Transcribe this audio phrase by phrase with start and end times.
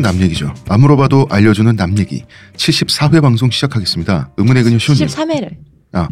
[0.00, 0.52] 교양은 남 얘기죠.
[0.68, 2.24] 안 물어봐도 알려주는 남 얘기.
[2.56, 4.30] 74회 방송 시작하겠습니다.
[4.36, 5.06] 의문의 그녀 시호님.
[5.06, 5.50] 13회를.
[5.92, 6.08] 아,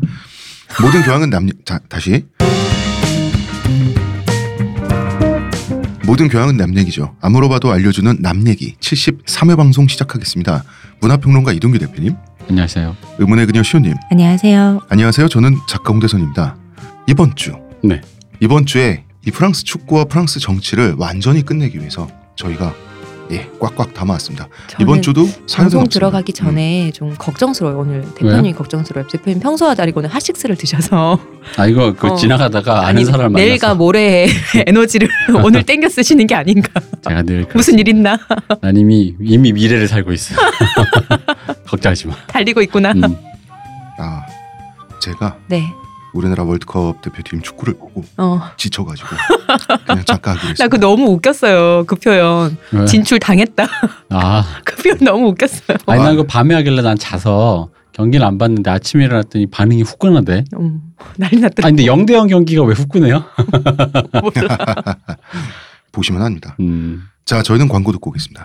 [0.83, 2.25] 모든 교양은 남 자, 다시.
[6.07, 7.15] 모든 교양은 남 얘기죠.
[7.21, 8.75] 안 물어봐도 알려주는 남 얘기.
[8.77, 10.65] 73회 방송 시작하겠습니다.
[11.01, 12.15] 문화평론가 이동규 대표님.
[12.49, 12.97] 안녕하세요.
[13.19, 13.95] 의문의 그녀 시호님.
[14.11, 14.81] 안녕하세요.
[14.89, 15.29] 안녕하세요.
[15.29, 16.57] 저는 작가 홍대선입니다.
[17.09, 17.53] 이번 주.
[17.83, 18.01] 네.
[18.41, 22.75] 이번 주에 이 프랑스 축구와 프랑스 정치를 완전히 끝내기 위해서 저희가
[23.31, 24.49] 예 꽉꽉 담아왔습니다.
[24.81, 25.87] 이번 주도 방송.
[25.87, 26.93] 들어가기 전에 음.
[26.93, 27.79] 좀 걱정스러워요.
[27.79, 29.07] 오늘 대표님이 걱정스러워요.
[29.09, 31.19] 대표님 평소와 다르고 오늘 하식스를 드셔서
[31.57, 32.15] 아 이거 그 어.
[32.17, 34.29] 지나가다가 아는 사람을 만나서 내일과 모레의
[34.67, 35.09] 에너지를
[35.45, 36.69] 오늘 땡겨 쓰시는 게 아닌가.
[37.07, 38.19] 제가 늘 무슨 일 있나?
[38.63, 40.35] 난 이미 이미 미래를 살고 있어.
[41.69, 42.15] 걱정하지 마.
[42.29, 42.93] 달리고 있구나.
[42.93, 43.03] 음.
[43.99, 44.23] 아
[45.03, 45.65] 제가 네.
[46.15, 48.41] 우리나라 월드컵 대표팀 축구를 보고 어.
[48.57, 49.09] 지쳐가지고
[49.87, 50.69] 그냥 잠깐 하기로 나 했습니다.
[50.69, 51.85] 그거 너무 웃겼어요.
[51.85, 52.57] 그 표현.
[52.73, 52.85] 왜?
[52.87, 53.67] 진출 당했다.
[54.11, 55.77] 아 그 표현 너무 웃겼어요.
[55.87, 60.45] 아니 난그 밤에 하길래 난 자서 경기를 안 봤는데 아침에 일어났더니 반응이 후끈하대.
[60.59, 60.81] 음,
[61.17, 61.67] 난리 났더라.
[61.67, 63.25] 아니 근데 0대 0 경기가 왜 후끈해요?
[65.93, 66.57] 보시면 합니다.
[66.61, 67.03] 음.
[67.25, 68.45] 자 저희는 광고 듣고 오겠습니다.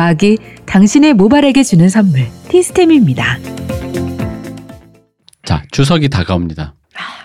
[0.00, 3.38] 과학이 당신의 모발에게 주는 선물 티스템입니다.
[5.42, 6.74] 자 추석이 다가옵니다.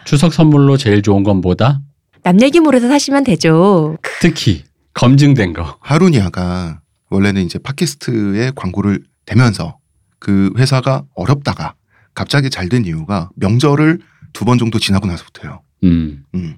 [0.05, 1.82] 추석 선물로 제일 좋은 건 뭐다?
[2.23, 3.98] 남 얘기몰에서 사시면 되죠.
[4.21, 5.80] 특히 검증된 거.
[5.82, 9.77] 하루니아가 원래는 이제 팟캐스트에 광고를 대면서
[10.20, 11.73] 그 회사가 어렵다가
[12.15, 13.99] 갑자기 잘 된 이유가 명절을
[14.32, 15.61] 두 번 정도 지나고 나서부터요.
[15.83, 16.23] 음.
[16.36, 16.58] 음.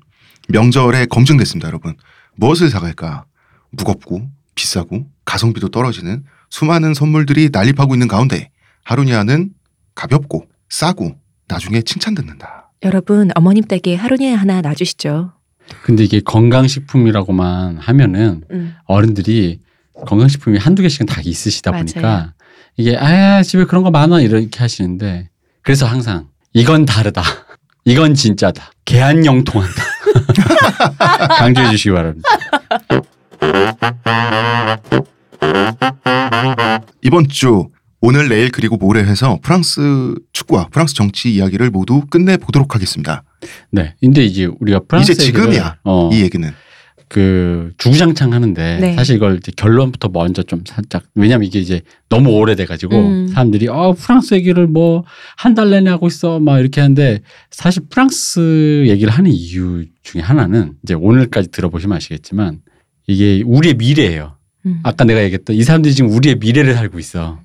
[0.49, 1.95] 명절에 검증됐습니다, 여러분.
[2.35, 3.25] 무엇을 사갈까?
[3.71, 8.49] 무겁고 비싸고 가성비도 떨어지는 수많은 선물들이 난립하고 있는 가운데
[8.83, 9.51] 하루니아는
[9.95, 11.15] 가볍고 싸고
[11.47, 12.71] 나중에 칭찬 듣는다.
[12.83, 15.33] 여러분 어머님 댁에 하루니에 하나 놔주시죠.
[15.83, 18.75] 근데 이게 건강식품이라고만 하면은 음.
[18.85, 19.59] 어른들이
[20.05, 21.85] 건강식품이 한두 개씩은 다 있으시다 맞아요.
[21.85, 22.33] 보니까
[22.75, 25.29] 이게 아 집에 그런 거 많아 이렇게 하시는데
[25.61, 27.21] 그래서 항상 이건 다르다.
[27.85, 28.71] 이건 진짜다.
[28.85, 29.83] 개안영통한다.
[31.37, 32.29] 강조해 주시기 바랍니다.
[37.01, 37.69] 이번 주
[38.01, 43.23] 오늘 내일 그리고 모레 해서 프랑스 축구와 프랑스 정치 이야기를 모두 끝내 보도록 하겠습니다.
[43.71, 43.95] 네.
[44.01, 45.77] 근데 이제 우리가 프랑스 이제 지금이야.
[45.85, 46.49] 어, 이 얘기는
[47.07, 48.95] 그 주구장창 하는데 네.
[48.95, 53.27] 사실 이걸 이제 결론부터 먼저 좀 살짝 왜냐면 이게 이제 너무 오래돼 가지고 음.
[53.27, 55.03] 사람들이 어 프랑스 얘기를 뭐
[55.37, 57.21] 한 달 내내 하고 있어 막 이렇게 하는데
[57.51, 62.59] 사실 프랑스 얘기를 하는 이유 중에 하나는 이제 오늘까지 들어보시면 아시겠지만
[63.07, 64.35] 이게 우리의 미래예요.
[64.65, 64.79] 음.
[64.83, 67.39] 아까 내가 얘기했던 이 사람들이 지금 우리의 미래를 살고 있어.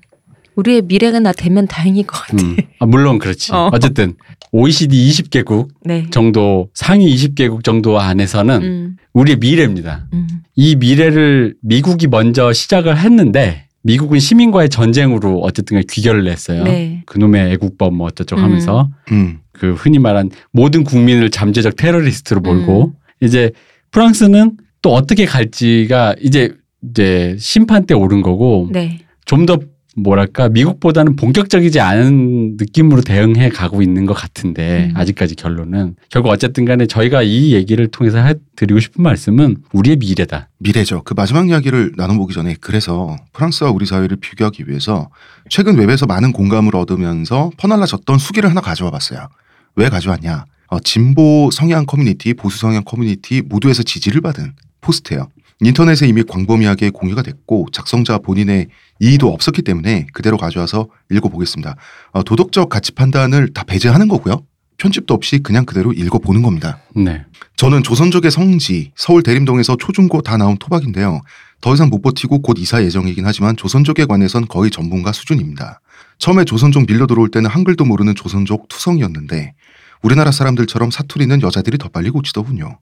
[0.55, 2.43] 우리의 미래가 나 되면 다행일 것 같아.
[2.43, 2.57] 음.
[2.79, 3.53] 아, 물론 그렇지.
[3.53, 3.69] 어.
[3.71, 3.79] 어.
[3.79, 4.15] 쨌든
[4.51, 6.07] OECD 20개국 네.
[6.09, 10.07] 정도 상위 20개국 정도 안에서는 음, 우리의 미래입니다.
[10.13, 10.27] 음.
[10.55, 16.63] 이 미래를 미국이 먼저 시작을 했는데 미국은 시민과의 전쟁으로 어쨌든 귀결을 냈어요.
[16.63, 17.03] 네.
[17.05, 18.43] 그놈의 애국법 뭐 어쩌고 음.
[18.43, 22.93] 하면서 음, 그 흔히 말한 모든 국민을 잠재적 테러리스트로 몰고 음.
[23.25, 23.51] 이제
[23.91, 28.99] 프랑스는 또 어떻게 갈지가 이제 이제 심판대 오른 거고 네.
[29.25, 29.59] 좀더
[29.95, 34.97] 뭐랄까 미국보다는 본격적이지 않은 느낌으로 대응해 가고 있는 것 같은데 음.
[34.97, 40.49] 아직까지 결론은 결국 어쨌든 간에 저희가 이 얘기를 통해서 해 드리고 싶은 말씀은 우리의 미래다.
[40.59, 41.03] 미래죠.
[41.03, 45.09] 그 마지막 이야기를 나눠보기 전에 그래서 프랑스와 우리 사회를 비교하기 위해서
[45.49, 49.27] 최근 웹에서 많은 공감을 얻으면서 퍼날라졌던 수기를 하나 가져와 봤어요.
[49.75, 50.45] 왜 가져왔냐?
[50.67, 55.29] 어, 진보 성향 커뮤니티, 보수 성향 커뮤니티 모두에서 지지를 받은 포스트예요.
[55.61, 58.67] 인터넷에 이미 광범위하게 공유가 됐고 작성자 본인의
[58.99, 61.75] 이의도 없었기 때문에 그대로 가져와서 읽어보겠습니다.
[62.11, 64.43] 어, 도덕적 가치 판단을 다 배제하는 거고요.
[64.77, 66.79] 편집도 없이 그냥 그대로 읽어보는 겁니다.
[66.95, 67.25] 네.
[67.57, 71.21] 저는 조선족의 성지 서울 대림동에서 초중고 다 나온 토박인데요.
[71.59, 75.81] 더 이상 못 버티고 곧 이사 예정이긴 하지만 조선족에 관해선 거의 전문가 수준입니다.
[76.17, 79.53] 처음에 조선족 밀려 들어올 때는 한글도 모르는 조선족 투성이었는데
[80.01, 82.79] 우리나라 사람들처럼 사투리는 여자들이 더 빨리 고치더군요.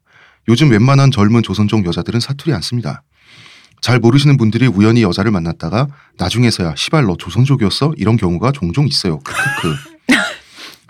[0.48, 3.02] 요즘 웬만한 젊은 조선족 여자들은 사투리 안 씁니다.
[3.80, 5.86] 잘 모르시는 분들이 우연히 여자를 만났다가
[6.16, 7.94] 나중에서야 시발 너 조선족이었어?
[7.96, 9.18] 이런 경우가 종종 있어요.
[9.20, 9.97] 크크크.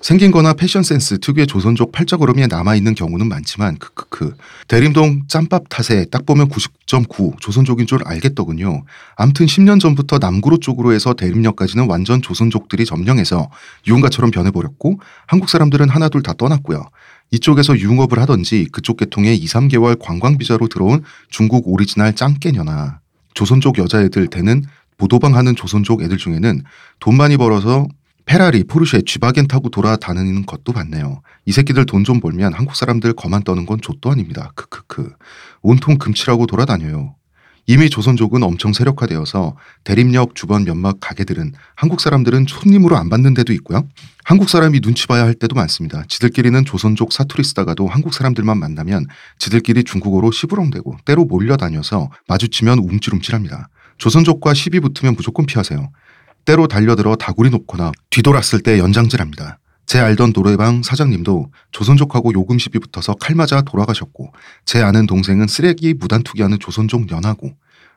[0.01, 4.37] 생긴 거나 패션 센스 특유의 조선족 팔자걸음이 남아있는 경우는 많지만 크크크
[4.69, 8.85] 대림동 짬밥 탓에 딱 보면 90.9 조선족인 줄 알겠더군요.
[9.17, 13.51] 암튼 10년 전부터 남구로 쪽으로 해서 대림역까지는 완전 조선족들이 점령해서
[13.89, 16.85] 유흥가처럼 변해버렸고 한국 사람들은 하나둘 다 떠났고요.
[17.33, 23.01] 이쪽에서 유흥업을 하던지 그쪽 계통에 2, 3개월 관광비자로 들어온 중국 오리지널 짱깨녀나
[23.35, 24.63] 조선족 여자애들 대는
[24.97, 26.63] 보도방 하는 조선족 애들 중에는
[27.01, 27.87] 돈 많이 벌어서
[28.29, 31.23] 페라리, 포르쉐, 쥐바겐 타고 돌아다니는 것도 봤네요.
[31.47, 34.53] 이 새끼들 돈 좀 벌면 한국 사람들 거만 떠는 건 좆도 아닙니다.
[34.55, 35.15] 크크크.
[35.63, 37.15] 온통 금치라고 돌아다녀요.
[37.67, 43.89] 이미 조선족은 엄청 세력화되어서 대림역 주변 몇몇 가게들은 한국 사람들은 손님으로 안 받는 데도 있고요.
[44.25, 46.05] 한국 사람이 눈치 봐야 할 때도 많습니다.
[46.09, 49.07] 지들끼리는 조선족 사투리 쓰다가도 한국 사람들만 만나면
[49.39, 53.71] 지들끼리 중국어로 시부렁대고 때로 몰려다녀서 마주치면 움찔움찔합니다.
[53.97, 55.91] 조선족과 시비 붙으면 무조건 피하세요.
[56.49, 59.59] 때로 달려들어 다구리 놓거나 뒤돌았을 때 연장질합니다.
[59.85, 64.33] 제 알던 노래방 사장님도 조선족하고 요금 시비 붙어서 칼 맞아 돌아가셨고
[64.65, 67.51] 제 아는 동생은 쓰레기 무단 투기하는 조선족 연하고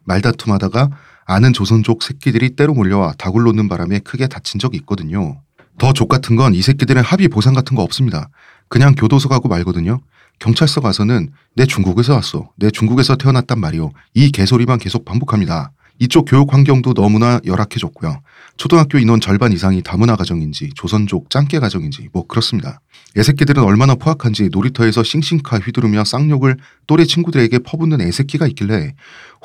[0.04, 0.90] 말다툼하다가
[1.24, 5.40] 아는 조선족 새끼들이 때로 몰려와 다굴 놓는 바람에 크게 다친 적이 있거든요.
[5.78, 8.28] 더 족 같은 건 이 새끼들은 합의 보상 같은 거 없습니다.
[8.68, 10.02] 그냥 교도소 가고 말거든요.
[10.40, 12.50] 경찰서 가서는 내 중국에서 왔어.
[12.58, 13.94] 내 중국에서 태어났단 말이오.
[14.14, 15.72] 이 개소리만 계속 반복합니다.
[16.02, 18.24] 이쪽 교육 환경도 너무나 열악해졌고요.
[18.58, 22.82] 초등학교 인원 절반 이상이 다문화 가정인지 조선족 짱깨 가정인지 뭐 그렇습니다.
[23.16, 26.58] 애새끼들은 얼마나 포악한지 놀이터에서 싱싱카 휘두르며 쌍욕을
[26.88, 28.96] 또래 친구들에게 퍼붓는 애새끼가 있길래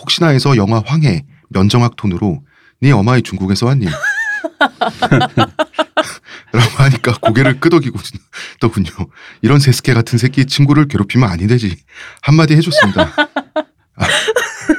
[0.01, 2.43] 혹시나 해서 영화 황해 면정학 톤으로
[2.81, 3.85] 네 어마이 중국에서 왔니?
[6.53, 7.99] 라고 하니까 고개를 끄덕이고
[8.61, 8.89] 더군요.
[9.43, 11.77] 이런 세스케 같은 새끼 친구를 괴롭히면 아니 되지.
[12.23, 13.13] 한마디 해줬습니다.
[13.97, 14.07] 아,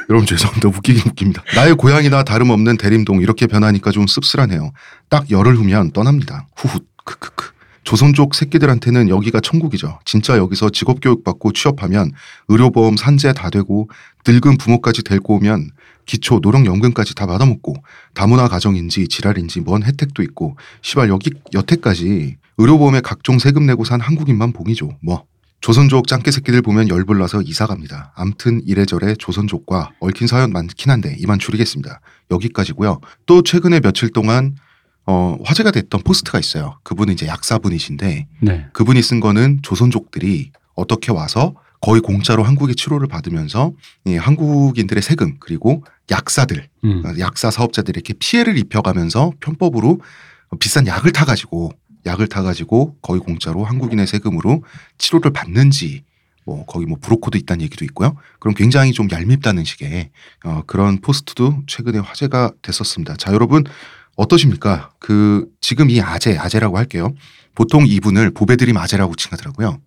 [0.08, 0.68] 여러분 죄송합니다.
[0.76, 1.42] 웃기긴 웃깁니다.
[1.54, 4.72] 나의 고향이나 다름없는 대림동 이렇게 변하니까 좀 씁쓸하네요.
[5.08, 6.46] 딱 열흘 후면 떠납니다.
[6.56, 7.58] 후훗 크크크.
[7.84, 9.98] 조선 족 새끼들한테는 여기가 천국이죠.
[10.04, 12.12] 진짜 여기서 직업 교육 받고 취업하면
[12.48, 13.88] 의료보험 산재 다 되고
[14.26, 15.70] 늙은 부모까지 데리고 오면
[16.04, 17.76] 기초 노령연금까지 다 받아먹고
[18.12, 24.52] 다문화 가정인지 지랄인지 뭔 혜택도 있고 시발 여기 여태까지 의료보험에 각종 세금 내고 산 한국인만
[24.52, 24.90] 봉이죠.
[25.02, 25.24] 뭐
[25.60, 28.12] 조선족 짱깨 새끼들 보면 열불나서 이사 갑니다.
[28.14, 32.00] 암튼 이래저래 조선족과 얽힌 사연 많긴 한데 이만 줄이겠습니다.
[32.30, 33.00] 여기까지고요.
[33.26, 34.54] 또 최근에 며칠 동안
[35.06, 36.78] 어, 화제가 됐던 포스트가 있어요.
[36.84, 38.66] 그분은 이제 약사분이신데 네.
[38.72, 43.72] 그분이 쓴 거는 조선족들이 어떻게 와서 거의 공짜로 한국의 치료를 받으면서
[44.04, 47.02] 이 한국인들의 세금 그리고 약사들, 음.
[47.18, 50.00] 약사 사업자들이 이렇게 피해를 입혀가면서 편법으로
[50.60, 51.72] 비싼 약을 타가지고
[52.08, 54.64] 약을 타가지고 거의 공짜로 한국인의 세금으로
[54.98, 56.02] 치료를 받는지
[56.44, 58.16] 뭐 거기 뭐 브로커도 있다는 얘기도 있고요.
[58.40, 60.10] 그럼 굉장히 좀 얄밉다는 식의
[60.44, 63.16] 어, 그런 포스트도 최근에 화제가 됐었습니다.
[63.16, 63.64] 자 여러분
[64.16, 64.90] 어떠십니까?
[64.98, 67.12] 그 지금 이 아재 아재라고 할게요.
[67.54, 69.78] 보통 이분을 보배드림 아재라고 칭하더라고요.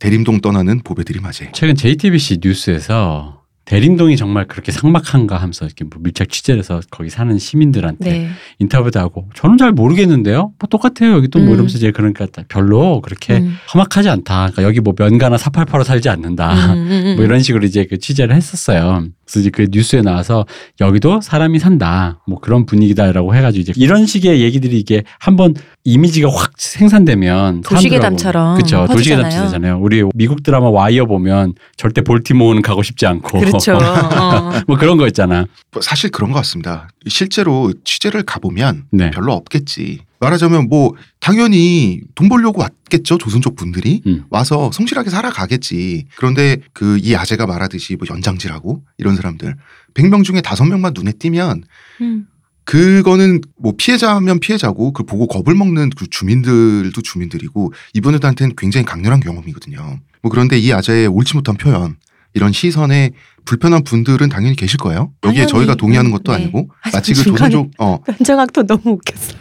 [0.00, 1.52] 대림동 떠나는 보배드림 아재.
[1.54, 3.37] 최근 JTBC 뉴스에서
[3.68, 8.28] 대림동이 정말 그렇게 삭막한가 하면서 이렇게 뭐 밀착 취재를 해서 거기 사는 시민들한테 네.
[8.60, 10.52] 인터뷰도 하고 저는 잘 모르겠는데요.
[10.58, 11.12] 뭐 똑같아요.
[11.12, 11.52] 여기 또뭐 음.
[11.52, 13.56] 이러면서 이제 그러니까 별로 그렇게 음.
[13.74, 14.52] 험악하지 않다.
[14.52, 16.72] 그러니까 여기 뭐 면가나 사팔파로 살지 않는다.
[16.72, 17.16] 음, 음, 음.
[17.16, 19.04] 뭐 이런 식으로 이제 그 취재를 했었어요.
[19.28, 20.46] 그래서 이제 그 뉴스에 나와서
[20.80, 22.20] 여기도 사람이 산다.
[22.26, 28.86] 뭐 그런 분위기다라고 해가지고 이제 이런 식의 얘기들이 이게 한번 이미지가 확 생산되면 도시계담처럼 그렇죠.
[28.90, 29.28] 도시계담.
[29.28, 29.78] 되잖아요.
[29.80, 33.76] 우리 미국 드라마 와이어 보면 절대 볼티모어는 가고 싶지 않고 그렇죠.
[33.76, 34.52] 어.
[34.66, 35.46] 뭐 그런 거 있잖아.
[35.72, 36.88] 뭐 사실 그런 것 같습니다.
[37.06, 39.10] 실제로 취재를 가보면 네.
[39.10, 40.07] 별로 없겠지.
[40.20, 44.24] 말하자면 뭐 당연히 돈 벌려고 왔겠죠 조선 족 분들이 음.
[44.30, 46.06] 와서 성실하게 살아가겠지.
[46.16, 49.56] 그런데 그 이 아재가 말하듯이 뭐 연장질하고 이런 사람들
[49.94, 51.64] 100명 중에 5명만 눈에 띄면
[52.02, 52.26] 음.
[52.64, 60.00] 그거는 뭐 피해자면 피해자고 그 보고 겁을 먹는 그 주민들도 주민들이고 이분들한테는 굉장히 강렬한 경험이거든요.
[60.20, 61.96] 뭐 그런데 이 아재의 옳지 못한 표현
[62.34, 63.12] 이런 시선에
[63.48, 65.10] 불편한 분들은 당연히 계실 거예요.
[65.24, 65.50] 여기에 당연히.
[65.50, 66.42] 저희가 동의하는 것도 네.
[66.42, 69.38] 아니고 하지만 마치 그 조선족 어 현장학도 너무 웃겼어요.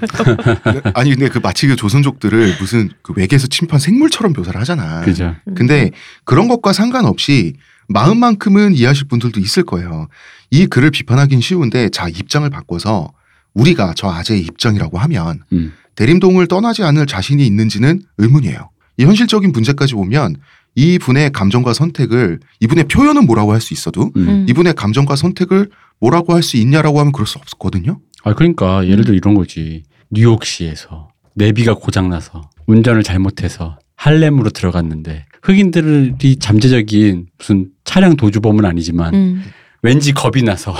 [0.95, 5.01] 아니 근데 그 마치 그 조선족들을 무슨 그 외계에서 침판 생물처럼 묘사를 하잖아.
[5.01, 5.35] 그죠.
[5.55, 5.91] 근데
[6.23, 7.55] 그런 것과 상관없이
[7.89, 10.07] 마음만큼은 이해하실 분들도 있을 거예요.
[10.51, 13.11] 이 글을 비판하긴 쉬운데 자 입장을 바꿔서
[13.55, 15.73] 우리가 저 아재의 입장이라고 하면 음.
[15.95, 18.69] 대림동을 떠나지 않을 자신이 있는지는 의문이에요.
[18.99, 20.37] 이 현실적인 문제까지 보면
[20.77, 24.29] 이분의 감정과 선택을 이분의 표현은 뭐라고 할 수 있어도 음.
[24.29, 24.45] 음.
[24.47, 25.69] 이분의 감정과 선택을
[25.99, 27.99] 뭐라고 할 수 있냐라고 하면 그럴 수 없거든요.
[28.23, 29.83] 아 그러니까 예를 들어 이런 거지.
[30.11, 39.43] 뉴욕시에서 내비가 고장나서 운전을 잘못해서 할렘으로 들어갔는데 흑인들이 잠재적인 무슨 차량 도주범은 아니지만 음.
[39.83, 40.73] 왠지 겁이 나서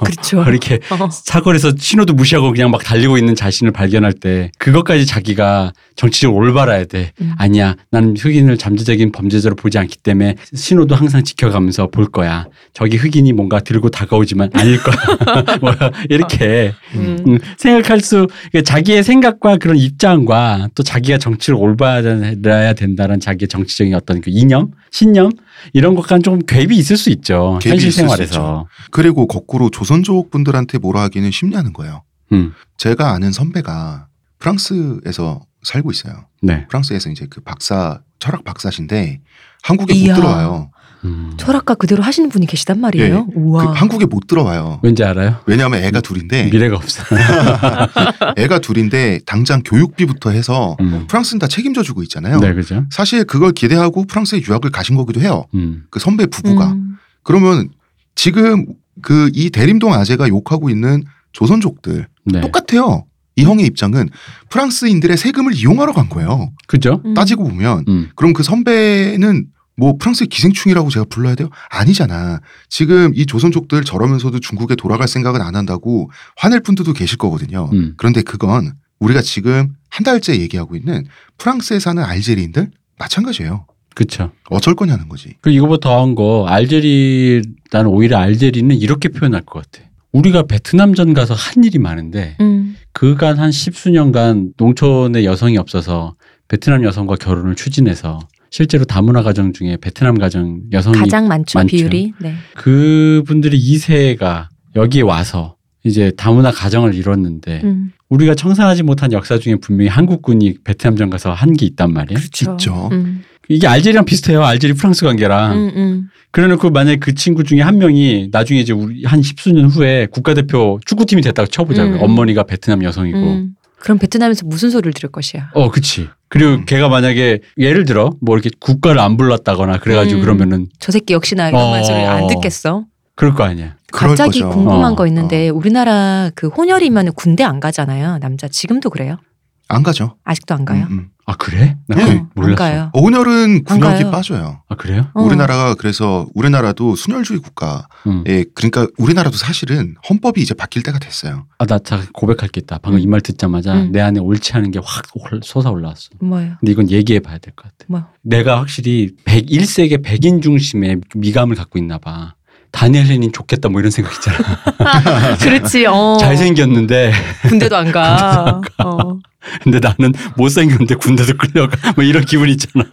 [0.00, 0.42] 그렇죠.
[0.48, 1.08] 이렇게 어.
[1.10, 7.12] 사거리에서 신호도 무시하고 그냥 막 달리고 있는 자신을 발견할 때 그것까지 자기가 정치적으로 올바라야 돼.
[7.20, 7.32] 음.
[7.36, 7.76] 아니야.
[7.90, 12.46] 나는 흑인을 잠재적인 범죄자로 보지 않기 때문에 신호도 항상 지켜가면서 볼 거야.
[12.72, 14.96] 저기 흑인이 뭔가 들고 다가오지만 아닐 거야.
[15.60, 15.72] 뭐
[16.08, 17.18] 이렇게 음.
[17.26, 23.94] 음, 생각할 수 그러니까 자기의 생각과 그런 입장과 또 자기가 정치를 올바라야 된다는 자기의 정치적인
[23.94, 25.30] 어떤 그 이념, 신념
[25.72, 27.58] 이런 것과는 좀 갭이 있을 수 있죠.
[27.62, 28.53] 현실 생활에서.
[28.90, 32.02] 그리고 거꾸로 조선족 분들한테 뭐라 하기는 쉽냐는 거예요.
[32.32, 32.52] 음.
[32.76, 34.08] 제가 아는 선배가
[34.38, 36.26] 프랑스에서 살고 있어요.
[36.42, 36.66] 네.
[36.68, 39.20] 프랑스에서 이제 그 박사 철학 박사신데
[39.62, 40.14] 한국에 이야.
[40.14, 40.70] 못 들어와요.
[41.04, 41.34] 음.
[41.36, 43.26] 철학과 그대로 하시는 분이 계시단 말이에요.
[43.26, 43.72] 그 우와.
[43.74, 44.80] 한국에 못 들어와요.
[44.82, 45.36] 왠지 알아요?
[45.46, 47.02] 왜냐하면 애가 둘인데 미래가 없어.
[48.36, 51.06] 애가 둘인데 당장 교육비부터 해서 음.
[51.06, 52.40] 프랑스는 다 책임져 주고 있잖아요.
[52.40, 52.84] 네, 그죠?
[52.90, 55.44] 사실 그걸 기대하고 프랑스에 유학을 가신 거기도 해요.
[55.54, 55.84] 음.
[55.90, 56.72] 그 선배 부부가.
[56.72, 56.96] 음.
[57.22, 57.68] 그러면
[58.14, 58.66] 지금
[59.02, 61.02] 그 이 대림동 아재가 욕하고 있는
[61.32, 62.40] 조선족들 네.
[62.40, 63.04] 똑같아요.
[63.36, 64.08] 이 형의 입장은
[64.48, 66.52] 프랑스인들의 세금을 이용하러 간 거예요.
[66.68, 67.02] 그죠?
[67.04, 67.14] 음.
[67.14, 68.10] 따지고 보면 음.
[68.14, 71.50] 그럼 그 선배는 뭐 프랑스의 기생충이라고 제가 불러야 돼요?
[71.68, 72.40] 아니잖아.
[72.68, 77.68] 지금 이 조선족들 저러면서도 중국에 돌아갈 생각은 안 한다고 화낼 분들도 계실 거거든요.
[77.72, 77.94] 음.
[77.96, 81.04] 그런데 그건 우리가 지금 한 달째 얘기하고 있는
[81.38, 83.66] 프랑스에 사는 알제리인들 마찬가지예요.
[83.94, 84.30] 그쵸.
[84.50, 85.34] 어쩔 거냐는 거지.
[85.40, 89.88] 그 이거보다 더한 거 알제리 나는 오히려 알제리는 이렇게 표현할 것 같아.
[90.12, 92.76] 우리가 베트남전 가서 한 일이 많은데 음.
[92.92, 96.14] 그간 한 십수년간 농촌에 여성이 없어서
[96.48, 98.20] 베트남 여성과 결혼을 추진해서
[98.50, 101.76] 실제로 다문화 가정 중에 베트남 가정 여성이 가장 많죠, 많죠.
[101.76, 102.12] 비율이.
[102.20, 102.34] 네.
[102.54, 104.46] 그분들이 2세가
[104.76, 107.90] 여기에 와서 이제 다문화 가정을 이뤘는데 음.
[108.08, 112.18] 우리가 청산하지 못한 역사 중에 분명히 한국군이 베트남전 가서 한 게 있단 말이에요.
[112.38, 112.88] 그렇죠.
[112.92, 113.22] 음.
[113.48, 114.44] 이게 알제리랑 비슷해요.
[114.44, 115.52] 알제리 프랑스 관계랑.
[115.52, 116.08] 음, 음.
[116.30, 121.22] 그래놓고 만약에 그 친구 중에 한 명이 나중에 이제 우리 한 십수년 후에 국가대표 축구팀이
[121.22, 121.96] 됐다고 쳐보자고요.
[121.96, 122.02] 음.
[122.02, 123.18] 어머니가 베트남 여성이고.
[123.18, 123.54] 음.
[123.78, 125.50] 그럼 베트남에서 무슨 소리를 들을 것이야.
[125.52, 126.08] 어, 그치.
[126.28, 126.64] 그리고 음.
[126.64, 130.22] 걔가 만약에 예를 들어 뭐 이렇게 국가를 안 불렀다거나 그래가지고 음.
[130.22, 131.70] 그러면은 저 새끼 역시나 이런 어.
[131.70, 132.86] 말소리 안 듣겠어.
[133.14, 133.76] 그럴 거 아니야.
[133.92, 134.42] 갑자기.
[134.42, 134.96] 궁금한 어.
[134.96, 138.18] 거 있는데 우리나라 그 혼혈이면 군대 안 가잖아요.
[138.18, 139.18] 남자 지금도 그래요?
[139.68, 140.16] 안 가죠.
[140.24, 140.86] 아직도 안 가요?
[140.90, 141.08] 음, 음.
[141.26, 141.78] 아, 그래?
[141.88, 142.02] 나 네.
[142.02, 142.56] 그걸 어, 안 몰랐어.
[142.56, 142.90] 가요.
[142.92, 144.10] 온열은 군역이 가요.
[144.10, 144.60] 빠져요.
[144.68, 145.06] 아, 그래요?
[145.14, 145.22] 어.
[145.22, 148.24] 우리나라가 그래서 우리나라도 순혈주의 국가에 응.
[148.54, 151.46] 그러니까 우리나라도 사실은 헌법이 이제 바뀔 때가 됐어요.
[151.58, 152.78] 아, 나 잠깐 고백할 게 있다.
[152.82, 153.02] 방금 음.
[153.02, 153.92] 이말 듣자마자 음.
[153.92, 155.04] 내 안에 옳지 않은 게 확
[155.42, 156.10] 솟아 올라왔어.
[156.20, 156.56] 뭐예요?
[156.60, 157.76] 근데 이건 얘기해 봐야 될 것 같아.
[157.88, 158.04] 뭐요?
[158.22, 162.34] 내가 확실히 101세기 백인 중심의 미감을 갖고 있나 봐.
[162.70, 164.36] 다니엘 렌인 좋겠다 뭐 이런 생각 있잖아.
[165.40, 165.86] 그렇지.
[165.86, 166.18] 어.
[166.20, 167.12] 잘생겼는데
[167.48, 168.60] 군대도 안 가.
[168.84, 169.18] 어.
[169.62, 172.84] 근데 나는 못생겼는데 군대도 끌려가 뭐 이런 기분 있잖아.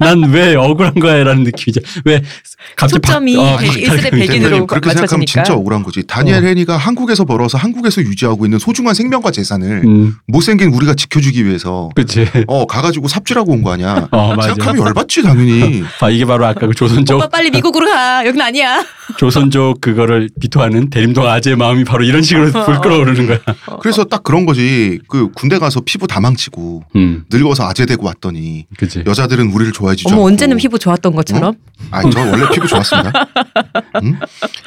[0.00, 1.80] 난 왜 억울한 거야 라는 느낌이죠.
[2.04, 2.22] 왜
[2.76, 5.26] 갑자기 초점이 박- 어, 백- 갑자기 일세대 대표님, 백인으로 그렇게 생각하면.
[5.26, 6.02] 진짜 억울한 거지.
[6.06, 6.46] 다니엘 어.
[6.46, 12.26] 헤니가 한국에서 벌어서 한국에서 유지하고 있는 소중한 생명과 재산을 음, 못생긴 우리가 지켜주기 위해서 그치.
[12.46, 14.08] 어 가가지고 삽질하고 온 거 아니야.
[14.12, 14.48] 어, 맞아.
[14.54, 15.82] 생각하면 열받지 당연히.
[16.00, 18.24] 아, 이게 바로 아까 그 조선족, 오빠 빨리 미국으로 가.
[18.26, 18.84] 여긴 아니야.
[19.18, 23.38] 조선족 그거를 비토하는 대림동 아재의 마음이 바로 이런 식으로 불 끓어오르는 거야.
[23.80, 24.98] 그래서 딱 그런 거지.
[25.08, 29.02] 그 군대 가서 피부 다 망치고 음, 늙어서 아재 되고 왔더니 그치.
[29.06, 30.26] 여자들은 우리를 좋아해주지 어머 않고.
[30.28, 31.54] 언제는 피부 좋았던 것처럼.
[31.90, 33.12] 아니 저 원래 피부 좋았습니다.
[34.02, 34.18] 응?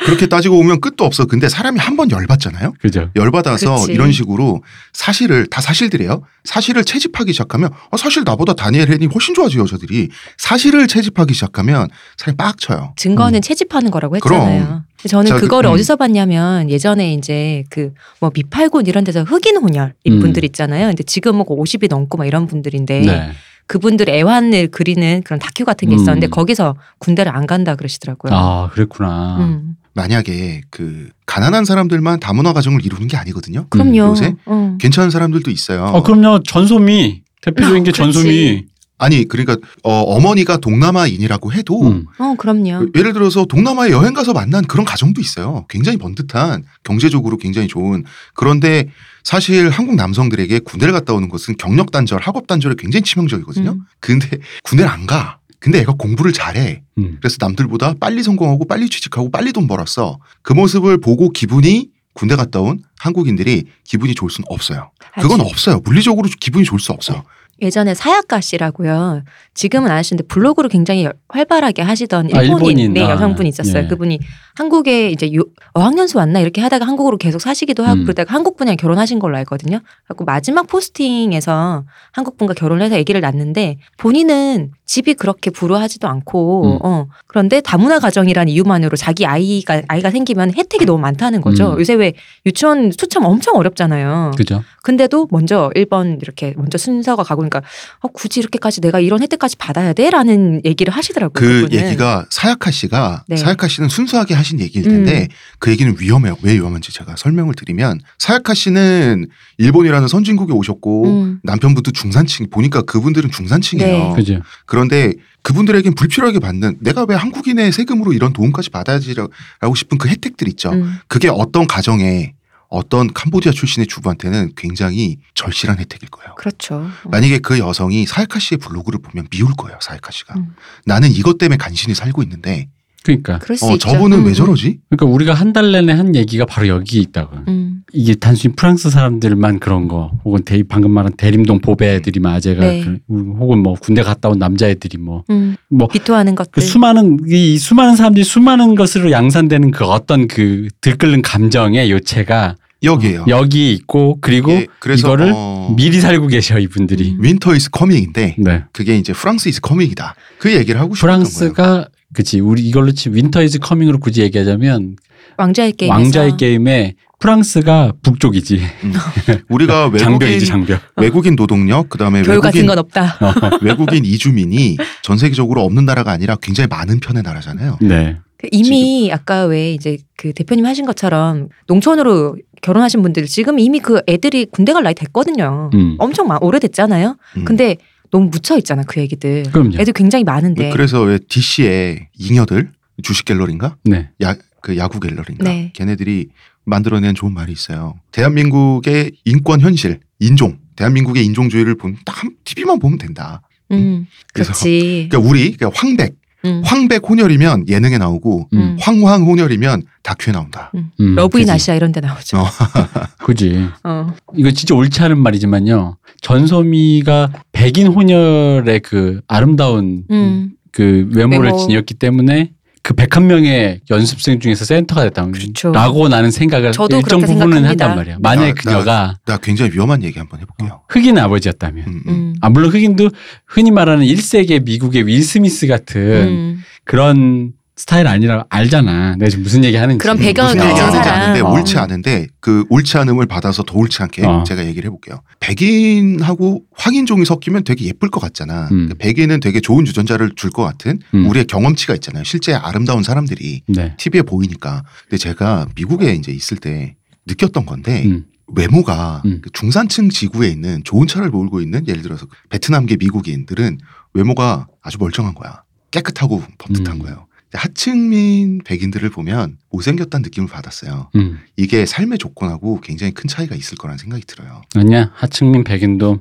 [0.05, 1.25] 그렇게 따지고 보면 끝도 없어.
[1.25, 2.73] 근데 사람이 한 번 열받잖아요.
[2.79, 3.09] 그죠.
[3.17, 3.91] 열받아서 그치.
[3.93, 6.23] 이런 식으로 사실을 다 사실들이에요.
[6.45, 12.37] 사실을 채집하기 시작하면 어, 사실 나보다 다니엘 헨이 훨씬 좋아지 여자들이 사실을 채집하기 시작하면 사람이
[12.37, 12.93] 빡쳐요.
[12.95, 14.65] 증거는 채집하는 거라고 했잖아요.
[14.65, 14.83] 그럼.
[15.07, 15.73] 저는 자, 그- 그거를 음.
[15.73, 20.19] 어디서 봤냐면 예전에 이제 그 뭐 미팔군 이런 데서 흑인 혼혈 인 음.
[20.19, 20.87] 분들 있잖아요.
[20.87, 23.31] 근데 지금 뭐 50이 넘고 막 이런 분들인데 네.
[23.67, 25.99] 그분들 애환을 그리는 그런 다큐 같은 게 음.
[26.01, 28.33] 있었는데 거기서 군대를 안 간다 그러시더라고요.
[28.33, 29.37] 아, 그랬구나.
[29.39, 29.75] 음.
[29.93, 33.67] 만약에 그 가난한 사람들만 다문화 가정을 이루는 게 아니거든요.
[33.69, 33.97] 그럼요.
[33.97, 34.35] 요새?
[34.45, 34.77] 어.
[34.79, 35.83] 괜찮은 사람들도 있어요.
[35.85, 36.43] 어, 그럼요.
[36.43, 37.23] 전소미.
[37.41, 37.93] 대표적인 게 아.
[37.93, 38.65] 전소미.
[39.01, 42.05] 아니 그러니까 어머니가 동남아인이라고 해도 음.
[42.19, 42.85] 어, 그럼요.
[42.95, 45.65] 예를 들어서 동남아에 여행 가서 만난 그런 가정도 있어요.
[45.69, 48.03] 굉장히 번듯한 경제적으로 굉장히 좋은
[48.35, 48.89] 그런데
[49.23, 53.71] 사실 한국 남성들에게 군대를 갔다 오는 것은 경력 단절, 학업 단절에 굉장히 치명적이거든요.
[53.71, 53.81] 음.
[53.99, 54.29] 근데
[54.63, 55.39] 군대를 안 가.
[55.57, 56.83] 근데 애가 공부를 잘해.
[56.99, 57.17] 음.
[57.19, 60.19] 그래서 남들보다 빨리 성공하고 빨리 취직하고 빨리 돈 벌었어.
[60.43, 64.91] 그 모습을 보고 기분이 군대 갔다 온 한국인들이 기분이 좋을 수는 없어요.
[65.15, 65.81] 그건 아주 없어요.
[65.83, 67.23] 물리적으로 기분이 좋을 수 없어.
[67.61, 69.21] 예전에 사야카 씨라고요.
[69.53, 72.93] 지금은 안 하시는데 블로그를 굉장히 활발하게 하시던 아, 일본인.
[72.93, 73.83] 네, 아, 여성분이 있었어요.
[73.83, 73.87] 예.
[73.87, 74.19] 그분이
[74.55, 78.03] 한국에 이제 요- 어학연수 왔나 이렇게 하다가 한국으로 계속 사시기도 하고 음.
[78.03, 79.79] 그러다가 한국 분이랑 결혼하신 걸로 알거든요.
[80.07, 86.77] 그래고 마지막 포스팅에서 한국 분과 결혼을 해서 아기를 낳는데 본인은 집이 그렇게 불우하지도 않고 음.
[86.83, 91.73] 어 그런데 다문화 가정이라는 이유만으로 자기 아이가 아이가 생기면 혜택이 너무 많다는 거죠.
[91.73, 91.79] 음.
[91.79, 92.13] 요새 왜
[92.45, 94.31] 유치원 추첨 엄청 어렵잖아요.
[94.35, 94.63] 그죠?
[94.83, 99.93] 근데도 먼저 1번 이렇게 먼저 순서가 가고 그러니까 어, 굳이 이렇게까지 내가 이런 혜택까지 받아야
[99.93, 101.33] 돼라는 얘기를 하시더라고요.
[101.33, 101.85] 그 그분은.
[101.85, 103.37] 얘기가 사야카 씨가 네.
[103.37, 105.27] 사야카 씨는 순수하게 하신 얘기일 텐데
[105.59, 106.37] 그 얘기는 위험해요.
[106.41, 109.27] 왜 위험한지 제가 설명을 드리면 사야카 씨는
[109.57, 111.39] 일본이라는 선진국에 오셨고 음.
[111.43, 114.09] 남편분도 중산층 보니까 그분들은 중산층이에요.
[114.09, 114.13] 네.
[114.15, 114.41] 그죠?
[114.65, 120.71] 그런데 그분들에겐 불필요하게 받는 내가 왜 한국인의 세금으로 이런 도움까지 받아야지라고 싶은 그 혜택들 있죠.
[120.71, 120.97] 음.
[121.07, 122.33] 그게 어떤 가정에
[122.71, 126.35] 어떤 캄보디아 출신의 주부한테는 굉장히 절실한 혜택일 거예요.
[126.35, 126.75] 그렇죠.
[126.75, 127.09] 어.
[127.09, 129.77] 만약에 그 여성이 사야카 씨의 블로그를 보면 미울 거예요.
[129.81, 130.35] 사야카 씨가.
[130.35, 130.55] 음.
[130.85, 132.69] 나는 이것 때문에 간신히 살고 있는데
[133.03, 133.89] 그러니까 그럴 수 어, 있죠.
[133.89, 134.79] 저분은 음, 왜 저러지?
[134.89, 137.37] 그러니까 우리가 한 달 내내 한 얘기가 바로 여기에 있다고.
[137.47, 137.81] 음.
[137.93, 142.83] 이게 단순히 프랑스 사람들만 그런 거 혹은 대, 방금 말한 대림동 보배들이만 아재가 네.
[142.85, 142.99] 그-
[143.39, 145.55] 혹은 뭐 군대 갔다 온 남자 애들이 뭐 음.
[145.69, 146.51] 뭐 비토하는 것들.
[146.53, 153.25] 그 수많은 이 수많은 사람들이 수많은 것으로 양산되는 그 어떤 그 들끓는 감정의 요체가 여기에요.
[153.27, 157.15] 여기에 있고 그리고 그래서 이거를 어, 미리 살고 계셔 이분들이.
[157.17, 157.23] 음.
[157.23, 158.63] Winter is coming인데 네.
[158.71, 160.15] 그게 이제 프랑스 is coming이다.
[160.37, 161.53] 그 얘기를 하고 싶었던 거예요.
[161.53, 164.95] 프랑스가 그치 우리 이걸로 치 Winter is coming으로 굳이 얘기하자면
[165.37, 165.91] 왕좌의 게임.
[165.91, 168.93] 왕좌의 게임에 프랑스가 북쪽이지 음.
[169.49, 170.81] 우리가 외국인 장벽이지 장벽.
[170.97, 173.17] 외국인 노동력 그다음에 교육 같은 외국인 건 없다.
[173.61, 177.77] 외국인 이주민이 전 세계적으로 없는 나라가 아니라 굉장히 많은 편의 나라잖아요.
[177.81, 178.17] 네.
[178.37, 184.01] 그 이미 아까 왜 이제 그 대표님 하신 것처럼 농촌으로 결혼하신 분들 지금 이미 그
[184.07, 185.69] 애들이 군대 갈 나이 됐거든요.
[185.75, 185.95] 음.
[185.99, 187.17] 엄청 마- 오래됐잖아요.
[187.37, 187.45] 음.
[187.45, 187.77] 근데
[188.11, 189.43] 너무 묻혀 있잖아 그 얘기들.
[189.51, 189.77] 그럼요.
[189.79, 190.69] 애들 굉장히 많은데.
[190.71, 192.71] 그래서 왜 DC의 잉여들
[193.03, 194.09] 주식 갤러리인가 네.
[194.21, 195.71] 야 그 야구 갤러리인가 네.
[195.73, 196.29] 걔네들이
[196.63, 197.95] 만들어낸 좋은 말이 있어요.
[198.11, 202.15] 대한민국의 인권 현실, 인종, 대한민국의 인종주의를 보면 딱
[202.45, 203.41] TV만 보면 된다.
[203.71, 205.07] 음, 그래서 그렇지.
[205.09, 206.15] 그러니까 우리 그러니까 황백,
[206.45, 206.61] 음.
[206.65, 208.77] 황백 혼혈이면 예능에 나오고 음.
[208.79, 210.71] 황황 혼혈이면 다큐에 나온다.
[210.75, 211.51] 음, 러브인 그지.
[211.51, 212.37] 아시아 이런 데 나오죠.
[212.39, 212.45] 어.
[213.25, 213.67] 그지.
[213.83, 214.13] 어.
[214.35, 215.97] 이거 진짜 옳지 않은 말이지만요.
[216.21, 220.51] 전소미가 백인 혼혈의 그 아름다운 음.
[220.71, 221.57] 그 외모를 외모.
[221.57, 222.51] 지녔기 때문에
[222.83, 225.71] 그 101명의 연습생 중에서 센터가 됐다고 그렇죠.
[225.71, 227.85] 라고 나는 생각을 저도 일정 그렇게 부분은 생각합니다.
[227.85, 228.17] 한단 말이야.
[228.21, 230.81] 만약에 나- 그녀가 나 굉장히 위험한 얘기 한번 해볼게요.
[230.89, 231.85] 흑인 아버지였다면.
[231.87, 232.11] 음, 음.
[232.11, 232.33] 음.
[232.41, 233.09] 아, 물론 흑인도
[233.45, 236.63] 흔히 말하는 1세기 미국의 윌 스미스 같은 음.
[236.83, 239.15] 그런 스타일 아니라 알잖아.
[239.15, 239.97] 내가 지금 무슨 얘기 하는지.
[239.97, 241.21] 그런 배경을 가진 사람.
[241.21, 241.49] 아는데 어.
[241.51, 244.43] 옳지 않은데 그 옳지 않음을 받아서 더 옳지 않게 어.
[244.45, 245.23] 제가 얘기를 해볼게요.
[245.39, 248.67] 백인하고 황인종이 섞이면 되게 예쁠 것 같잖아.
[248.71, 248.89] 음.
[248.99, 251.27] 백인은 되게 좋은 유전자를 줄 것 같은 음.
[251.29, 252.23] 우리의 경험치가 있잖아요.
[252.25, 253.95] 실제 아름다운 사람들이 네.
[253.97, 254.83] TV에 보이니까.
[255.03, 258.25] 근데 제가 미국에 이제 있을 때 느꼈던 건데 음.
[258.53, 259.39] 외모가 음.
[259.41, 263.79] 그 중산층 지구에 있는 좋은 차를 몰고 있는 예를 들어서 베트남계 미국인들은
[264.13, 265.63] 외모가 아주 멀쩡한 거야.
[265.89, 266.99] 깨끗하고 범듯한 음.
[266.99, 267.25] 거예요.
[267.53, 271.09] 하층민 백인들을 보면 못생겼다는 느낌을 받았어요.
[271.15, 271.39] 음.
[271.57, 274.61] 이게 삶의 조건하고 굉장히 큰 차이가 있을 거라는 생각이 들어요.
[274.75, 275.11] 아니야.
[275.13, 276.19] 하층민 백인도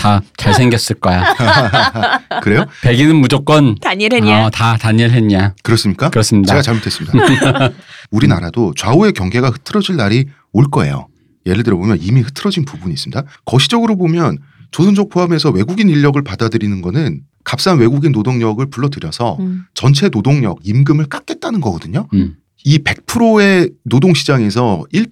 [0.00, 1.24] 다 잘생겼을 거야.
[2.42, 2.66] 그래요?
[2.82, 4.46] 백인은 무조건 다니엘 헨이야.
[4.46, 5.54] 어, 다 다니엘 했냐.
[5.62, 6.10] 그렇습니까?
[6.10, 6.52] 그렇습니다.
[6.52, 7.12] 제가 잘못했습니다.
[8.10, 11.08] 우리나라도 좌우의 경계가 흐트러질 날이 올 거예요.
[11.46, 13.22] 예를 들어 보면 이미 흐트러진 부분이 있습니다.
[13.44, 14.38] 거시적으로 보면
[14.70, 19.64] 조선족 포함해서 외국인 인력을 받아들이는 거는 값싼 외국인 노동력을 불러들여서 음.
[19.74, 22.08] 전체 노동력 임금을 깎겠다는 거거든요.
[22.14, 22.36] 음.
[22.64, 25.08] 이 100%의 노동시장에서 1%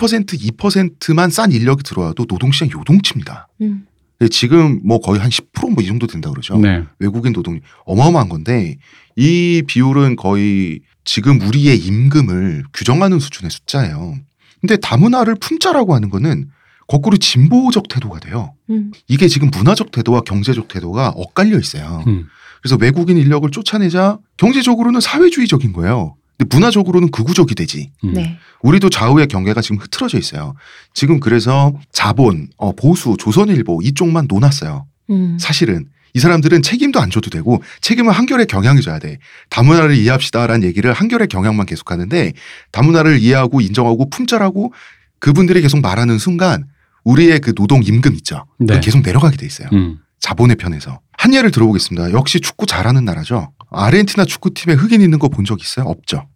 [0.56, 3.48] 2%만 싼 인력이 들어와도 노동시장 요동칩니다.
[3.62, 3.86] 음.
[4.18, 6.58] 근데 지금 뭐 거의 한 10%뭐 이 정도 된다 그러죠.
[6.58, 6.84] 네.
[6.98, 8.76] 외국인 노동 어마어마한 건데
[9.16, 14.16] 이 비율은 거의 지금 우리의 임금을 규정하는 수준의 숫자예요.
[14.60, 16.50] 근데 다문화를 품자라고 하는 거는
[16.90, 18.54] 거꾸로 진보적 태도가 돼요.
[18.68, 18.90] 음.
[19.06, 22.02] 이게 지금 문화적 태도와 경제적 태도가 엇갈려 있어요.
[22.08, 22.26] 음.
[22.60, 26.16] 그래서 외국인 인력을 쫓아내자 경제적으로는 사회주의적인 거예요.
[26.36, 27.92] 근데 문화적으로는 극우적이 되지.
[28.02, 28.14] 음.
[28.14, 28.36] 네.
[28.62, 30.56] 우리도 좌우의 경계가 지금 흐트러져 있어요.
[30.92, 34.84] 지금 그래서 자본, 어, 보수, 조선일보 이쪽만 놓았어요.
[35.10, 35.38] 음.
[35.38, 39.18] 사실은 이 사람들은 책임도 안 줘도 되고 책임은 한결의 경향이 줘야 돼.
[39.50, 42.32] 다문화를 이해합시다라는 얘기를 한결의 경향만 계속하는데
[42.72, 44.72] 다문화를 이해하고 인정하고 품절하고
[45.20, 46.64] 그분들이 계속 말하는 순간
[47.04, 48.46] 우리의 그 노동 임금 있죠.
[48.58, 48.80] 네.
[48.80, 49.68] 계속 내려가게 돼 있어요.
[49.72, 49.98] 음.
[50.20, 52.12] 자본의 편에서 한 예를 들어보겠습니다.
[52.12, 53.52] 역시 축구 잘하는 나라죠.
[53.70, 55.86] 아르헨티나 축구팀에 흑인 있는 거 본 적 있어요?
[55.86, 56.26] 없죠.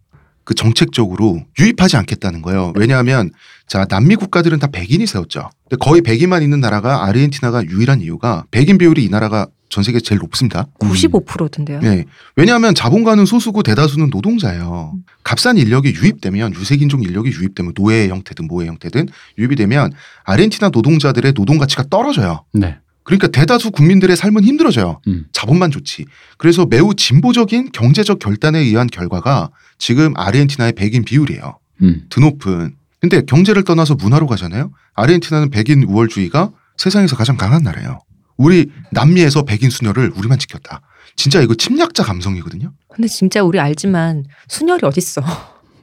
[0.43, 2.71] 그 정책적으로 유입하지 않겠다는 거예요.
[2.75, 3.31] 왜냐하면
[3.67, 5.49] 자 남미 국가들은 다 백인이 세웠죠.
[5.67, 10.19] 근데 거의 백인만 있는 나라가 아르헨티나가 유일한 이유가 백인 비율이 이 나라가 전 세계 제일
[10.19, 10.67] 높습니다.
[10.79, 11.79] 95%던데요.
[11.79, 12.05] 네.
[12.35, 14.93] 왜냐하면 자본가는 소수고 대다수는 노동자예요.
[14.95, 15.03] 음.
[15.23, 19.91] 값싼 인력이 유입되면 유색인종 인력이 유입되면 노예 형태든 뭐의 형태든 유입이 되면
[20.23, 22.45] 아르헨티나 노동자들의 노동 가치가 떨어져요.
[22.53, 22.77] 네.
[23.03, 24.99] 그러니까 대다수 국민들의 삶은 힘들어져요.
[25.07, 25.25] 음.
[25.31, 26.05] 자본만 좋지.
[26.37, 31.59] 그래서 매우 진보적인 경제적 결단에 의한 결과가 지금 아르헨티나의 백인 비율이에요.
[31.81, 32.05] 음.
[32.09, 32.75] 드높은.
[33.05, 34.71] 근데 경제를 떠나서 문화로 가잖아요.
[34.95, 37.99] 아르헨티나는 백인 우월주의가 세상에서 가장 강한 나라예요.
[38.35, 40.81] 우리 남미에서 백인 수녀를 우리만 지켰다.
[41.15, 42.73] 진짜 이거 침략자 감성이거든요.
[42.89, 45.23] 근데 진짜 우리 알지만 순혈이 어딨어.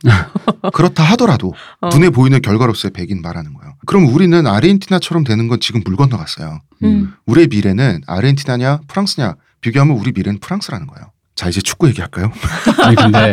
[0.74, 1.90] 그렇다 하더라도 어.
[1.90, 3.76] 눈에 보이는 결과로서의 백인 말하는 거예요.
[3.86, 6.60] 그럼 우리는 아르헨티나처럼 되는 건 지금 물 건너갔어요.
[6.82, 7.14] 음.
[7.26, 11.12] 우리의 미래는 아르헨티나냐 프랑스냐 비교하면 우리 미래는 프랑스라는 거예요.
[11.36, 12.32] 자 이제 축구 얘기할까요?
[12.82, 13.30] 아니 근데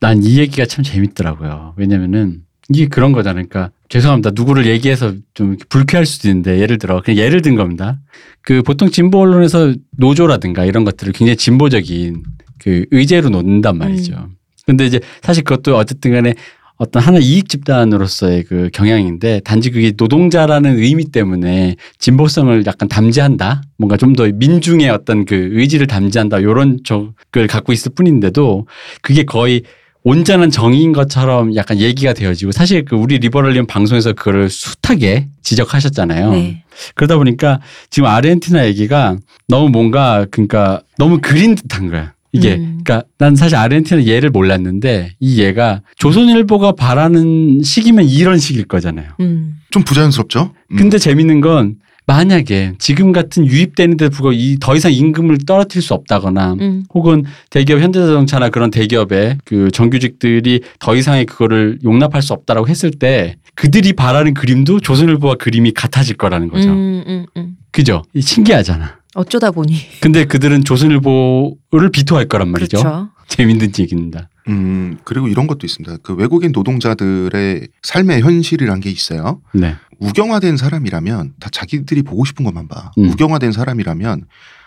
[0.00, 1.74] 난 이 얘기가 참 재밌더라고요.
[1.76, 3.46] 왜냐면은 이게 그런 거잖아요.
[3.48, 4.30] 그러니까 죄송합니다.
[4.34, 7.98] 누구를 얘기해서 좀 불쾌할 수도 있는데 예를 들어 그냥 예를 든 겁니다.
[8.40, 12.22] 그 보통 진보 언론에서 노조라든가 이런 것들을 굉장히 진보적인
[12.58, 14.28] 그 의제로 놓는단 말이죠.
[14.66, 16.34] 근데 이제 사실 그것도 어쨌든 간에
[16.76, 23.62] 어떤 하나 이익 집단으로서의 그 경향인데 단지 그게 노동자라는 의미 때문에 진보성을 약간 담지한다.
[23.78, 26.42] 뭔가 좀 더 민중의 어떤 그 의지를 담지한다.
[26.42, 28.66] 요런 적을 갖고 있을 뿐인데도
[29.02, 29.62] 그게 거의
[30.04, 36.30] 온전한 정의인 것처럼 약간 얘기가 되어지고 사실 그 우리 리버럴리언 방송에서 그거를 숱하게 지적하셨잖아요.
[36.32, 36.62] 네.
[36.94, 39.16] 그러다 보니까 지금 아르헨티나 얘기가
[39.48, 42.12] 너무 뭔가 그러니까 너무 그린 듯한 거야.
[42.32, 42.80] 이게 음.
[42.84, 49.08] 그러니까 난 사실 아르헨티나 얘를 몰랐는데 이 얘가 조선일보가 바라는 시기면 이런 식일 거잖아요.
[49.20, 49.56] 음.
[49.70, 50.52] 좀 부자연스럽죠?
[50.72, 50.76] 음.
[50.76, 56.54] 근데 재밌는 건 만약에 지금 같은 유입되는데 불구하고 이 더 이상 임금을 떨어뜨릴 수 없다거나
[56.60, 56.84] 음.
[56.94, 63.36] 혹은 대기업 현대자동차나 그런 대기업의 그 정규직들이 더 이상의 그거를 용납할 수 없다라고 했을 때
[63.54, 66.70] 그들이 바라는 그림도 조선일보와 그림이 같아질 거라는 거죠.
[66.70, 67.56] 음, 음, 음.
[67.72, 68.02] 그죠?
[68.14, 68.98] 이 신기하잖아.
[69.14, 72.78] 어쩌다 보니 근데 그들은 조선일보를 비토할 거란 말이죠.
[72.78, 73.08] 그렇죠.
[73.28, 74.28] 재밌는 얘기입니다.
[74.48, 75.98] 음, 그리고 이런 것도 있습니다.
[76.02, 79.40] 그 외국인 노동자들의 삶의 현실이란 게 있어요.
[79.52, 79.76] 네.
[79.98, 82.92] 우경화된 사람이라면 다 자기들이 보고 싶은 것만 봐.
[82.98, 83.08] 음.
[83.10, 84.26] 우경화된 사람이라면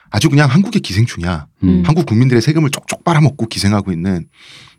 [0.10, 1.48] 아주 그냥 한국의 기생충이야.
[1.64, 1.84] 음.
[1.86, 4.28] 한국 국민들의 세금을 쪽쪽 빨아먹고 기생하고 있는.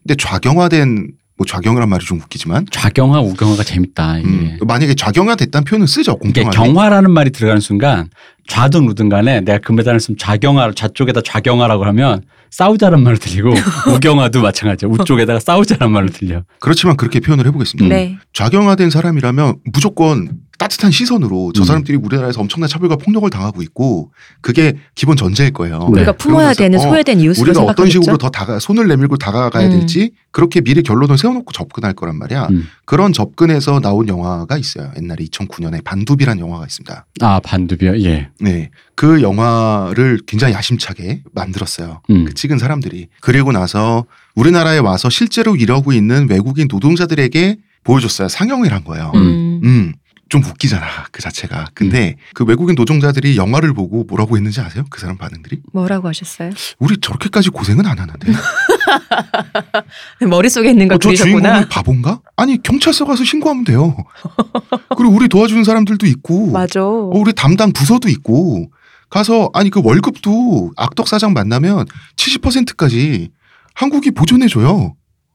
[0.02, 4.18] 근데 좌경화된 뭐 좌경이란 말이 좀 웃기지만 좌경화, 우경화가 재밌다.
[4.18, 4.28] 이게.
[4.28, 6.56] 음, 만약에 좌경화 됐다는 표현은 쓰죠 이게 공평하게.
[6.72, 8.10] 경화라는 말이 들어가는 순간
[8.48, 13.50] 좌든 우든 간에 내가 금메달을 쓰면 좌경화, 좌쪽에다 좌경화라고 하면 싸우자란 말로 들리고
[13.94, 14.90] 우경화도 마찬가지야.
[14.90, 16.42] 우쪽에다가 싸우자란 말로 들려.
[16.58, 17.94] 그렇지만 그렇게 표현을 해보겠습니다.
[17.94, 18.18] 네.
[18.34, 21.64] 좌경화된 사람이라면 무조건 따뜻한 시선으로 저 음.
[21.64, 25.78] 사람들이 우리나라에서 엄청난 차별과 폭력을 당하고 있고 그게 기본 전제일 거예요.
[25.78, 25.86] 네.
[25.86, 27.70] 우리가 품어야 되는 어, 소외된 이웃으로 우리가 생각하겠죠.
[27.70, 29.70] 어떤 식으로 더 다가 손을 내밀고 다가가야 음.
[29.70, 32.48] 될지 그렇게 미리 결론을 세워놓고 접근할 거란 말이야.
[32.50, 32.68] 음.
[32.84, 34.90] 그런 접근에서 나온 영화가 있어요.
[35.00, 37.06] 옛날에 2009년에 반두비란 영화가 있습니다.
[37.20, 38.00] 아 반두비요.
[38.02, 38.28] 예.
[38.40, 42.02] 네, 그 영화를 굉장히 야심차게 만들었어요.
[42.10, 42.24] 음.
[42.24, 48.28] 그 찍은 사람들이 그리고 나서 우리나라에 와서 실제로 일하고 있는 외국인 노동자들에게 보여줬어요.
[48.28, 49.12] 상영을 한 거예요.
[49.14, 49.60] 음.
[49.62, 49.92] 음.
[50.28, 51.68] 좀 웃기잖아 그 자체가.
[51.74, 54.84] 근데 그 외국인 노동자들이 영화를 보고 뭐라고 했는지 아세요?
[54.90, 56.50] 그 사람 반응들이 뭐라고 하셨어요?
[56.78, 58.32] 우리 저렇게까지 고생은 안 하는데.
[60.28, 61.40] 머릿속에 있는 걸 어, 저 그리셨구나.
[61.40, 62.20] 주인공이 바본가?
[62.36, 63.96] 아니 경찰서 가서 신고하면 돼요.
[64.96, 66.84] 그리고 우리 도와주는 사람들도 있고, 맞아.
[66.84, 68.70] 어, 우리 담당 부서도 있고
[69.10, 71.86] 가서 아니 그 월급도 악덕 사장 만나면
[72.16, 73.30] 70%까지
[73.74, 74.94] 한국이 보존해줘요.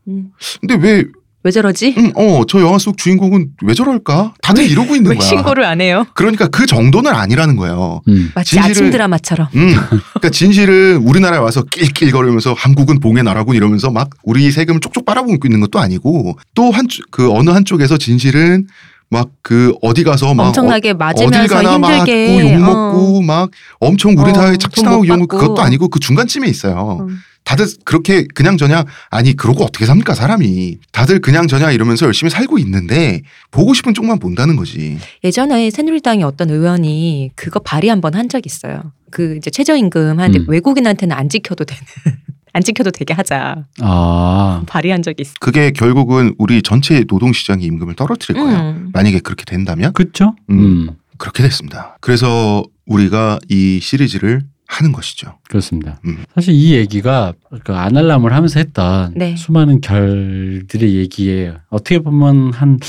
[0.09, 0.31] 음.
[0.61, 1.05] 근데 왜,
[1.45, 1.93] 왜 저러지?
[1.97, 4.33] 음, 어, 저 영화 속 주인공은 왜 저럴까?
[4.41, 5.27] 다들 이러고 있는 왜 거야.
[5.27, 6.05] 신고를 안 해요?
[6.13, 8.01] 그러니까 그 정도는 아니라는 거예요.
[8.07, 8.31] 음.
[8.33, 9.47] 마치 진실을- 아침 드라마처럼.
[9.55, 15.45] 음, 그러니까 진실은 우리나라에 와서 낄낄거리면서 한국은 봉의 나라군 이러면서 막 우리 세금을 쪽쪽 빨아먹고
[15.45, 18.67] 있는 것도 아니고 또 한 그 어느 한쪽에서 진실은
[19.09, 22.73] 막그 어디 가서 막 엄청나게 어, 맞으면서 어딜 가나 힘들게 맞고 욕 어.
[22.73, 25.27] 먹고 막 엄청 우리 어, 사회에 돈 착취당하고 못 이런.
[25.27, 27.05] 그것도 아니고 그 중간쯤에 있어요.
[27.07, 27.19] 음.
[27.53, 32.57] 다들 그렇게 그냥 저냥 아니 그러고 어떻게 삽니까 사람이 다들 그냥 저냥 이러면서 열심히 살고
[32.59, 34.97] 있는데 보고 싶은 쪽만 본다는 거지.
[35.23, 38.93] 예전에 새누리당의 어떤 의원이 그거 발의 한번 한 적 있어요.
[39.11, 40.45] 그 이제 최저임금 한 음.
[40.47, 41.83] 외국인한테는 안 지켜도 되는
[42.53, 44.63] 안 지켜도 되게 하자 아.
[44.65, 45.33] 발의한 적이 있어.
[45.39, 48.59] 그게 결국은 우리 전체 노동시장의 임금을 떨어뜨릴 거예요.
[48.71, 48.89] 음.
[48.93, 50.35] 만약에 그렇게 된다면 그렇죠.
[50.49, 50.59] 음.
[50.59, 50.89] 음.
[51.19, 51.97] 그렇게 됐습니다.
[52.01, 54.41] 그래서 우리가 이 시리즈를
[54.73, 55.37] 하는 것이죠.
[55.47, 55.99] 그렇습니다.
[56.05, 56.23] 음.
[56.33, 57.33] 사실 이 얘기가
[57.63, 59.35] 그 아날람을 하면서 했던 네.
[59.35, 62.79] 수많은 결들의 얘기에 어떻게 보면 한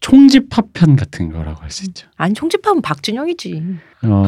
[0.00, 2.06] 총집 파편 같은 거라고 할 수 있죠.
[2.16, 3.62] 아니 총집하면 박준영이지.
[4.02, 4.24] 어,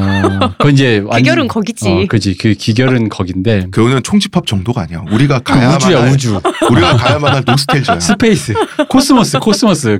[0.59, 1.89] 그 이제 완전- 기결은 거기지.
[1.89, 2.37] 어, 그지.
[2.37, 5.03] 그 기결은 거긴데 그거는 총집합 정도가 아니야.
[5.11, 6.39] 우리가 가야만 우주야 할, 우주.
[6.69, 7.99] 우리가 가야만 할 노스탤지어.
[7.99, 8.53] Space,
[8.87, 9.97] 코스모스, 코스모스.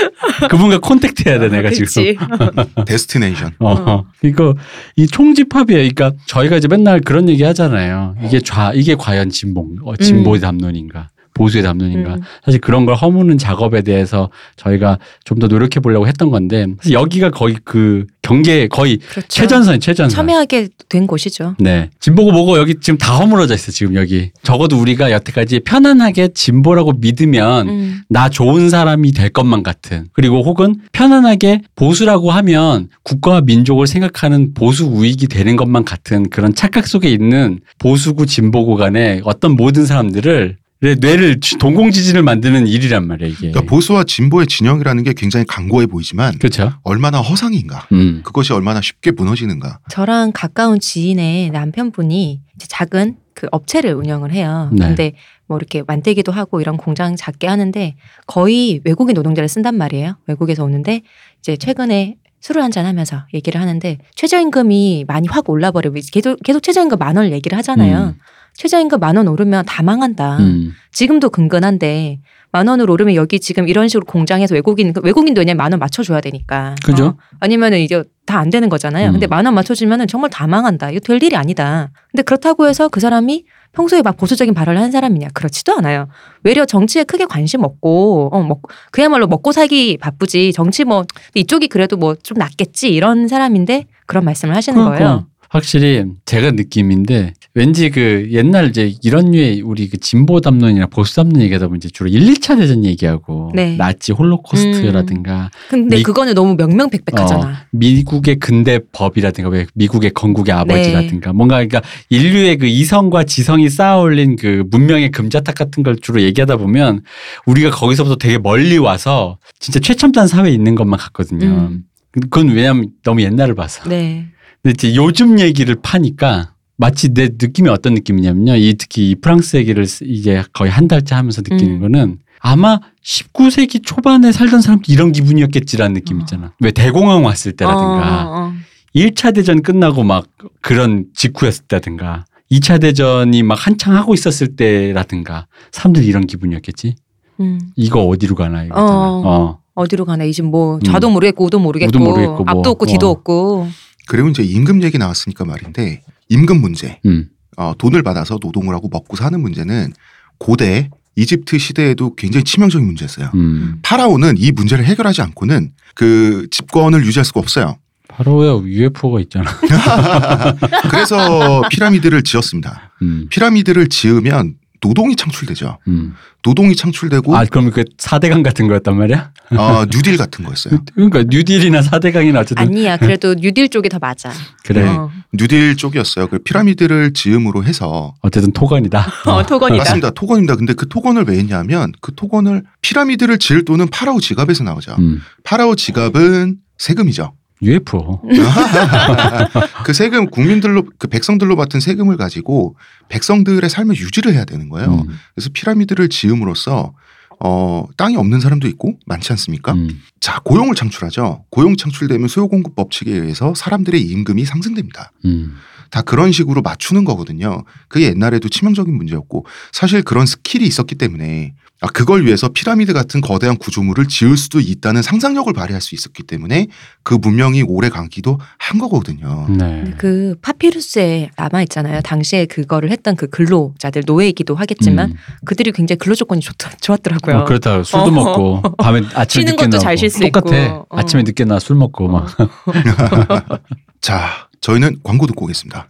[0.50, 1.86] 그분과 contact 해야 돼, 내가 지금.
[1.86, 2.16] 그치.
[2.86, 3.52] Destination.
[3.60, 4.54] 어, 이거
[4.96, 5.78] 이 총집합이에요.
[5.94, 8.14] 그러니까 저희가 이제 맨날 그런 얘기 하잖아요.
[8.24, 12.14] 이게 좌, 이게 과연 진보, 어, 진보의 담론인가, 보수의 담론인가.
[12.14, 12.20] 음.
[12.44, 17.56] 사실 그런 걸 허무는 작업에 대해서 저희가 좀 더 노력해 보려고 했던 건데 여기가 거의
[17.64, 19.26] 그 경계 거의 그렇죠.
[19.28, 20.16] 최전선이 최전선.
[20.16, 21.56] 첨예하게 된 곳이죠.
[21.58, 21.90] 네.
[21.98, 24.30] 진보고 뭐고 여기 지금 다 허물어져 있어 지금 여기.
[24.44, 28.00] 적어도 우리가 여태까지 편안하게 진보라고 믿으면 음.
[28.08, 34.86] 나 좋은 사람이 될 것만 같은 그리고 혹은 편안하게 보수라고 하면 국가와 민족을 생각하는 보수
[34.86, 40.63] 우익이 되는 것만 같은 그런 착각 속에 있는 보수구 진보구 간의 어떤 모든 사람들을 내
[41.00, 43.50] 뇌를 동공지진을 만드는 일이란 말이야 이게.
[43.50, 46.72] 그러니까 보수와 진보의 진영이라는 게 굉장히 강고해 보이지만 그렇죠.
[46.82, 47.86] 얼마나 허상인가.
[47.92, 48.20] 음.
[48.24, 49.78] 그것이 얼마나 쉽게 무너지는가.
[49.88, 54.70] 저랑 가까운 지인의 남편분이 작은 그 업체를 운영을 해요.
[54.72, 54.86] 네.
[54.86, 55.12] 근데
[55.46, 60.16] 뭐 이렇게 만들기도 하고 이런 공장 작게 하는데 거의 외국인 노동자를 쓴단 말이에요.
[60.26, 61.02] 외국에서 오는데
[61.40, 67.16] 이제 최근에 술을 한잔 하면서 얘기를 하는데 최저임금이 많이 확 올라버리고 계속, 계속 최저임금 만
[67.16, 67.98] 원을 얘기를 하잖아요.
[67.98, 68.14] 음.
[68.56, 70.38] 최저임금 만 원 오르면 다 망한다.
[70.38, 70.72] 음.
[70.92, 72.20] 지금도 근근한데
[72.52, 76.76] 만 원을 오르면 여기 지금 이런 식으로 공장에서 외국인 외국인도 왜냐면 만원 맞춰줘야 되니까.
[76.84, 77.06] 그죠?
[77.06, 79.08] 어, 아니면은 이제 다 안 되는 거잖아요.
[79.10, 79.12] 음.
[79.12, 80.90] 근데 만 원 맞춰주면은 정말 다 망한다.
[80.90, 81.90] 이거 될 일이 아니다.
[82.12, 85.28] 근데 그렇다고 해서 그 사람이 평소에 막 보수적인 발언을 한 사람이냐?
[85.34, 86.06] 그렇지도 않아요.
[86.44, 88.62] 외려 정치에 크게 관심 없고, 어, 먹,
[88.92, 90.52] 그야말로 먹고 살기 바쁘지.
[90.52, 94.96] 정치 뭐 이쪽이 그래도 뭐 좀 낫겠지 이런 사람인데 그런 말씀을 하시는 거예요.
[94.96, 101.14] 그러니까 확실히 제가 느낌인데 왠지 그 옛날 이제 이런 류의 우리 그 진보 담론이나 보수
[101.14, 103.76] 담론 얘기하다 보면 이제 주로 1, 2차 대전 얘기하고 네.
[103.76, 107.66] 나치 홀로코스트라든가 근데 미- 그거는 너무 명명백백하잖아.
[107.70, 114.64] 미국의 근대 법이라든가 왜 미국의 건국의 아버지라든가 뭔가 그러니까 인류의 그 이성과 지성이 쌓아올린 그
[114.72, 117.02] 문명의 금자탑 같은 걸 주로 얘기하다 보면
[117.46, 121.46] 우리가 거기서부터 되게 멀리 와서 진짜 최첨단 사회에 있는 것만 같거든요.
[121.46, 121.84] 음.
[122.10, 123.88] 그건 왜냐면 너무 옛날을 봐서.
[123.88, 124.26] 네.
[124.64, 128.56] 근데 이제 요즘 얘기를 파니까 마치 내 느낌이 어떤 느낌이냐면요.
[128.56, 131.80] 이 특히 이 프랑스 얘기를 쓰- 이제 거의 한 달째 하면서 느끼는 음.
[131.82, 136.20] 거는 아마 19세기 초반에 살던 사람도 이런 기분이었겠지라는 느낌 어.
[136.20, 136.52] 있잖아.
[136.60, 138.52] 왜 대공황 왔을 때라든가 어, 어, 어.
[138.96, 140.26] 1차 대전 끝나고 막
[140.62, 146.94] 그런 직후였을 때라든가 2차 대전이 막 한창 하고 있었을 때라든가 사람들이 이런 기분이었겠지.
[147.40, 147.60] 음.
[147.76, 148.88] 이거 어디로 가나 이거잖아.
[148.88, 149.22] 어.
[149.24, 149.58] 어.
[149.74, 150.80] 어디로 가나 이제 뭐 음.
[150.80, 152.46] 좌도 모르겠고 우도 모르겠고, 우도 모르겠고 뭐.
[152.46, 153.10] 앞도 없고 뒤도 어.
[153.10, 153.68] 없고
[154.06, 157.00] 그리고 이제 임금 얘기 나왔으니까 말인데 임금 문제.
[157.06, 157.28] 음.
[157.56, 159.92] 어, 돈을 받아서 노동을 하고 먹고 사는 문제는
[160.38, 163.30] 고대 이집트 시대에도 굉장히 치명적인 문제였어요.
[163.34, 163.78] 음.
[163.82, 167.76] 파라오는 이 문제를 해결하지 않고는 그 집권을 유지할 수가 없어요.
[168.08, 169.50] 바로 왜 UFO가 있잖아.
[170.90, 172.92] 그래서 피라미드를 지었습니다.
[173.02, 173.26] 음.
[173.30, 175.78] 피라미드를 지으면 노동이 창출되죠.
[175.88, 176.14] 음.
[176.42, 179.32] 노동이 창출되고 아, 그럼 그 4대강 같은 거였단 말이야?
[179.56, 180.78] 어, 뉴딜 같은 거였어요.
[180.94, 184.30] 그러니까 뉴딜이나 4대강이나 어쨌든 아니야 그래도 뉴딜 쪽이 더 맞아.
[184.62, 184.86] 그래.
[184.86, 186.26] 어, 뉴딜 쪽이었어요.
[186.26, 189.06] 그 피라미드를 지음으로 해서 어쨌든 토건이다.
[189.24, 189.82] 어, 토건이다.
[189.82, 190.10] 맞습니다.
[190.10, 190.56] 토건입니다.
[190.56, 194.96] 근데 그 토건을 왜 했냐면 그 토건을 피라미드를 지을 돈은 파라오 지갑에서 나오죠.
[194.98, 195.22] 음.
[195.44, 197.32] 파라오 지갑은 세금이죠.
[197.62, 198.22] UFO.
[199.84, 202.76] 그 세금 국민들로 그 백성들로 받은 세금을 가지고
[203.08, 205.04] 백성들의 삶을 유지를 해야 되는 거예요.
[205.08, 205.18] 음.
[205.34, 206.94] 그래서 피라미드를 지음으로써
[207.40, 209.72] 어 땅이 없는 사람도 있고 많지 않습니까?
[209.72, 210.00] 음.
[210.20, 211.44] 자 고용을 창출하죠.
[211.50, 215.12] 고용 창출되면 수요 공급 법칙에 의해서 사람들의 임금이 상승됩니다.
[215.24, 215.56] 음.
[215.90, 217.64] 다 그런 식으로 맞추는 거거든요.
[217.88, 223.56] 그게 옛날에도 치명적인 문제였고 사실 그런 스킬이 있었기 때문에 아, 그걸 위해서 피라미드 같은 거대한
[223.56, 226.68] 구조물을 지을 수도 있다는 상상력을 발휘할 수 있었기 때문에
[227.02, 229.46] 그 문명이 오래 가기도 한 거거든요.
[229.50, 229.84] 네.
[229.98, 232.00] 그 파피루스에 남아 있잖아요.
[232.02, 235.16] 당시에 그거를 했던 그 근로자들 노예이기도 하겠지만 음.
[235.44, 237.36] 그들이 굉장히 근로 조건이 좋, 좋았더라고요.
[237.38, 237.82] 어, 그렇다.
[237.82, 238.10] 술도 어.
[238.10, 240.56] 먹고 밤에 아침에 쉬는 늦게 것도 나오고 잘쉴수 똑같아.
[240.64, 240.86] 있고.
[240.90, 240.98] 어.
[240.98, 242.28] 아침에 늦게 나 술 먹고 막.
[244.00, 245.88] 자, 저희는 광고 듣고 오겠습니다.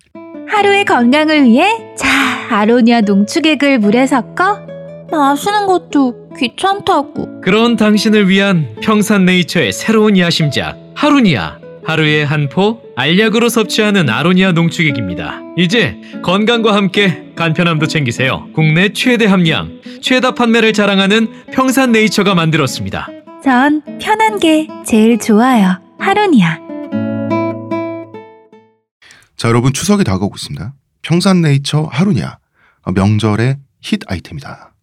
[0.49, 2.09] 하루의 건강을 위해 자
[2.51, 4.74] 아로니아 농축액을 물에 섞어
[5.19, 14.09] 마시는 것도 귀찮다고 그런 당신을 위한 평산네이처의 새로운 야심작 하루니아 하루에 한 포 알약으로 섭취하는
[14.09, 15.41] 아로니아 농축액입니다.
[15.59, 18.47] 이제 건강과 함께 간편함도 챙기세요.
[18.55, 23.09] 국내 최대 함량, 최다 판매를 자랑하는 평산네이처가 만들었습니다.
[23.43, 26.59] 전 편한 게 제일 좋아요 하루니아
[29.37, 30.73] 자, 여러분 추석이 다가오고 있습니다.
[31.03, 32.39] 평산네이처 하루냐
[32.83, 34.74] 어, 명절의 힛 아이템이다.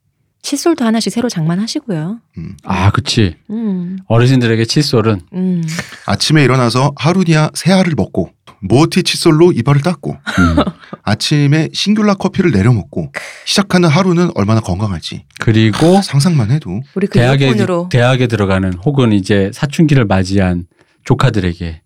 [0.41, 2.19] 칫솔도 하나씩 새로 장만하시고요.
[2.37, 2.57] 음.
[2.63, 3.35] 아, 그치.
[3.49, 5.63] 음, 어르신들에게 칫솔은 음.
[6.05, 10.55] 아침에 일어나서 하루니아 새 알을 먹고 모티 칫솔로 이발을 닦고 음.
[11.03, 13.11] 아침에 싱귤라 커피를 내려 먹고
[13.45, 19.51] 시작하는 하루는 얼마나 건강할지 그리고 상상만 해도 우리 그 대학에 이어폰으로 대학에 들어가는 혹은 이제
[19.53, 20.65] 사춘기를 맞이한
[21.05, 21.81] 조카들에게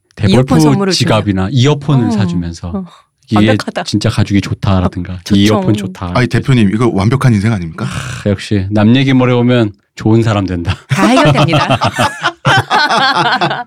[0.59, 2.11] 선물을 지갑이나 이어폰을 어.
[2.11, 2.85] 사주면서 어.
[3.31, 3.83] 이게 완벽하다.
[3.83, 5.35] 진짜 가죽이 좋다라든가 좋죠.
[5.39, 6.11] 이 이어폰 좋다.
[6.15, 7.85] 아니 대표님 이거 완벽한 인생 아닙니까?
[7.85, 10.75] 아, 역시 남 얘기 모래 오면 좋은 사람 된다.
[10.89, 11.77] 다 해결됩니다.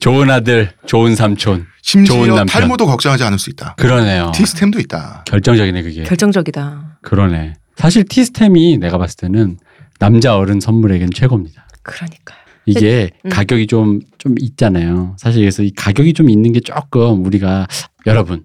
[0.00, 1.66] 좋은 아들, 좋은 삼촌.
[1.82, 2.46] 좋은 심지어 남편.
[2.46, 3.74] 탈모도 걱정하지 않을 수 있다.
[3.76, 4.32] 그러네요.
[4.34, 5.24] 티스템도 있다.
[5.26, 6.02] 결정적이네 그게.
[6.04, 6.98] 결정적이다.
[7.02, 7.54] 그러네.
[7.76, 9.58] 사실 티스템이 내가 봤을 때는
[9.98, 11.66] 남자 어른 선물에겐 최고입니다.
[11.82, 12.38] 그러니까요.
[12.66, 13.30] 이게 음.
[13.30, 15.14] 가격이 좀, 좀 있잖아요.
[15.18, 17.66] 사실 그래서 이 가격이 좀 있는 게 조금 우리가
[18.06, 18.42] 여러분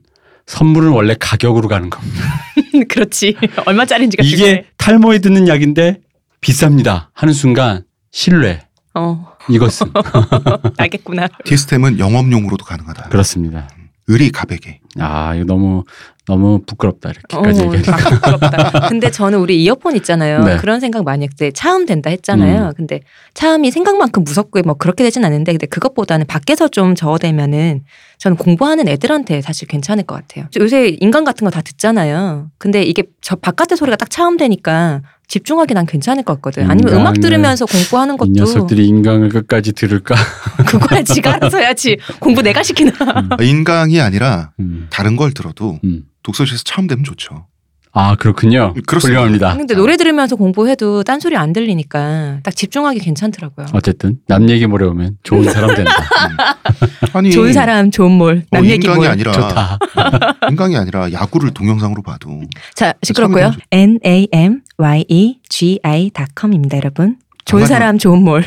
[0.51, 2.25] 선물은 원래 가격으로 가는 겁니다.
[2.89, 3.37] 그렇지.
[3.65, 4.65] 얼마짜리인지가 이게 중요해.
[4.77, 6.01] 탈모에 드는 약인데
[6.41, 7.07] 비쌉니다.
[7.13, 9.87] 하는 순간 신뢰 어, 이것은
[10.77, 11.29] 알겠구나.
[11.45, 13.03] 티스템은 영업용으로도 가능하다.
[13.09, 13.69] 그렇습니다.
[14.11, 14.79] 의리 가백에.
[14.99, 15.83] 아 이거 너무
[16.27, 17.93] 너무 부끄럽다 이렇게까지 어, 얘기하니까.
[17.93, 18.87] 아, 부끄럽다.
[18.89, 20.43] 근데 저는 우리 이어폰 있잖아요.
[20.43, 20.57] 네.
[20.57, 21.51] 그런 생각 많이 했대.
[21.51, 22.67] 차음 된다 했잖아요.
[22.67, 22.73] 음.
[22.75, 22.99] 근데
[23.33, 27.83] 차음이 생각만큼 무섭고 뭐 그렇게 되진 않는데 근데 그것보다는 밖에서 좀 저어대면은
[28.19, 30.45] 저는 공부하는 애들한테 사실 괜찮을 것 같아요.
[30.59, 32.49] 요새 인간 같은 거 다 듣잖아요.
[32.57, 36.69] 근데 이게 저 바깥의 소리가 딱 차음되니까 집중하기 난 괜찮을 것 같거든.
[36.69, 40.13] 아니면 음악 들으면서 공부하는 이 것도 녀석들이 인강을 끝까지 들을까?
[40.67, 41.97] 그거야 지가 알아서 해야지.
[42.19, 42.91] 공부 내가 시키나.
[43.39, 44.87] 인강이 아니라 음.
[44.89, 46.03] 다른 걸 들어도 음.
[46.23, 47.47] 독서실에서 처음 되면 좋죠.
[47.93, 48.73] 아 그렇군요.
[48.87, 49.19] 그렇습니다.
[49.21, 49.57] 훌륭합니다.
[49.57, 53.67] 근데 노래 들으면서 공부해도 딴 소리 안 들리니까 딱 집중하기 괜찮더라고요.
[53.73, 55.91] 어쨌든 남 얘기 모래 오면 좋은 사람 된다.
[57.13, 58.43] 아니 좋은 사람 좋은 몰.
[58.49, 59.07] 남 어, 얘기 인강이 몰.
[59.07, 59.79] 아니라 좋다.
[60.49, 62.41] 인강이 아니라 야구를 동영상으로 봐도
[62.75, 63.51] 자, 시끄럽고요.
[63.71, 67.17] N A M Y E G I.com입니다, 여러분.
[67.43, 67.65] 좋은?
[67.65, 68.45] 사람 좋은 몰.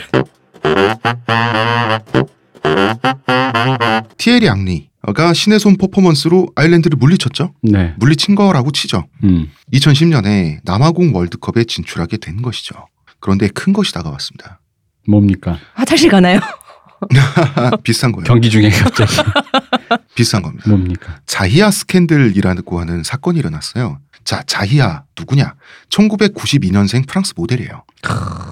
[4.16, 7.52] 티에리 앙리 가 신의 손 퍼포먼스로 아일랜드를 물리쳤죠.
[7.62, 7.94] 네.
[7.98, 9.06] 물리친 거라고 치죠.
[9.24, 9.50] 음.
[9.72, 12.74] 2010년에 남아공 월드컵에 진출하게 된 것이죠.
[13.20, 14.60] 그런데 큰 것이 다가왔습니다.
[15.06, 15.58] 뭡니까?
[15.74, 16.40] 화장실 가나요?
[17.82, 18.24] 비싼 거예요.
[18.24, 19.14] 경기 중에 갑자기
[20.14, 20.70] 비싼 겁니다.
[20.70, 21.18] 뭡니까?
[21.26, 23.98] 자히아 스캔들이라고 하는 사건이 일어났어요.
[24.24, 25.54] 자, 자히아 누구냐?
[25.90, 27.84] 1992년생 프랑스 모델이에요.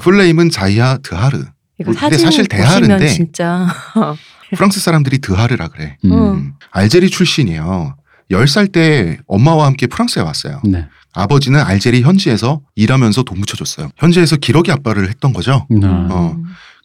[0.00, 1.44] 풀네임은 자히아 드하르.
[1.80, 3.66] 이거 근데 사진 사실 보시면 대하는데 진짜
[4.56, 5.96] 프랑스 사람들이 드하르라 그래.
[6.04, 6.12] 음.
[6.12, 6.52] 음.
[6.70, 7.96] 알제리 출신이에요.
[8.30, 10.60] 10살 때 엄마와 함께 프랑스에 왔어요.
[10.64, 10.86] 네.
[11.12, 13.90] 아버지는 알제리 현지에서 일하면서 돈 묻혀줬어요.
[13.96, 15.66] 현지에서 기러기 아빠를 했던 거죠.
[15.68, 16.36] 나 어.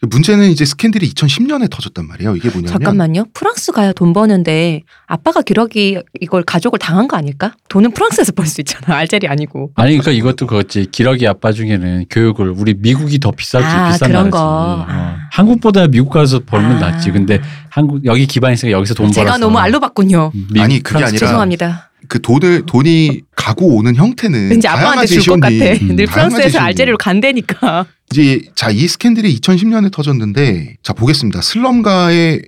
[0.02, 2.36] 문제는 이제 스캔들이 2010년에 터졌단 말이에요.
[2.36, 3.26] 이게 뭐냐면 잠깐만요.
[3.34, 7.56] 프랑스 가야 돈 버는데 아빠가 기러기 이걸 가족을 당한 거 아닐까?
[7.70, 8.96] 돈은 프랑스에서 벌 수 있잖아.
[8.98, 9.72] 알제리 아니고.
[9.76, 14.30] 아니 그러니까 이것도 그렇지 기러기 아빠 중에는 교육을 우리 미국이 더 비싸지 아, 비싼 그런.
[14.30, 14.40] 거.
[14.40, 14.86] 어.
[14.88, 15.18] 아.
[15.32, 16.92] 한국보다 미국 가서 벌면 아.
[16.92, 17.12] 낫지.
[17.12, 20.32] 근데 한국 여기 기반 있으니까 여기서 돈 제가 벌어서 너무 알로 봤군요.
[20.34, 21.90] 미국, 아니, 그게 프랑스 아니라 죄송합니다.
[22.08, 25.54] 그 돈을 돈이 가고 오는 형태는 왠지 아빠한테 줄 것 같아.
[25.56, 26.60] 음, 늘 프랑스에서.
[26.60, 27.86] 알제리로 간대니까.
[28.12, 31.42] 이제 자 이 스캔들이 2010년에 터졌는데 자 보겠습니다.
[31.42, 32.42] 슬럼가에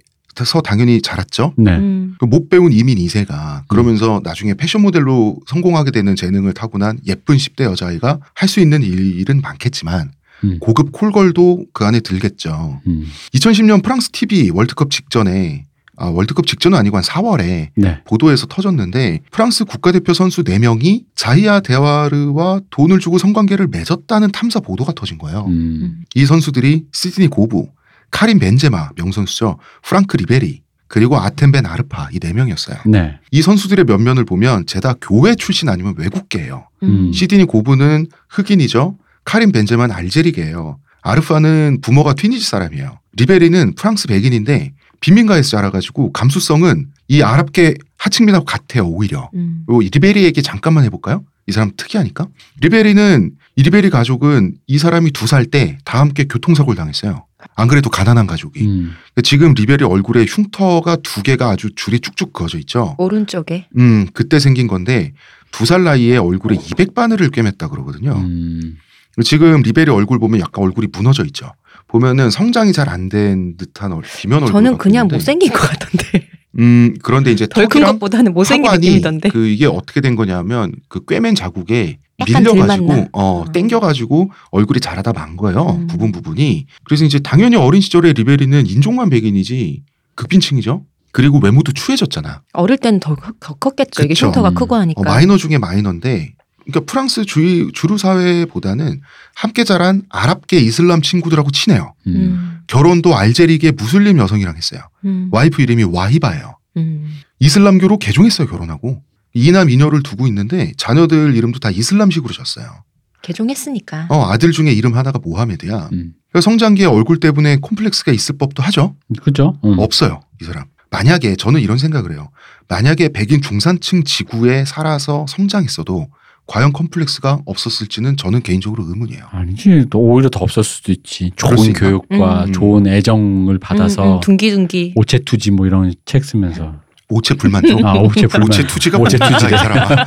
[0.45, 1.53] 서 당연히 자랐죠.
[1.57, 1.71] 네.
[1.75, 2.15] 음.
[2.17, 8.19] 그못 배운 이민 2세가 그러면서 나중에 패션 모델로 성공하게 되는 재능을 타고난 예쁜 10대 여자아이가
[8.35, 10.11] 할 수 있는 일은 많겠지만
[10.45, 10.57] 음.
[10.61, 12.79] 고급 콜걸도 그 안에 들겠죠.
[12.87, 13.05] 음.
[13.33, 15.65] 2010년 프랑스 TV 월드컵 직전에
[16.01, 18.01] 아, 월드컵 직전은 아니고 한 4월에 네.
[18.05, 25.17] 보도에서 터졌는데 프랑스 국가대표 선수 4명이 자이아 데와르와 돈을 주고 성관계를 맺었다는 탐사 보도가 터진
[25.17, 25.45] 거예요.
[25.47, 26.03] 음.
[26.15, 27.67] 이 선수들이 시드니 고부,
[28.11, 29.59] 카린 벤제마 명선수죠.
[29.83, 32.77] 프랑크 리베리 그리고 아텐벤 아르파 이 네 명이었어요.
[32.87, 33.19] 네.
[33.31, 36.67] 이 선수들의 면면을 보면 죄다 교회 출신 아니면 외국계예요.
[36.83, 37.11] 음.
[37.13, 38.97] 시드니 고부는 흑인이죠.
[39.25, 40.79] 카림 벤제마는 알제리계예요.
[41.01, 42.99] 아르파는 부모가 튀니지 사람이에요.
[43.17, 49.29] 리베리는 프랑스 백인인데 빈민가에서 자라가지고 감수성은 이 아랍계 하층민하고 같아요 오히려.
[49.33, 49.63] 음.
[49.65, 51.23] 그리고 이 리베리 얘기 잠깐만 해볼까요?
[51.47, 52.27] 이 사람 특이하니까.
[52.61, 57.25] 리베리는 이 리베리 가족은 이 사람이 두 살 때 다 함께 교통사고를 당했어요.
[57.55, 58.65] 안 그래도 가난한 가족이.
[58.67, 58.91] 음.
[59.23, 62.95] 지금 리베리 얼굴에 흉터가 두 개가 아주 줄이 쭉쭉 그어져 있죠.
[62.99, 63.67] 오른쪽에.
[63.77, 65.13] 음, 그때 생긴 건데
[65.51, 68.11] 두 살 나이에 얼굴에 200바늘을 꿰맸다 그러거든요.
[68.17, 68.77] 음.
[69.23, 71.51] 지금 리베리 얼굴 보면 약간 얼굴이 무너져 있죠.
[71.89, 74.51] 보면은 성장이 잘 안 된 듯한 얼, 비면 얼굴.
[74.53, 75.15] 저는 그냥 같은데.
[75.15, 76.27] 못생긴 것 같던데.
[76.59, 79.29] 음, 그런데 이제 덜 큰 것보다는 못생긴 느낌이던데.
[79.29, 83.07] 그 이게 어떻게 된 거냐면 그 꿰맨 자국에 밀려가지고?
[83.13, 83.51] 어 음.
[83.51, 85.87] 땡겨가지고 얼굴이 자라다 만 거예요 음.
[85.87, 89.83] 부분 부분이 그래서 이제 당연히 어린 시절에 리베리는 인종만 백인이지
[90.15, 94.03] 극빈층이죠 그리고 외모도 추해졌잖아 어릴 때는 더, 크- 더 컸겠죠.
[94.03, 94.27] 이게 그쵸.
[94.27, 94.53] 흉터가 음.
[94.55, 94.99] 크고 하니까.
[94.99, 96.33] 어, 마이너 중에 마이너인데
[96.69, 99.01] 그러니까 프랑스 주의 주류 사회보다는
[99.35, 101.93] 함께 자란 아랍계 이슬람 친구들하고 친해요.
[102.07, 102.15] 음.
[102.15, 102.59] 음.
[102.67, 104.81] 결혼도 알제리계 무슬림 여성이랑 했어요.
[105.05, 105.29] 음.
[105.31, 106.57] 와이프 이름이 와히바예요.
[106.77, 107.19] 음.
[107.39, 109.01] 이슬람교로 개종했어요 결혼하고
[109.33, 112.83] 이남 이녀를 두고 있는데 자녀들 이름도 다 이슬람식으로 졌어요.
[113.21, 114.07] 개종했으니까.
[114.09, 115.89] 어 아들 중에 이름 하나가 모하메드야.
[115.93, 116.13] 음.
[116.39, 118.95] 성장기에 얼굴 때문에 콤플렉스가 있을 법도 하죠.
[119.23, 119.57] 그죠?
[119.65, 119.79] 음.
[119.79, 120.65] 없어요 이 사람.
[120.91, 122.29] 만약에 저는 이런 생각을 해요.
[122.67, 126.07] 만약에 백인 중산층 지구에 살아서 성장했어도
[126.49, 129.23] 과연 컴플렉스가 없었을지는 저는 개인적으로 의문이에요.
[129.29, 129.85] 아니지.
[129.91, 131.31] 또 오히려 더 없을 수도 있지.
[131.35, 131.73] 좋은?
[131.73, 132.51] 교육과 음.
[132.51, 134.93] 좋은 애정을 받아서 음, 음, 둥기둥기.
[134.95, 136.73] 오체투지 뭐 이런 책 쓰면서
[137.07, 137.85] 오체 불만족.
[137.85, 138.47] 아 오체 불만.
[138.49, 140.05] 오체 투지가 오체 투지가 이 사람아.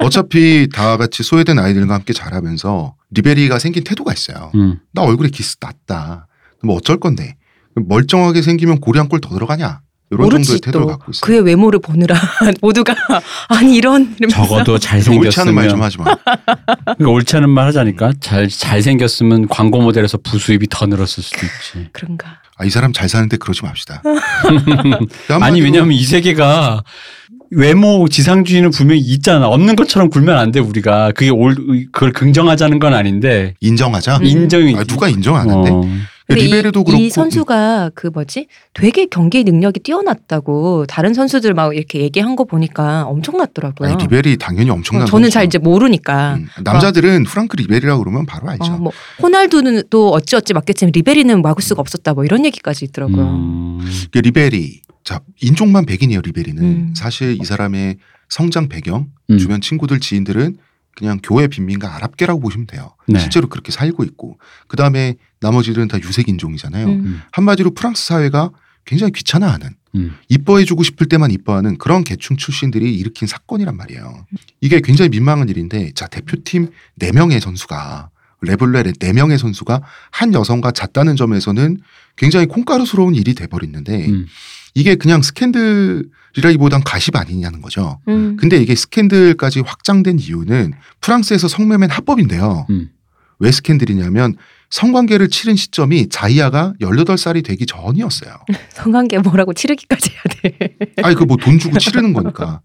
[0.04, 4.50] 어차피 다 같이 소외된 아이들과 함께 자라면서 리베리가 생긴 태도가 있어요.
[4.56, 4.78] 음.
[4.92, 6.26] 나 얼굴에 기스 났다.
[6.62, 7.34] 뭐 어쩔 건데
[7.76, 9.80] 멀쩡하게 생기면 고리 한골더 들어가냐?
[10.10, 11.20] 이런 정도의 태도를 또 갖고 있어요.
[11.22, 12.16] 그의 외모를 보느라
[12.60, 12.94] 모두가
[13.48, 16.04] 아니 이런 이러면서 적어도 옳지 않은 말좀 잘생겼으면 하지 마.
[16.84, 21.88] 그러니까 옳지 않은 말 하자니까 잘 잘생겼으면 광고 모델에서 부수입이 더 늘었을 수도 있지.
[21.92, 22.38] 그런가.
[22.56, 24.02] 아, 이 사람 잘 사는데 그러지 맙시다.
[25.40, 26.82] 아니 왜냐면 이 세계가
[27.52, 29.48] 외모 지상주의는 분명히 있잖아.
[29.48, 31.12] 없는 것처럼 굴면 안 돼 우리가.
[31.12, 31.54] 그게 올
[31.92, 34.18] 그걸 긍정하자는 건 아닌데 인정하자.
[34.18, 34.24] 음.
[34.24, 35.70] 인정이 아, 누가 인정 안 하는데?
[35.70, 35.82] 어.
[36.34, 41.74] 근데 리베르도 이, 그렇고 이 선수가 그 뭐지 되게 경기 능력이 뛰어났다고 다른 선수들 막
[41.74, 43.90] 이렇게 얘기한 거 보니까 엄청났더라고요.
[43.90, 45.34] 아니, 리베리 당연히 엄청난 어, 저는 선수죠.
[45.34, 46.34] 잘 이제 모르니까.
[46.34, 48.72] 음, 남자들은 프랑크 리베리라고 그러면 바로 알죠.
[48.72, 53.22] 어, 뭐 호날두는 또 어찌어찌 맞겠지만 리베리는 막을 수가 없었다 뭐 이런 얘기까지 있더라고요.
[53.22, 53.80] 음.
[54.12, 56.94] 그 리베리 자 인종만 백인이에요 리베리는 음.
[56.96, 57.96] 사실 이 사람의
[58.28, 59.38] 성장 배경 음.
[59.38, 60.56] 주변 친구들 지인들은
[60.96, 63.18] 그냥 교회 빈민가 아랍계라고 보시면 돼요 네.
[63.18, 67.22] 실제로 그렇게 살고 있고 그 다음에 나머지들은 다 유색 인종이잖아요 음.
[67.32, 68.50] 한마디로 프랑스 사회가
[68.84, 70.14] 굉장히 귀찮아하는 음.
[70.28, 74.26] 이뻐해주고 싶을 때만 이뻐하는 그런 계층 출신들이 일으킨 사건이란 말이에요
[74.60, 76.68] 이게 굉장히 민망한 일인데 자 대표팀
[77.00, 78.10] 4명의 선수가
[78.42, 81.78] 레블레의 4명의 선수가 한 여성과 잤다는 점에서는
[82.16, 84.26] 굉장히 콩가루스러운 일이 돼버렸는데 음.
[84.74, 88.00] 이게 그냥 스캔들이라기보단 가십 아니냐는 거죠.
[88.08, 88.36] 음.
[88.36, 92.66] 근데 이게 스캔들까지 확장된 이유는 프랑스에서 성매매는 합법인데요.
[92.70, 92.90] 음.
[93.38, 94.36] 왜 스캔들이냐면
[94.70, 98.36] 성관계를 치른 시점이 자이아가 18살이 되기 전이었어요.
[98.74, 100.22] 성관계 뭐라고 치르기까지 해야
[100.56, 100.76] 돼.
[101.02, 102.60] 아니 그 뭐 돈 주고 치르는 거니까.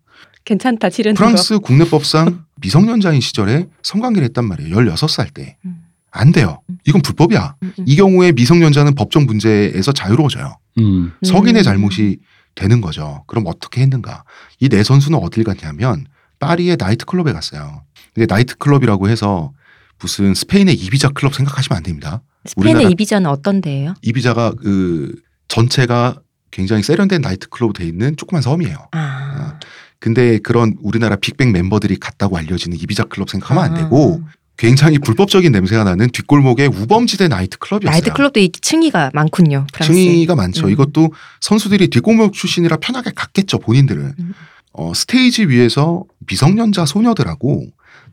[0.45, 1.23] 괜찮다 치르는 거.
[1.23, 4.75] 프랑스 국내법상 미성년자인 시절에 성관계를 했단 말이에요.
[4.75, 5.57] 16살 때.
[5.65, 5.81] 음.
[6.11, 6.61] 안 돼요.
[6.85, 7.55] 이건 불법이야.
[7.63, 7.83] 음, 음.
[7.87, 10.57] 이 경우에 미성년자는 법정 문제에서 자유로워져요.
[10.77, 11.11] 음.
[11.25, 11.63] 성인의 음.
[11.63, 12.19] 잘못이
[12.53, 13.23] 되는 거죠.
[13.27, 14.23] 그럼 어떻게 했는가?
[14.61, 16.05] 이 네 선수는 어딜 갔냐면
[16.39, 17.81] 파리의 나이트클럽에 갔어요.
[18.13, 19.51] 근데 나이트클럽이라고 해서
[19.99, 22.21] 무슨 스페인의 이비자 클럽 생각하시면 안 됩니다.
[22.45, 23.95] 스페인의 이비자는 어떤 데예요?
[24.01, 25.15] 이비자가 그
[25.47, 26.19] 전체가
[26.51, 28.89] 굉장히 세련된 나이트클럽으로 돼 있는 조그만 섬이에요.
[28.91, 29.59] 아.
[29.99, 33.75] 근데 그런 우리나라 빅뱅 멤버들이 갔다고 알려지는 이비자 클럽 생각하면 안 아.
[33.75, 34.21] 되고
[34.57, 37.91] 굉장히 불법적인 냄새가 나는 뒷골목의 우범지대 나이트클럽이었어요.
[37.91, 39.67] 나이트클럽도 이 층위가 많군요.
[39.73, 39.91] 프랑스.
[39.91, 40.67] 층위가 많죠.
[40.67, 40.71] 음.
[40.71, 43.59] 이것도 선수들이 뒷골목 출신이라 편하게 갔겠죠.
[43.59, 44.13] 본인들은.
[44.17, 44.33] 음.
[44.71, 47.65] 어, 스테이지 위에서 미성년자 소녀들하고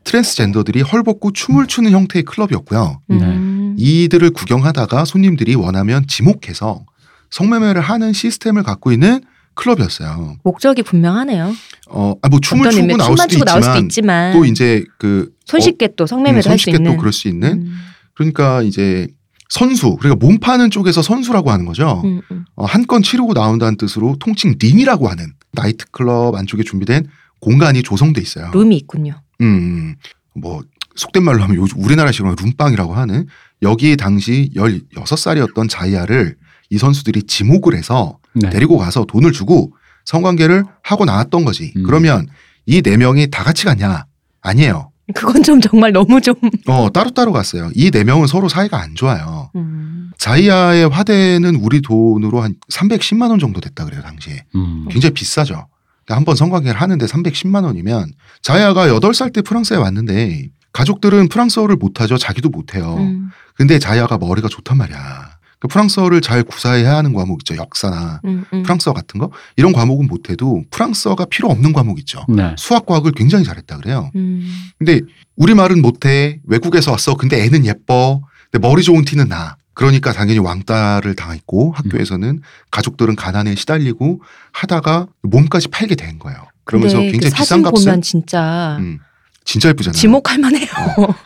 [0.03, 3.01] 트랜스젠더들이 헐벗고 춤을 추는 형태의 클럽이었고요.
[3.11, 3.75] 음.
[3.77, 6.85] 이들을 구경하다가 손님들이 원하면 지목해서
[7.31, 9.21] 성매매를 하는 시스템을 갖고 있는
[9.55, 10.37] 클럽이었어요.
[10.43, 11.53] 목적이 분명하네요.
[11.89, 16.03] 어, 아, 뭐 춤을 추고 나올 수도 나올 수도 있지만 또 이제 그 손쉽게 또
[16.05, 16.91] 어, 성매매를 할수 손쉽게 있는.
[16.91, 17.75] 또 그럴 수 있는 음.
[18.15, 19.07] 그러니까 이제
[19.49, 22.01] 선수 그러니까 몸 파는 쪽에서 선수라고 하는 거죠.
[22.03, 22.45] 음, 음.
[22.55, 27.07] 어, 한 건 치르고 나온다는 뜻으로 통칭 린이라고 하는 나이트클럽 안쪽에 준비된
[27.39, 28.49] 공간이 조성돼 있어요.
[28.53, 29.21] 룸이 있군요.
[29.43, 29.95] 음, 음.
[30.35, 30.63] 뭐
[30.95, 33.27] 속된 말로 하면 요즘 우리나라식으로 룸빵이라고 하는
[33.61, 36.35] 여기 당시 16살이었던 자이아를
[36.69, 38.49] 이 선수들이 지목을 해서 네.
[38.49, 39.73] 데리고 가서 돈을 주고
[40.05, 41.73] 성관계를 하고 나왔던 거지.
[41.77, 41.83] 음.
[41.83, 42.27] 그러면
[42.65, 44.05] 이 네 명이 다 같이 갔냐?
[44.41, 44.91] 아니에요.
[45.15, 46.33] 그건 좀 정말 너무 좀.
[46.67, 47.69] 어, 따로따로 갔어요.
[47.75, 49.49] 이 네 명은 서로 사이가 안 좋아요.
[49.55, 50.11] 음.
[50.17, 54.45] 자이아의 화대는 우리 돈으로 한 310만 원 정도 됐다 그래요, 당시에.
[54.55, 54.87] 음.
[54.89, 55.67] 굉장히 비싸죠.
[56.07, 62.17] 한번 성관계를 하는데 310만 원이면 자야가 8살 때 프랑스에 왔는데 가족들은 프랑스어를 못하죠.
[62.17, 62.95] 자기도 못해요.
[62.97, 63.29] 음.
[63.55, 65.37] 근데 자야가 머리가 좋단 말이야.
[65.59, 67.55] 그 프랑스어를 잘 구사해야 하는 과목 있죠.
[67.55, 68.63] 역사나 음, 음.
[68.63, 69.31] 프랑스어 같은 거.
[69.55, 72.25] 이런 과목은 못해도 프랑스어가 필요 없는 과목 있죠.
[72.27, 72.53] 네.
[72.57, 74.11] 수학 과학을 굉장히 잘했다 그래요.
[74.15, 74.45] 음.
[74.77, 74.99] 근데
[75.37, 76.41] 우리 말은 못해.
[76.45, 77.15] 외국에서 왔어.
[77.15, 78.21] 근데 애는 예뻐.
[78.51, 79.55] 근데 머리 좋은 티는 나.
[79.73, 84.21] 그러니까 당연히 왕따를 당했고 학교에서는 가족들은 가난에 시달리고
[84.51, 86.39] 하다가 몸까지 팔게 된 거예요.
[86.63, 88.99] 그러면서 굉장히 그 비싼 사진 값을 보면 진짜 음,
[89.43, 89.99] 진짜 예쁘잖아요.
[89.99, 90.67] 지목할 만해요.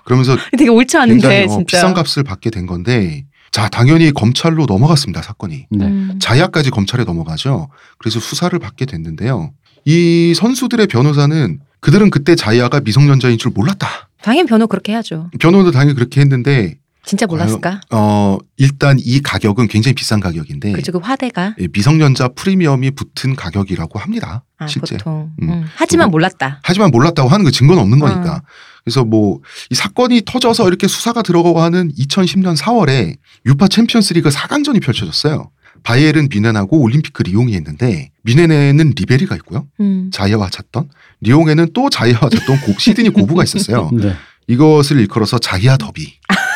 [0.05, 1.65] 그러면서 되게 옳지 않은데 굉장히 어, 진짜.
[1.65, 5.67] 비싼 값을 받게 된 건데 자 당연히 검찰로 넘어갔습니다 사건이.
[5.69, 5.85] 네.
[5.85, 6.17] 음.
[6.19, 7.69] 자야까지 검찰에 넘어가죠.
[7.97, 9.51] 그래서 수사를 받게 됐는데요.
[9.85, 14.09] 이 선수들의 변호사는 그들은 그때 자이아가 미성년자인 줄 몰랐다.
[14.21, 15.29] 당연히 변호 그렇게 해야죠.
[15.39, 16.77] 변호도 당연히 그렇게 했는데
[17.08, 17.82] 진짜 몰랐을까?
[17.91, 23.97] 어 일단 이 가격은 굉장히 비싼 가격인데 그죠 그 화대가 예, 미성년자 프리미엄이 붙은 가격이라고
[23.97, 24.43] 합니다.
[24.60, 24.97] 아, 실제.
[24.97, 25.32] 보통.
[25.41, 25.49] 음.
[25.49, 25.66] 음.
[25.76, 26.60] 하지만 몰랐다.
[26.64, 28.36] 하지만 몰랐다고 하는 그 증거는 없는 거니까.
[28.36, 28.41] 어.
[28.84, 29.39] 그래서 뭐
[29.70, 35.49] 이 사건이 터져서 이렇게 수사가 들어가고 하는 2010년 4월에 유파 챔피언스리그 4강전이 펼쳐졌어요.
[35.84, 39.68] 바이에른 뮌헨하고 올림피크 리옹이 했는데 뮌헨에는 리베리가 있고요.
[39.80, 40.10] 음.
[40.12, 40.89] 자이아와 잤던
[41.22, 43.89] 리옹에는 또 자이아와 잤던 고, 시드니 고부가 있었어요.
[43.93, 44.16] 네.
[44.47, 46.14] 이것을 일컬어서 자이아 더비.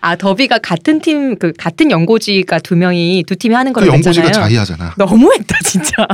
[0.00, 4.26] 아 더비가 같은 팀 그 같은 연고지가 두 명이 두 팀이 하는 그 걸로 연고지가
[4.26, 4.48] 했잖아요.
[4.48, 4.94] 자이아잖아.
[4.96, 6.06] 너무했다 진짜.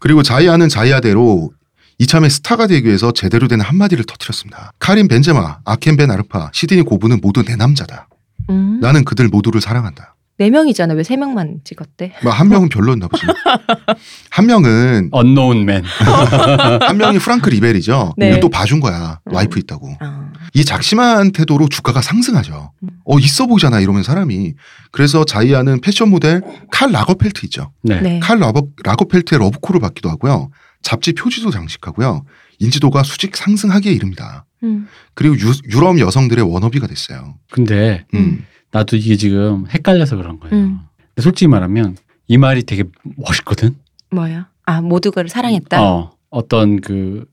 [0.00, 1.50] 그리고 자이아는 자이아대로
[1.98, 4.72] 이참에 스타가 되기 위해서 제대로 된 한마디를 터뜨렸습니다.
[4.78, 8.08] 카림 벤제마, 하템 벤 아르파, 시드니 고부는 모두 내 남자다.
[8.48, 8.78] 음.
[8.80, 10.16] 나는 그들 모두를 사랑한다.
[10.38, 10.94] 네 명이잖아.
[10.94, 12.14] 왜 세 명만 찍었대?
[12.22, 13.26] 뭐한 명은 별로였나 보지.
[14.30, 15.84] 한 명은 unknown man.
[16.80, 18.14] 한 명이 프랑크 리베리죠.
[18.16, 18.40] 네.
[18.40, 19.20] 또 봐준 거야.
[19.28, 19.34] 음.
[19.34, 19.94] 와이프 있다고.
[20.00, 20.29] 아.
[20.54, 22.72] 이 작심한 태도로 주가가 상승하죠.
[22.82, 22.88] 음.
[23.04, 24.54] 어 있어 보이잖아 이러면 사람이.
[24.90, 27.72] 그래서 자이아는 패션 모델 칼 라거펠트 있죠.
[27.82, 28.00] 네.
[28.00, 28.20] 네.
[28.20, 30.50] 칼 라거, 라거펠트의 러브콜을 받기도 하고요.
[30.82, 32.24] 잡지 표지도 장식하고요.
[32.58, 34.44] 인지도가 수직 상승하기에 이릅니다.
[34.62, 34.88] 음.
[35.14, 37.36] 그리고 유, 유럽 여성들의 워너비가 됐어요.
[37.50, 38.44] 근데 음.
[38.70, 40.54] 나도 이게 지금 헷갈려서 그런 거예요.
[40.56, 40.80] 음.
[41.08, 41.96] 근데 솔직히 말하면
[42.28, 42.84] 이 말이 되게
[43.16, 43.76] 멋있거든.
[44.10, 44.48] 뭐야?
[44.64, 45.82] 아 모두가를 사랑했다.
[45.82, 47.24] 어, 어떤 그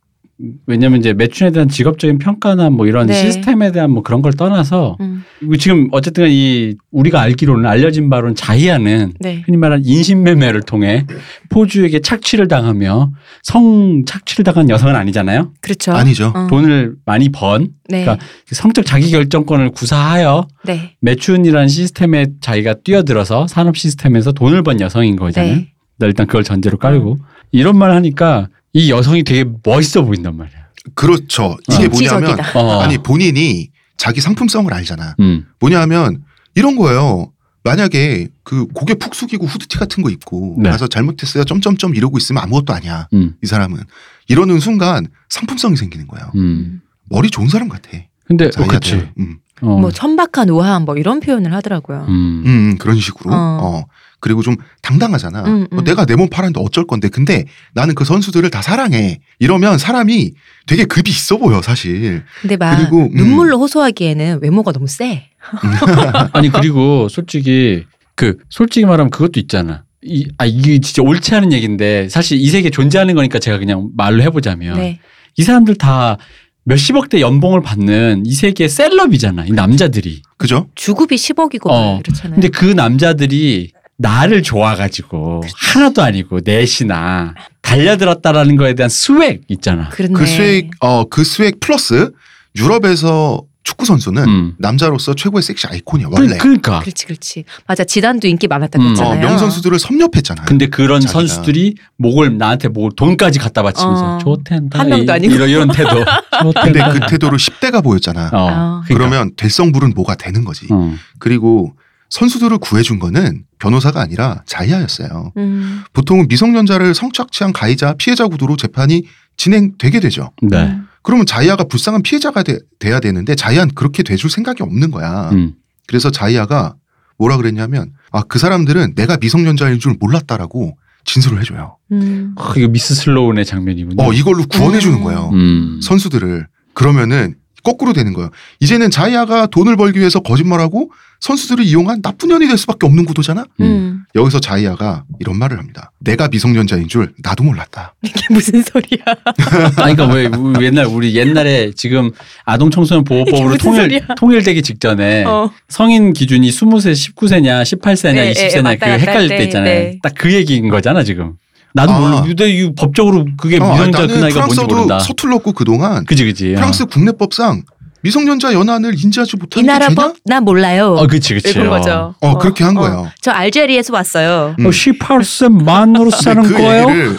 [0.68, 3.14] 왜냐면 이제 매춘에 대한 직업적인 평가나 뭐 이런 네.
[3.14, 5.24] 시스템에 대한 뭐 그런 걸 떠나서 음.
[5.60, 9.42] 지금 어쨌든 이 우리가 알기로는 알려진 바로는 자이아는 네.
[9.46, 11.06] 흔히 말하는 인신매매를 통해
[11.50, 13.12] 포주에게 착취를 당하며
[13.42, 15.54] 성 착취를 당한 여성은 아니잖아요.
[15.60, 15.94] 그렇죠.
[15.94, 16.32] 아니죠.
[16.36, 16.46] 어.
[16.48, 18.04] 돈을 많이 번 네.
[18.04, 20.94] 그러니까 성적 자기 결정권을 구사하여 네.
[21.02, 25.56] 매춘이라는 시스템에 자기가 뛰어들어서 산업 시스템에서 돈을 번 여성인 거잖아요.
[25.56, 25.68] 네.
[25.98, 27.18] 나 일단 그걸 전제로 깔고
[27.52, 30.68] 이런 말 하니까 이 여성이 되게 멋있어 보인단 말이야.
[30.94, 31.58] 그렇죠.
[31.72, 32.60] 이게 뭐냐면 진취적이다.
[32.60, 32.82] 어.
[32.82, 35.16] 아니 본인이 자기 상품성을 알잖아.
[35.20, 35.48] 음.
[35.60, 36.24] 뭐냐 하면
[36.54, 37.32] 이런 거예요.
[37.64, 40.70] 만약에 그 고개 푹 숙이고 후드티 같은 거 입고 네.
[40.70, 41.44] 가서 잘못했어요.
[41.44, 43.08] 점점점 이러고 있으면 아무것도 아니야.
[43.14, 43.34] 음.
[43.44, 43.80] 이 사람은
[44.28, 46.32] 이러는 순간 상품성이 생기는 거예요.
[46.36, 46.82] 음.
[47.10, 47.90] 머리 좋은 사람 같아.
[48.26, 48.68] 근데 어.
[48.68, 49.10] 그치.
[49.18, 49.40] 음.
[49.62, 49.80] 어.
[49.80, 52.06] 뭐 천박한 우아함 뭐 이런 표현을 하더라고요.
[52.08, 52.44] 음.
[52.46, 53.34] 음, 그런 식으로.
[53.34, 53.36] 어.
[53.36, 53.86] 어.
[54.20, 55.44] 그리고 좀 당당하잖아.
[55.46, 55.78] 음, 음.
[55.78, 57.10] 어, 내가 내 몸 팔았는데 어쩔 건데.
[57.10, 59.20] 근데 나는 그 선수들을 다 사랑해.
[59.40, 60.32] 이러면 사람이
[60.66, 62.24] 되게 급이 있어 보여, 사실.
[62.42, 63.12] 근데 막 그리고, 음.
[63.14, 65.30] 눈물로 호소하기에는 외모가 너무 세.
[66.34, 67.84] 아니 그리고 솔직히
[68.16, 69.84] 그 솔직히 말하면 그것도 있잖아.
[70.02, 74.22] 이, 아 이게 진짜 옳지 않은 얘기인데 사실 이 세계에 존재하는 거니까 제가 그냥 말로
[74.24, 75.00] 해보자면 네.
[75.38, 76.18] 이 사람들 다
[76.64, 79.46] 몇십억대 연봉을 받는 이 세계의 셀럽이잖아.
[79.46, 80.22] 이 남자들이.
[80.38, 80.68] 그죠?
[80.76, 82.00] 주급이 10억이고 어.
[82.04, 82.34] 이렇잖아요.
[82.34, 89.90] 근데 그 남자들이 나를 좋아가지고 하나도 아니고 넷이나 달려들었다라는 거에 대한 수액 있잖아.
[89.90, 90.14] 그렇네.
[90.14, 92.12] 그 수액, 어, 그 수액 플러스
[92.56, 94.54] 유럽에서 축구 선수는 음.
[94.60, 96.38] 남자로서 최고의 섹시 아이콘이야, 원래.
[96.38, 96.80] 그, 그러니까.
[96.80, 97.44] 그렇지, 그렇지.
[97.68, 97.84] 맞아.
[97.84, 98.82] 지단도 인기 많았다 음.
[98.82, 99.20] 어, 그랬잖아요.
[99.20, 100.44] 명선수들을 섭렵했잖아.
[100.46, 101.20] 근데 그런 자기가.
[101.20, 104.18] 선수들이 목을 나한테 뭐 돈까지 갖다 바치면서 어.
[104.20, 105.34] 좋텐다 한 명도 이- 아니고.
[105.36, 105.90] 이런 이런 태도.
[106.64, 106.82] 근데.
[106.94, 108.30] 그 태도로 10대가 보였잖아.
[108.32, 108.82] 어, 어.
[108.86, 108.94] 그러니까.
[108.94, 110.68] 그러면 될성불은 뭐가 되는 거지.
[110.72, 110.94] 어.
[111.20, 111.74] 그리고
[112.10, 115.34] 선수들을 구해준 거는 변호사가 아니라 자이아였어요.
[115.38, 115.84] 음.
[115.94, 119.04] 보통은 미성년자를 성착취한 가해자, 피해자 구도로 재판이
[119.36, 120.32] 진행되게 되죠.
[120.42, 120.64] 네.
[120.64, 120.88] 음.
[121.04, 125.30] 그러면 자이아가 불쌍한 피해자가 돼, 야 되는데 자이아는 그렇게 돼줄 생각이 없는 거야.
[125.32, 125.54] 음.
[125.88, 126.76] 그래서 자이아가
[127.18, 131.78] 뭐라 그랬냐면 아 그 사람들은 내가 미성년자인 줄 몰랐다라고 진술을 해줘요.
[131.94, 132.36] 음.
[132.38, 134.04] 아, 이거 미스 슬로운의 장면이군요.
[134.04, 135.04] 어 이걸로 구원해주는 음.
[135.04, 135.30] 거예요.
[135.34, 135.80] 음.
[135.82, 138.30] 선수들을 그러면은 거꾸로 되는 거예요.
[138.60, 143.46] 이제는 자이아가 돈을 벌기 위해서 거짓말하고 선수들을 이용한 나쁜 년이 될 수밖에 없는 구도잖아.
[143.62, 144.04] 음.
[144.16, 145.92] 여기서 자이아가 이런 말을 합니다.
[146.00, 147.96] 내가 미성년자인 줄 나도 몰랐다.
[148.04, 149.04] 이게 무슨 소리야?
[149.78, 150.30] 아니 그러니까 왜
[150.66, 152.12] 옛날 우리 옛날에 지금
[152.46, 154.00] 아동 청소년 보호법으로 통일 소리야?
[154.16, 155.52] 통일되기 직전에 어.
[155.70, 159.66] 성인 기준이 20세, 19세냐, 18세냐, 네, 20세냐 네, 그 헷갈릴 할때 때, 있잖아요.
[159.66, 160.00] 네.
[160.04, 161.34] 딱그 얘기인 거잖아 지금.
[161.74, 162.00] 나도 아.
[162.00, 162.22] 몰라.
[162.24, 165.00] 근데 이 법적으로 그게 어, 미성년자 나는 그 나이가 뭔지 모른다.
[165.00, 166.54] 서툴렀고 그동안 그지 그지.
[166.56, 167.64] 프랑스 국내법상
[168.02, 169.90] 미성년자 연한을 인지하지 이 못하는 게 나라?
[169.94, 170.16] 법?
[170.26, 170.96] 난 몰라요.
[170.98, 171.50] 어, 그치 그치.
[171.50, 172.16] 이런 거죠.
[172.22, 173.10] 어, 그렇게 한 거예요.
[173.22, 174.56] 저 알제리에서 왔어요.
[174.60, 174.66] 음.
[174.66, 176.90] 어, 18세 만으로 사는 그 거예요?
[176.90, 177.16] 얘기를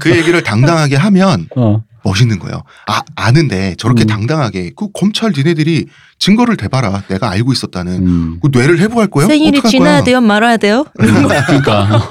[0.00, 1.82] 그 얘기를 당당하게 하면 어.
[2.04, 2.62] 멋있는 거예요.
[2.86, 4.06] 아 아는데 저렇게 음.
[4.06, 5.86] 당당하게 그 검찰 니네들이
[6.18, 7.02] 증거를 대봐라.
[7.08, 8.06] 내가 알고 있었다는.
[8.06, 8.40] 음.
[8.40, 9.26] 그 뇌를 해부할 거예요?
[9.26, 10.04] 생일이 지나야 거야?
[10.04, 10.84] 돼요, 말아야 돼요?
[10.96, 12.08] 그러니까.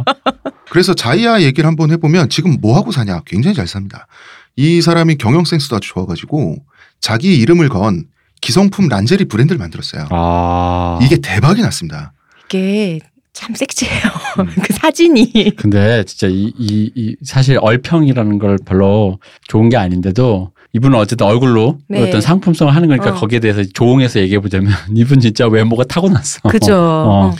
[0.70, 3.20] 그래서 자이아 얘기를 한번 해보면 지금 뭐 하고 사냐?
[3.26, 4.08] 굉장히 잘 삽니다.
[4.56, 6.56] 이 사람이 경영 센스도 아주 좋아가지고
[7.00, 8.06] 자기 이름을 건
[8.40, 10.08] 기성품 란제리 브랜드를 만들었어요.
[10.10, 10.98] 아.
[11.02, 12.12] 이게 대박이 났습니다.
[12.46, 13.00] 이게
[13.34, 14.00] 참 섹시해요.
[14.38, 14.46] 음.
[14.62, 15.56] 그 사진이.
[15.56, 19.18] 근데 진짜 이, 이, 이 사실 얼평이라는 걸 별로
[19.48, 22.02] 좋은 게 아닌데도 이분은 어쨌든 얼굴로 네.
[22.02, 23.14] 어떤 상품성을 하는 거니까 어.
[23.14, 26.48] 거기에 대해서 조응해서 얘기해 보자면 이분 진짜 외모가 타고났어.
[26.48, 26.74] 그죠.
[26.74, 27.30] 어.
[27.30, 27.34] 어.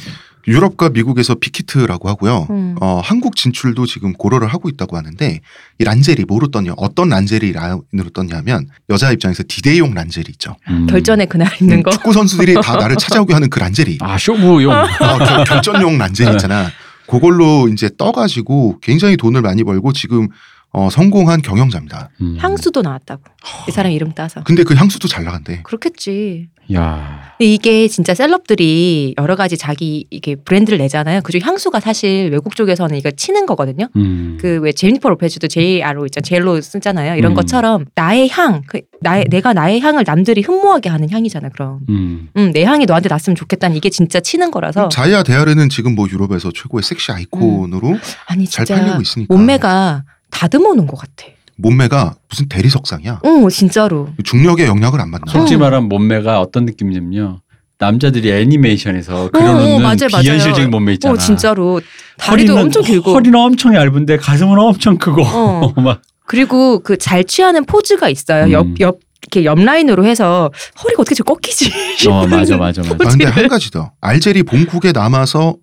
[0.46, 2.46] 유럽과 미국에서 big hit라고 하고요.
[2.50, 2.74] 음.
[2.80, 5.40] 어, 한국 진출도 지금 고려를 하고 있다고 하는데
[5.78, 6.74] 이 란제리 뭐로 떴냐?
[6.76, 10.56] 어떤 란제리 라인으로 떴냐면 여자 입장에서 디데이용 란제리 있죠.
[10.68, 10.86] 음.
[10.86, 11.90] 결전의 그날 입는 거.
[11.90, 13.98] 축구 선수들이 다 나를 찾아오게 하는 그 란제리.
[14.00, 14.72] 아 쇼부용.
[14.72, 14.86] 어,
[15.18, 16.68] 결- 결전용 란제리 있잖아.
[17.08, 20.28] 그걸로 이제 떠가지고 굉장히 돈을 많이 벌고 지금
[20.76, 22.08] 어, 성공한 경영자입니다.
[22.20, 22.36] 음.
[22.40, 23.22] 향수도 나왔다고.
[23.68, 24.42] 이 사람 이름 따서.
[24.42, 25.60] 근데 그 향수도 잘 나간대.
[25.62, 26.48] 그렇겠지.
[26.72, 27.34] 야.
[27.36, 31.20] 근데 이게 진짜 셀럽들이 여러 가지 자기 이게 브랜드를 내잖아요.
[31.22, 33.88] 그중 향수가 사실 외국 쪽에서는 이거 치는 거거든요.
[33.96, 34.38] 음.
[34.40, 36.22] 그왜 제니퍼 로페즈도 JR로 있잖아.
[36.22, 37.16] 제일로 쓰잖아요.
[37.16, 37.34] 이런 음.
[37.34, 41.48] 것처럼 나의 향, 그 나의 내가 나의 향을 남들이 흠모하게 하는 향이잖아.
[41.48, 41.80] 그럼.
[41.88, 42.28] 음.
[42.36, 44.88] 음, 내 향이 너한테 났으면 좋겠다는 이게 진짜 치는 거라서.
[44.88, 49.34] 자이아 데아르는 지금 뭐 유럽에서 최고의 섹시 아이콘으로 아니 잘 팔리고 있으니까.
[49.34, 51.26] 몸매가 다듬어 놓은 것 같아.
[51.56, 53.20] 몸매가 무슨 대리석상이야.
[53.22, 54.08] 어, 진짜로.
[54.24, 55.30] 중력의 영향을 안 받나.
[55.30, 55.60] 솔직히 음.
[55.60, 57.40] 말하면 몸매가 어떤 느낌이냐면요.
[57.78, 60.22] 남자들이 애니메이션에서 어, 그려놓는 맞아요, 맞아요.
[60.22, 61.14] 비현실적인 몸매 있잖아.
[61.14, 61.80] 어, 진짜로.
[62.18, 63.12] 다리도 허리는- 엄청 길고.
[63.12, 65.22] 허리는 엄청 얇은데 가슴은 엄청 크고.
[65.22, 65.72] 어.
[65.80, 68.44] 막 그리고 그 잘 취하는 포즈가 있어요.
[68.46, 68.52] 음.
[68.52, 70.50] 옆, 옆, 이렇게 옆 라인으로 해서
[70.82, 72.08] 허리가 어떻게 저 꺾이지?
[72.08, 72.82] 어, 맞아, 맞아, 맞아.
[72.94, 73.90] 아, 근데 한 가지 더.
[74.00, 75.56] 알제리 본국에 남아서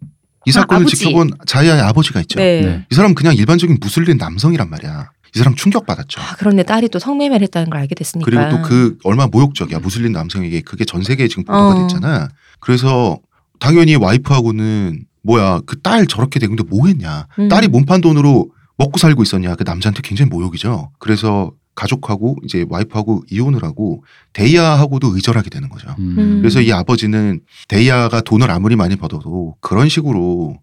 [0.45, 0.97] 이 아, 사건을 아버지.
[0.97, 2.39] 지켜본 자이아의 아버지가 있죠.
[2.39, 2.61] 네.
[2.61, 2.85] 네.
[2.91, 5.11] 이 사람 그냥 일반적인 무슬림 남성이란 말이야.
[5.35, 6.19] 이 사람 충격받았죠.
[6.21, 8.25] 아, 그런데 딸이 또 성매매를 했다는 걸 알게 됐으니까.
[8.29, 9.79] 그리고 또 그 얼마나 모욕적이야.
[9.79, 11.87] 무슬림 남성에게 그게 전 세계에 지금 보도가 어.
[11.87, 12.29] 됐잖아.
[12.59, 13.19] 그래서
[13.59, 17.27] 당연히 와이프하고는 뭐야 그 딸 저렇게 된 건데 뭐 했냐.
[17.39, 17.47] 음.
[17.47, 19.55] 딸이 몸판 돈으로 먹고 살고 있었냐.
[19.55, 20.91] 그 남자한테 굉장히 모욕이죠.
[20.99, 24.03] 그래서 가족하고 이제 와이프하고 이혼을 하고
[24.33, 25.87] 데이아하고도 의절하게 되는 거죠.
[25.99, 26.15] 음.
[26.17, 26.37] 음.
[26.41, 30.57] 그래서 이 아버지는 데이아가 돈을 아무리 많이 벌어도 그런 식으로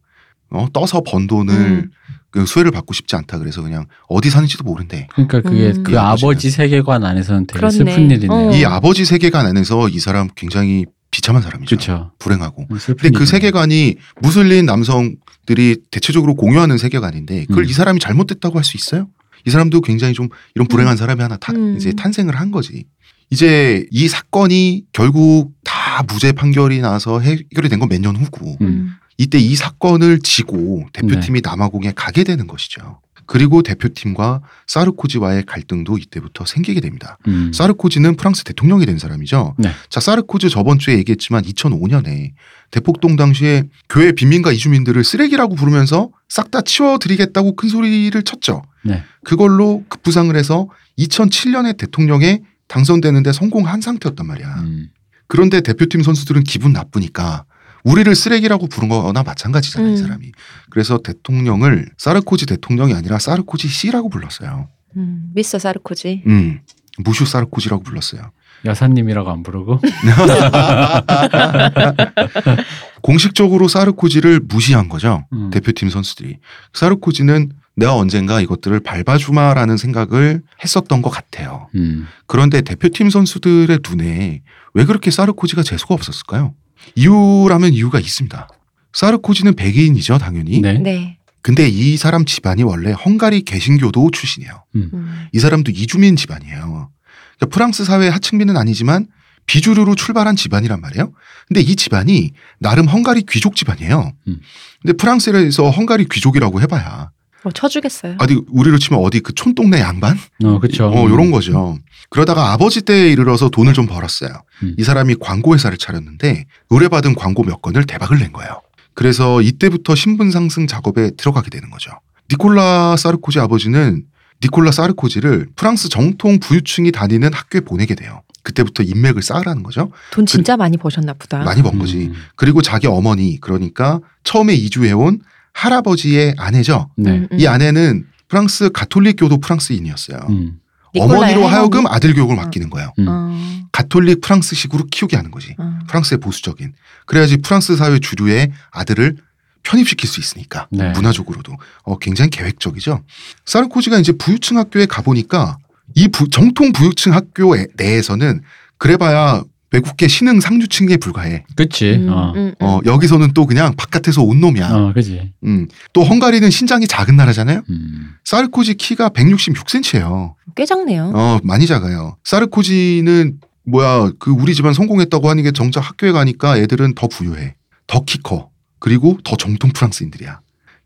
[0.50, 1.90] 어, 떠서 번 돈을 음.
[2.30, 3.38] 그 수혜를 받고 싶지 않다.
[3.38, 5.06] 그래서 그냥 어디 사는지도 모른대.
[5.12, 5.82] 그러니까 그게 음.
[5.82, 7.72] 그이 아버지 세계관 안에서는 되게 그렇네.
[7.74, 8.28] 슬픈 일이네.
[8.32, 8.52] 어.
[8.54, 11.68] 이 아버지 세계관 안에서 이 사람 굉장히 비참한 사람이죠.
[11.76, 12.12] 그렇죠.
[12.18, 12.66] 불행하고.
[12.78, 13.24] 슬픈 근데 그.
[13.26, 17.68] 세계관이 무슬림 남성들이 대체적으로 공유하는 세계관인데 그걸 음.
[17.68, 19.08] 이 사람이 잘못됐다고 할 수 있어요?
[19.46, 21.76] 이 사람도 굉장히 좀 이런 불행한 사람이 하나 타, 음.
[21.76, 22.84] 이제 탄생을 한 거지.
[23.30, 28.87] 이제 이 사건이 결국 다 무죄 판결이 나서 해결이 된 건 몇 년 후고 음.
[29.18, 33.00] 이때 이 사건을 지고 대표팀이 남아공에 가게 되는 것이죠.
[33.26, 37.18] 그리고 대표팀과 사르코지와의 갈등도 이때부터 생기게 됩니다.
[37.26, 37.52] 음.
[37.52, 39.54] 사르코지는 프랑스 대통령이 된 사람이죠.
[39.58, 39.70] 네.
[39.90, 42.30] 자, 사르코지 저번 주에 얘기했지만 2005년에
[42.70, 48.62] 대폭동 당시에 교회 빈민가 이주민들을 쓰레기라고 부르면서 싹 다 치워드리겠다고 큰 소리를 쳤죠.
[48.82, 49.02] 네.
[49.24, 54.54] 그걸로 급부상을 해서 2007년에 대통령에 당선되는데 성공한 상태였단 말이야.
[54.60, 54.88] 음.
[55.26, 57.44] 그런데 대표팀 선수들은 기분 나쁘니까
[57.84, 59.94] 우리를 쓰레기라고 부른 거나 마찬가지잖아, 음.
[59.94, 60.32] 이 사람이.
[60.70, 64.68] 그래서 대통령을 사르코지 대통령이 아니라 사르코지 씨라고 불렀어요.
[64.96, 66.22] 음, 미스터 사르코지.
[66.26, 66.60] 음.
[66.98, 68.30] 무슈 사르코지라고 불렀어요.
[68.64, 69.80] 여사님이라고 안 부르고
[73.02, 75.24] 공식적으로 사르코지를 무시한 거죠.
[75.32, 75.50] 음.
[75.50, 76.38] 대표팀 선수들이.
[76.72, 81.68] 사르코지는 내가 언젠가 이것들을 밟아주마라는 생각을 했었던 것 같아요.
[81.76, 82.08] 음.
[82.26, 84.42] 그런데 대표팀 선수들의 눈에
[84.74, 86.54] 왜 그렇게 사르코지가 재수가 없었을까요?
[86.94, 88.48] 이유라면 이유가 있습니다.
[88.92, 90.60] 사르코지는 백인이죠, 당연히.
[90.60, 90.78] 네.
[90.78, 91.18] 네.
[91.42, 94.64] 근데 이 사람 집안이 원래 헝가리 개신교도 출신이에요.
[94.74, 95.26] 음.
[95.32, 96.90] 이 사람도 이주민 집안이에요.
[97.36, 99.06] 그러니까 프랑스 사회의 하층민은 아니지만
[99.46, 101.12] 비주류로 출발한 집안이란 말이에요.
[101.46, 104.12] 근데 이 집안이 나름 헝가리 귀족 집안이에요.
[104.26, 104.40] 음.
[104.82, 107.10] 근데 프랑스에서 헝가리 귀족이라고 해봐야
[107.44, 108.16] 어, 쳐주겠어요.
[108.18, 110.18] 어디 우리로 치면 어디 그 촌동네 양반?
[110.44, 110.88] 어, 그렇죠.
[110.88, 111.78] 어, 요런 거죠.
[112.10, 114.30] 그러다가 아버지 때에 이르러서 돈을 좀 벌었어요.
[114.62, 114.74] 음.
[114.78, 118.62] 이 사람이 광고 회사를 차렸는데 의뢰받은 광고 몇 건을 대박을 낸 거예요.
[118.94, 121.92] 그래서 이때부터 신분 상승 작업에 들어가게 되는 거죠.
[122.30, 124.04] 니콜라 사르코지 아버지는
[124.42, 128.22] 니콜라 사르코지를 프랑스 정통 부유층이 다니는 학교에 보내게 돼요.
[128.42, 129.92] 그때부터 인맥을 쌓으라는 거죠.
[130.10, 131.38] 돈 진짜 많이 버셨나 보다.
[131.44, 132.06] 많이 번 거지.
[132.06, 132.14] 음.
[132.34, 135.20] 그리고 자기 어머니 그러니까 처음에 이주해온
[135.62, 136.88] 할아버지의 아내죠.
[136.96, 137.10] 네.
[137.10, 137.40] 음, 음.
[137.40, 140.18] 이 아내는 프랑스 가톨릭 교도 프랑스인이었어요.
[140.28, 140.60] 음.
[140.96, 141.46] 어머니로 할머니?
[141.48, 142.92] 하여금 아들 교육을 맡기는 거예요.
[143.00, 143.06] 음.
[143.08, 145.54] 어, 가톨릭 프랑스식으로 키우게 하는 거지.
[145.58, 145.78] 어.
[145.88, 146.72] 프랑스의 보수적인.
[147.06, 149.16] 그래야지 프랑스 사회 주류의 아들을
[149.64, 150.92] 편입시킬 수 있으니까 네.
[150.92, 151.52] 문화적으로도
[151.82, 153.02] 어, 굉장히 계획적이죠.
[153.44, 155.58] 사르코지가 이제 부유층 학교에 가 보니까
[155.94, 158.42] 이 부- 정통 부유층 학교 에- 내에서는
[158.78, 161.44] 그래봐야 외국계 신흥 상류층에 불과해.
[161.54, 161.94] 그치.
[161.94, 162.32] 음, 어.
[162.34, 162.54] 음, 음.
[162.60, 164.70] 어, 여기서는 또 그냥 바깥에서 온 놈이야.
[164.72, 165.32] 어, 그지.
[165.44, 165.68] 음.
[165.92, 167.62] 또 헝가리는 신장이 작은 나라잖아요.
[167.68, 168.14] 음.
[168.24, 170.34] 사르코지 키가 166cm예요.
[170.56, 171.12] 꽤 작네요.
[171.14, 172.16] 어, 많이 작아요.
[172.24, 177.54] 사르코지는 뭐야 그 우리 집안 성공했다고 하는 게 정작 학교에 가니까 애들은 더 부유해.
[177.86, 178.50] 더 키 커.
[178.78, 180.40] 그리고 더 정통 프랑스인들이야.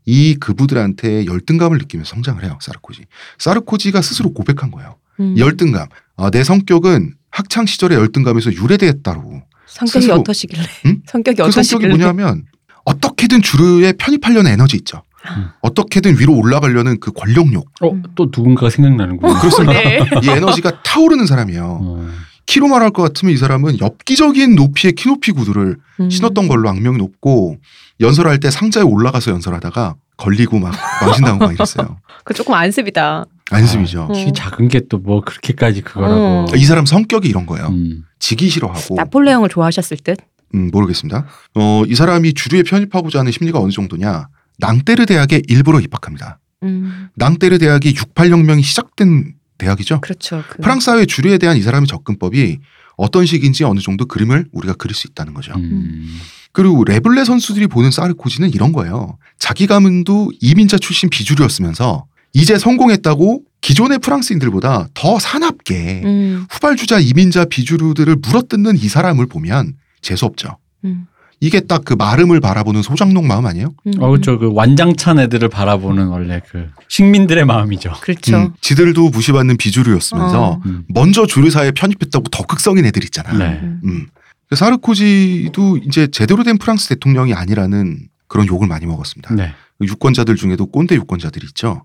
[0.07, 2.59] 이 그부들한테 열등감을 느끼면서 성장을 해요.
[2.61, 3.05] 사르코지.
[3.39, 4.97] 사르코지가 스스로 고백한 거예요.
[5.21, 5.37] 음.
[5.39, 5.87] 열등감.
[6.17, 9.43] 아, 내 성격은 학창 시절의 열등감에서 유래되었다고.
[9.67, 10.63] 성격이 스스로- 어떠시길래?
[10.87, 11.03] 응?
[11.07, 11.89] 성격이 그 성격이 어떠시길래?
[11.89, 12.45] 뭐냐면
[12.85, 15.03] 어떻게든 주류에 편입하려는 에너지 있죠.
[15.37, 15.49] 음.
[15.63, 17.69] 어떻게든 위로 올라가려는 그 권력욕.
[17.81, 19.41] 어, 또 누군가가 생각나는구나.
[19.41, 19.73] 그렇습니다.
[19.81, 20.01] 네.
[20.23, 21.79] 이 에너지가 타오르는 사람이에요.
[21.81, 22.09] 어.
[22.45, 26.11] 키로 말할 것 같으면 이 사람은 엽기적인 높이의 키높이 구두를 음.
[26.11, 27.57] 신었던 걸로 악명이 높고
[28.01, 31.99] 연설할 때 상자에 올라가서 연설하다가 걸리고 막 망신당하고 막 이랬어요.
[32.25, 33.25] 그 조금 안습이다.
[33.51, 34.03] 안심이죠.
[34.05, 34.13] 어.
[34.13, 36.15] 키 작은 게 또 뭐 그렇게까지 그거라고.
[36.15, 36.47] 어.
[36.57, 37.69] 이 사람 성격이 이런 거예요.
[37.69, 38.05] 음.
[38.19, 40.19] 지기 싫어하고 나폴레옹을 좋아하셨을 듯.
[40.55, 41.27] 음, 모르겠습니다.
[41.55, 44.29] 어, 이 사람이 주류에 편입하고자 하는 심리가 어느 정도냐.
[44.59, 46.39] 낭테르 대학에 일부러 입학합니다.
[46.63, 47.09] 음.
[47.17, 50.01] 낭테르 대학이 68혁명이 시작된 대학이죠.
[50.01, 50.43] 그렇죠.
[50.49, 50.59] 그.
[50.63, 52.59] 프랑스 사회 주류에 대한 이 사람의 접근법이
[52.97, 55.53] 어떤 식인지 어느 정도 그림을 우리가 그릴 수 있다는 거죠.
[55.57, 56.19] 음.
[56.53, 59.17] 그리고 레블레 선수들이 보는 사르코지는 이런 거예요.
[59.39, 66.47] 자기 가문도 이민자 출신 비주류였으면서 이제 성공했다고 기존의 프랑스인들보다 더 사납게 음.
[66.51, 70.57] 후발주자 이민자 비주류들을 물어뜯는 이 사람을 보면 재수없죠.
[70.85, 71.07] 음.
[71.41, 73.75] 이게 딱 그 마름을 바라보는 소장농 마음 아니에요?
[73.87, 73.93] 음.
[73.99, 74.39] 어, 그렇죠.
[74.39, 77.95] 그 완장찬 애들을 바라보는 원래 그 식민들의 마음이죠.
[78.01, 78.37] 그렇죠.
[78.37, 80.61] 음, 지들도 무시받는 비주류였으면서 어.
[80.67, 80.85] 음.
[80.89, 83.33] 먼저 주류사에 편입했다고 더 극성인 애들 있잖아.
[83.37, 83.61] 네.
[83.63, 83.81] 음.
[83.85, 84.07] 음.
[84.49, 89.35] 그래서 사르코지도 이제 제대로 된 프랑스 대통령이 아니라는 그런 욕을 많이 먹었습니다.
[89.35, 89.53] 네.
[89.81, 91.83] 유권자들 중에도 꼰대 유권자들이 있죠.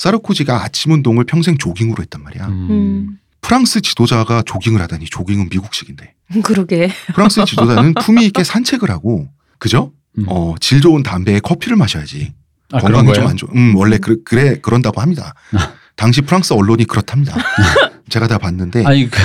[0.00, 2.46] 사르코지가 아침 운동을 평생 조깅으로 했단 말이야.
[2.46, 2.66] 음.
[2.70, 3.18] 음.
[3.42, 6.14] 프랑스 지도자가 조깅을 하다니 조깅은 미국식인데.
[6.42, 6.90] 그러게.
[7.14, 9.28] 프랑스 지도자는 품위 있게 산책을 하고
[9.58, 9.92] 그죠?
[10.18, 10.24] 음.
[10.26, 12.32] 어, 질 좋은 담배에 커피를 마셔야지.
[12.72, 13.12] 아, 건강이?
[13.12, 13.50] 좀 안 좋아.
[13.54, 15.34] 음, 원래 그, 그래 그런다고 합니다.
[15.52, 15.74] 아.
[15.96, 17.36] 당시 프랑스 언론이 그렇답니다.
[18.08, 19.18] 제가 다 봤는데 아니 그,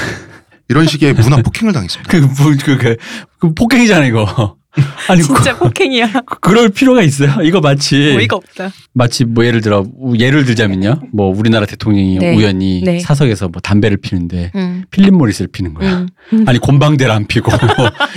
[0.68, 2.12] 이런 식의 문화 폭행을 당했습니다.
[2.12, 2.96] 그, 그, 그, 그,
[3.40, 4.58] 그 폭행이잖아 이거.
[5.08, 6.12] 아니 진짜 폭행이야.
[6.26, 7.32] 그, 그럴 필요가 있어요.
[7.44, 8.72] 이거 마치 어이가 없다.
[8.94, 11.02] 마치 뭐 예를 들어 우- 예를 들자면요.
[11.14, 12.36] 뭐 우리나라 대통령이 네.
[12.36, 13.00] 우연히 네.
[13.00, 14.84] 사석에서 뭐 담배를 피는데 음.
[14.92, 16.06] 필립 모리스를 피는 거야.
[16.34, 16.44] 음.
[16.48, 17.52] 아니 곤방대를 안 피고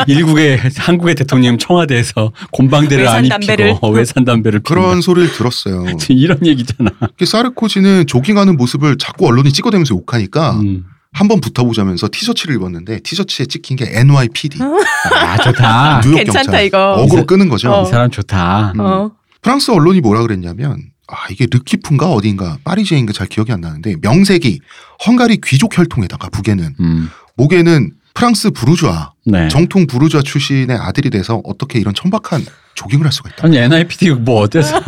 [0.09, 3.75] 일국의 한국의 대통령 청와대에서 곤방대를 안 담배를?
[3.75, 5.87] 피고 외산 담배를 피는 그런 소리를 들었어요.
[6.09, 6.91] 이런 얘기잖아.
[7.25, 10.85] 사르코지는 조깅하는 모습을 자꾸 언론이 찍어대면서 욕하니까 음.
[11.13, 16.01] 한번 붙어보자면서 티셔츠를 입었는데 티셔츠에 찍힌 게 NYPD 아 좋다.
[16.05, 16.95] 뉴욕 괜찮다, 경찰 이거.
[16.95, 17.73] 어그로 끄는 거죠.
[17.73, 17.83] 어.
[17.83, 18.73] 이 사람 좋다.
[18.75, 18.81] 음.
[18.81, 19.11] 어.
[19.43, 24.61] 프랑스 언론이 뭐라 그랬냐면 아 이게 레키프인가 어딘가 파리제인가 잘 기억이 안 나는데 명색이
[25.07, 27.09] 헝가리 귀족 혈통에다가 북에는 음.
[27.37, 29.49] 목에는 프랑스 부르주아 네.
[29.49, 32.45] 정통 부르주아 출신의 아들이 돼서 어떻게 이런 천박한
[32.79, 33.47] 조깅을 할 수가 있다.
[33.47, 34.81] 아니 NYPD 뭐 어때서?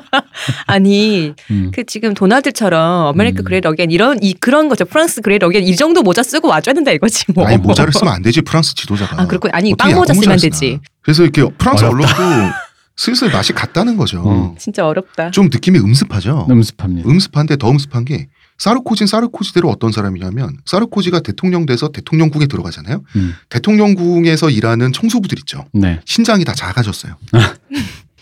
[0.66, 1.70] 아니 음.
[1.74, 3.44] 그 지금 도널드처럼 아메리카 음.
[3.44, 4.84] great again 이런 이 그런 거죠.
[4.86, 7.46] 프랑스 great again 이 정도 모자 쓰고 와줘야 된다 이거지 뭐.
[7.46, 9.20] 아니 모자를 쓰면 안 되지 프랑스 지도자가.
[9.22, 10.80] 아 그렇고 아니 빵 모자 쓰면 되지.
[11.02, 12.16] 그래서 이렇게 프랑스 어렵다.
[12.26, 12.54] 언론도
[12.96, 14.22] 슬슬 맛이 갔다는 거죠.
[14.28, 14.54] 음.
[14.58, 15.30] 진짜 어렵다.
[15.30, 16.46] 좀 느낌이 음습하죠.
[16.50, 17.08] 음습합니다.
[17.08, 23.02] 음습한데 더 음습한 게 사르코지는 사르코지대로 어떤 사람이냐면 사르코지가 대통령 돼서 대통령궁에 들어가잖아요.
[23.16, 23.34] 음.
[23.48, 25.64] 대통령궁에서 일하는 청소부들 있죠.
[25.72, 26.00] 네.
[26.04, 27.14] 신장이 다 작아졌어요.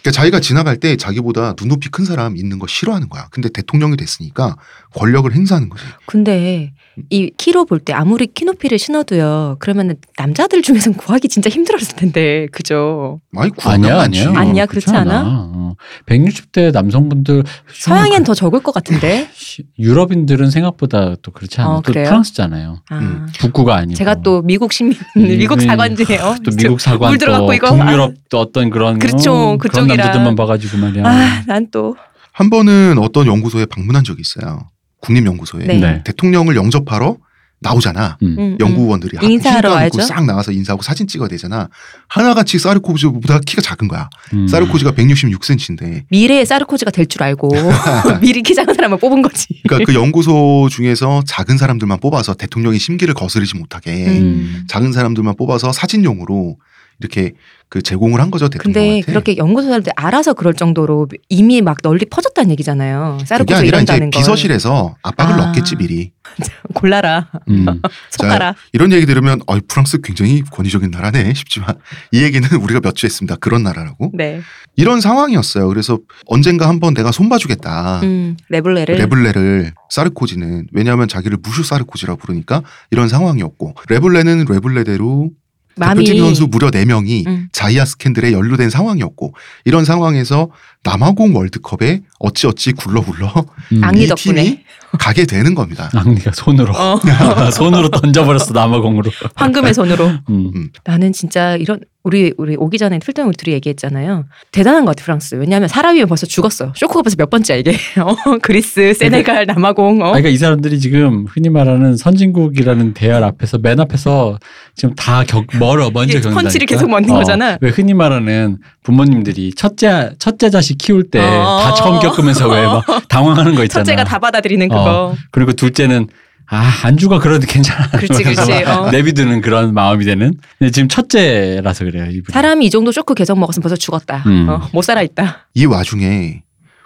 [0.06, 3.26] 그러니까 자기가 지나갈 때 자기보다 눈높이 큰 사람 있는 거 싫어하는 거야.
[3.30, 4.56] 근데 대통령이 됐으니까
[4.94, 5.84] 권력을 행사하는 거지.
[6.06, 6.72] 근데
[7.10, 9.56] 이 키로 볼 때 아무리 키높이를 신어도요.
[9.58, 13.20] 그러면 남자들 중에선 구하기 진짜 힘들었을 텐데 그죠?
[13.30, 14.28] 많이 구하면 아니야.
[14.28, 14.40] 아니야.
[14.40, 15.22] 아니야, 어, 그렇지 않아?
[15.26, 15.74] 어.
[16.06, 17.44] 160대 남성분들
[17.74, 19.28] 서양엔 더 적을 것 같은데.
[19.34, 21.76] 시- 유럽인들은 생각보다 또 그렇지 않아요.
[21.76, 21.92] 어, 또?
[21.92, 22.82] 프랑스잖아요.
[22.88, 22.98] 아.
[22.98, 23.26] 음.
[23.38, 23.94] 북구가 아니고.
[23.94, 26.36] 제가 또 미국 시민, 음, 미국 음, 사관이에요.
[26.44, 27.76] 또 미국 사관 물또 들어갔고 이거.
[27.76, 29.32] 북유럽 또 어떤 그런 그렇죠.
[29.34, 29.86] 어, 그런.
[29.86, 31.04] 남자들만 봐가지고 말이야.
[31.06, 31.94] 아, 난 또.
[32.32, 34.70] 한 번은 어떤 연구소에 방문한 적이 있어요.
[35.06, 35.78] 국립연구소에 네.
[35.78, 36.02] 네.
[36.04, 37.16] 대통령을 영접하러
[37.58, 38.18] 나오잖아.
[38.22, 38.26] 음.
[38.26, 38.56] 음, 음.
[38.60, 40.02] 연구원들이 인사하러 힐 감고 와야죠.
[40.02, 41.68] 싹 나와서 인사하고 사진 찍어야 되잖아.
[42.06, 44.10] 하나같이 사르코지보다 키가 작은 거야.
[44.34, 44.46] 음.
[44.46, 46.02] 사르코지가 166cm인데.
[46.10, 47.48] 미래의 사르코지가 될 줄 알고
[48.20, 49.46] 미리 키 작은 사람을 뽑은 거지.
[49.66, 54.64] 그러니까 그 연구소 중에서 작은 사람들만 뽑아서 대통령의 심기를 거스르지 못하게 음.
[54.68, 56.58] 작은 사람들만 뽑아서 사진용으로
[56.98, 57.32] 이렇게
[57.68, 59.06] 그 제공을 한 거죠 근데 대통령한테.
[59.06, 63.18] 그렇게 연구소 사람들 알아서 그럴 정도로 이미 막 널리 퍼졌다는 얘기잖아요.
[63.54, 64.10] 아니라 이제 걸.
[64.10, 65.46] 비서실에서 압박을 아.
[65.46, 66.12] 넣겠지 미리.
[66.74, 67.28] 골라라.
[67.48, 67.66] 음.
[68.10, 68.54] 속아라.
[68.72, 71.74] 이런 얘기 들으면 어, 프랑스 굉장히 권위적인 나라네 싶지만
[72.12, 73.36] 이 얘기는 우리가 몇 주 했습니다.
[73.36, 74.10] 그런 나라라고.
[74.14, 74.40] 네.
[74.76, 75.68] 이런 상황이었어요.
[75.68, 78.00] 그래서 언젠가 한번 내가 손봐주겠다.
[78.04, 78.94] 음, 레블레를.
[78.96, 85.30] 레블레를 사르코지는 왜냐하면 자기를 무슈 사르코지라고 부르니까 이런 상황이었고 레블레는 레블레대로
[85.76, 87.48] 마음이 대표팀 선수 무려 4명이 음.
[87.52, 90.50] 자이아 스캔들에 연루된 상황이었고 이런 상황에서
[90.90, 93.32] 남아공 월드컵에 어찌어찌 굴러굴러
[93.72, 93.82] 음.
[93.96, 94.42] 이 덕분에.
[94.44, 94.58] 팀이
[94.98, 95.90] 가게 되는 겁니다.
[95.94, 97.00] 악리가 손으로 어,
[97.50, 99.10] 손으로 던져버렸어 남아공으로.
[99.34, 100.10] 황금의 손으로.
[100.30, 100.70] 음.
[100.84, 104.26] 나는 진짜 이런 우리 우리 오기 전에 필동 우리 둘이 얘기했잖아요.
[104.52, 105.34] 대단한 것 같아 프랑스.
[105.34, 106.72] 왜냐하면 사람이면 벌써 죽었어.
[106.76, 107.72] 쇼크가 벌써 몇 번째야 이게.
[108.00, 110.00] 어, 그리스, 세네갈, 남아공.
[110.02, 110.04] 어?
[110.04, 114.38] 아, 그러니까 이 사람들이 지금 흔히 말하는 선진국이라는 대열 앞에서 맨 앞에서
[114.76, 116.42] 지금 다 격, 멀어 먼저 겪는다니까.
[116.42, 117.58] 펀치를 계속 먹는 거잖아.
[117.60, 121.74] 왜 흔히 말하는 부모님들이 첫째 첫째 자식 키울 때다 어.
[121.74, 123.84] 처음 겪으면서 왜 막 당황하는 거 있잖아.
[123.84, 125.14] 첫째가 다 받아들이는 그거.
[125.30, 126.08] 그리고 둘째는
[126.48, 127.88] 아안 죽어 그래도 괜찮아.
[127.90, 128.52] 그렇지, 그렇지.
[128.64, 128.90] 어.
[128.90, 130.34] 내비두는 그런 마음이 되는.
[130.58, 132.04] 근데 지금 첫째라서 그래요.
[132.04, 132.32] 이분이.
[132.32, 134.22] 사람이 이 정도 쇼크 계속 먹었으면 벌써 죽었다.
[134.26, 134.48] 음.
[134.48, 135.48] 어, 못 살아 있다.
[135.54, 136.42] 이 와중에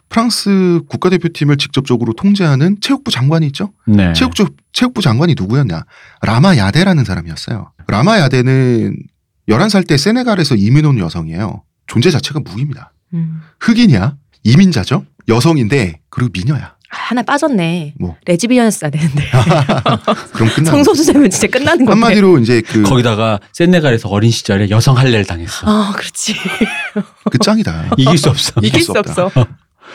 [0.09, 3.73] 프랑스 국가대표팀을 직접적으로 통제하는 체육부 장관이 있죠.
[3.87, 4.13] 네.
[4.13, 5.83] 체육부, 체육부 장관이 누구였냐?
[6.23, 7.71] 라마 야데라는 사람이었어요.
[7.87, 8.97] 라마 야데는
[9.49, 11.63] 11살 때 세네갈에서 이민 온 여성이에요.
[11.87, 12.93] 존재 자체가 무기입니다.
[13.15, 13.41] 음.
[13.61, 14.15] 흑인이야.
[14.45, 15.05] 이민자죠.
[15.29, 16.75] 여성인데 그리고 미녀야.
[16.93, 17.95] 아, 하나 빠졌네.
[18.01, 18.17] 뭐.
[18.27, 19.31] 레즈비언이었어야 되는데.
[20.33, 20.71] 그럼 끝나.
[20.73, 21.93] 성소수자면 진짜 끝나는 건데.
[21.93, 25.67] 한마디로 이제 그, 거기다가 세네갈에서 어린 시절에 여성 할례를 당했어.
[25.67, 26.35] 아, 그렇지.
[27.31, 27.91] 그 짱이다.
[27.99, 28.53] 이길 수 없어.
[28.63, 29.31] 이길 수 없어.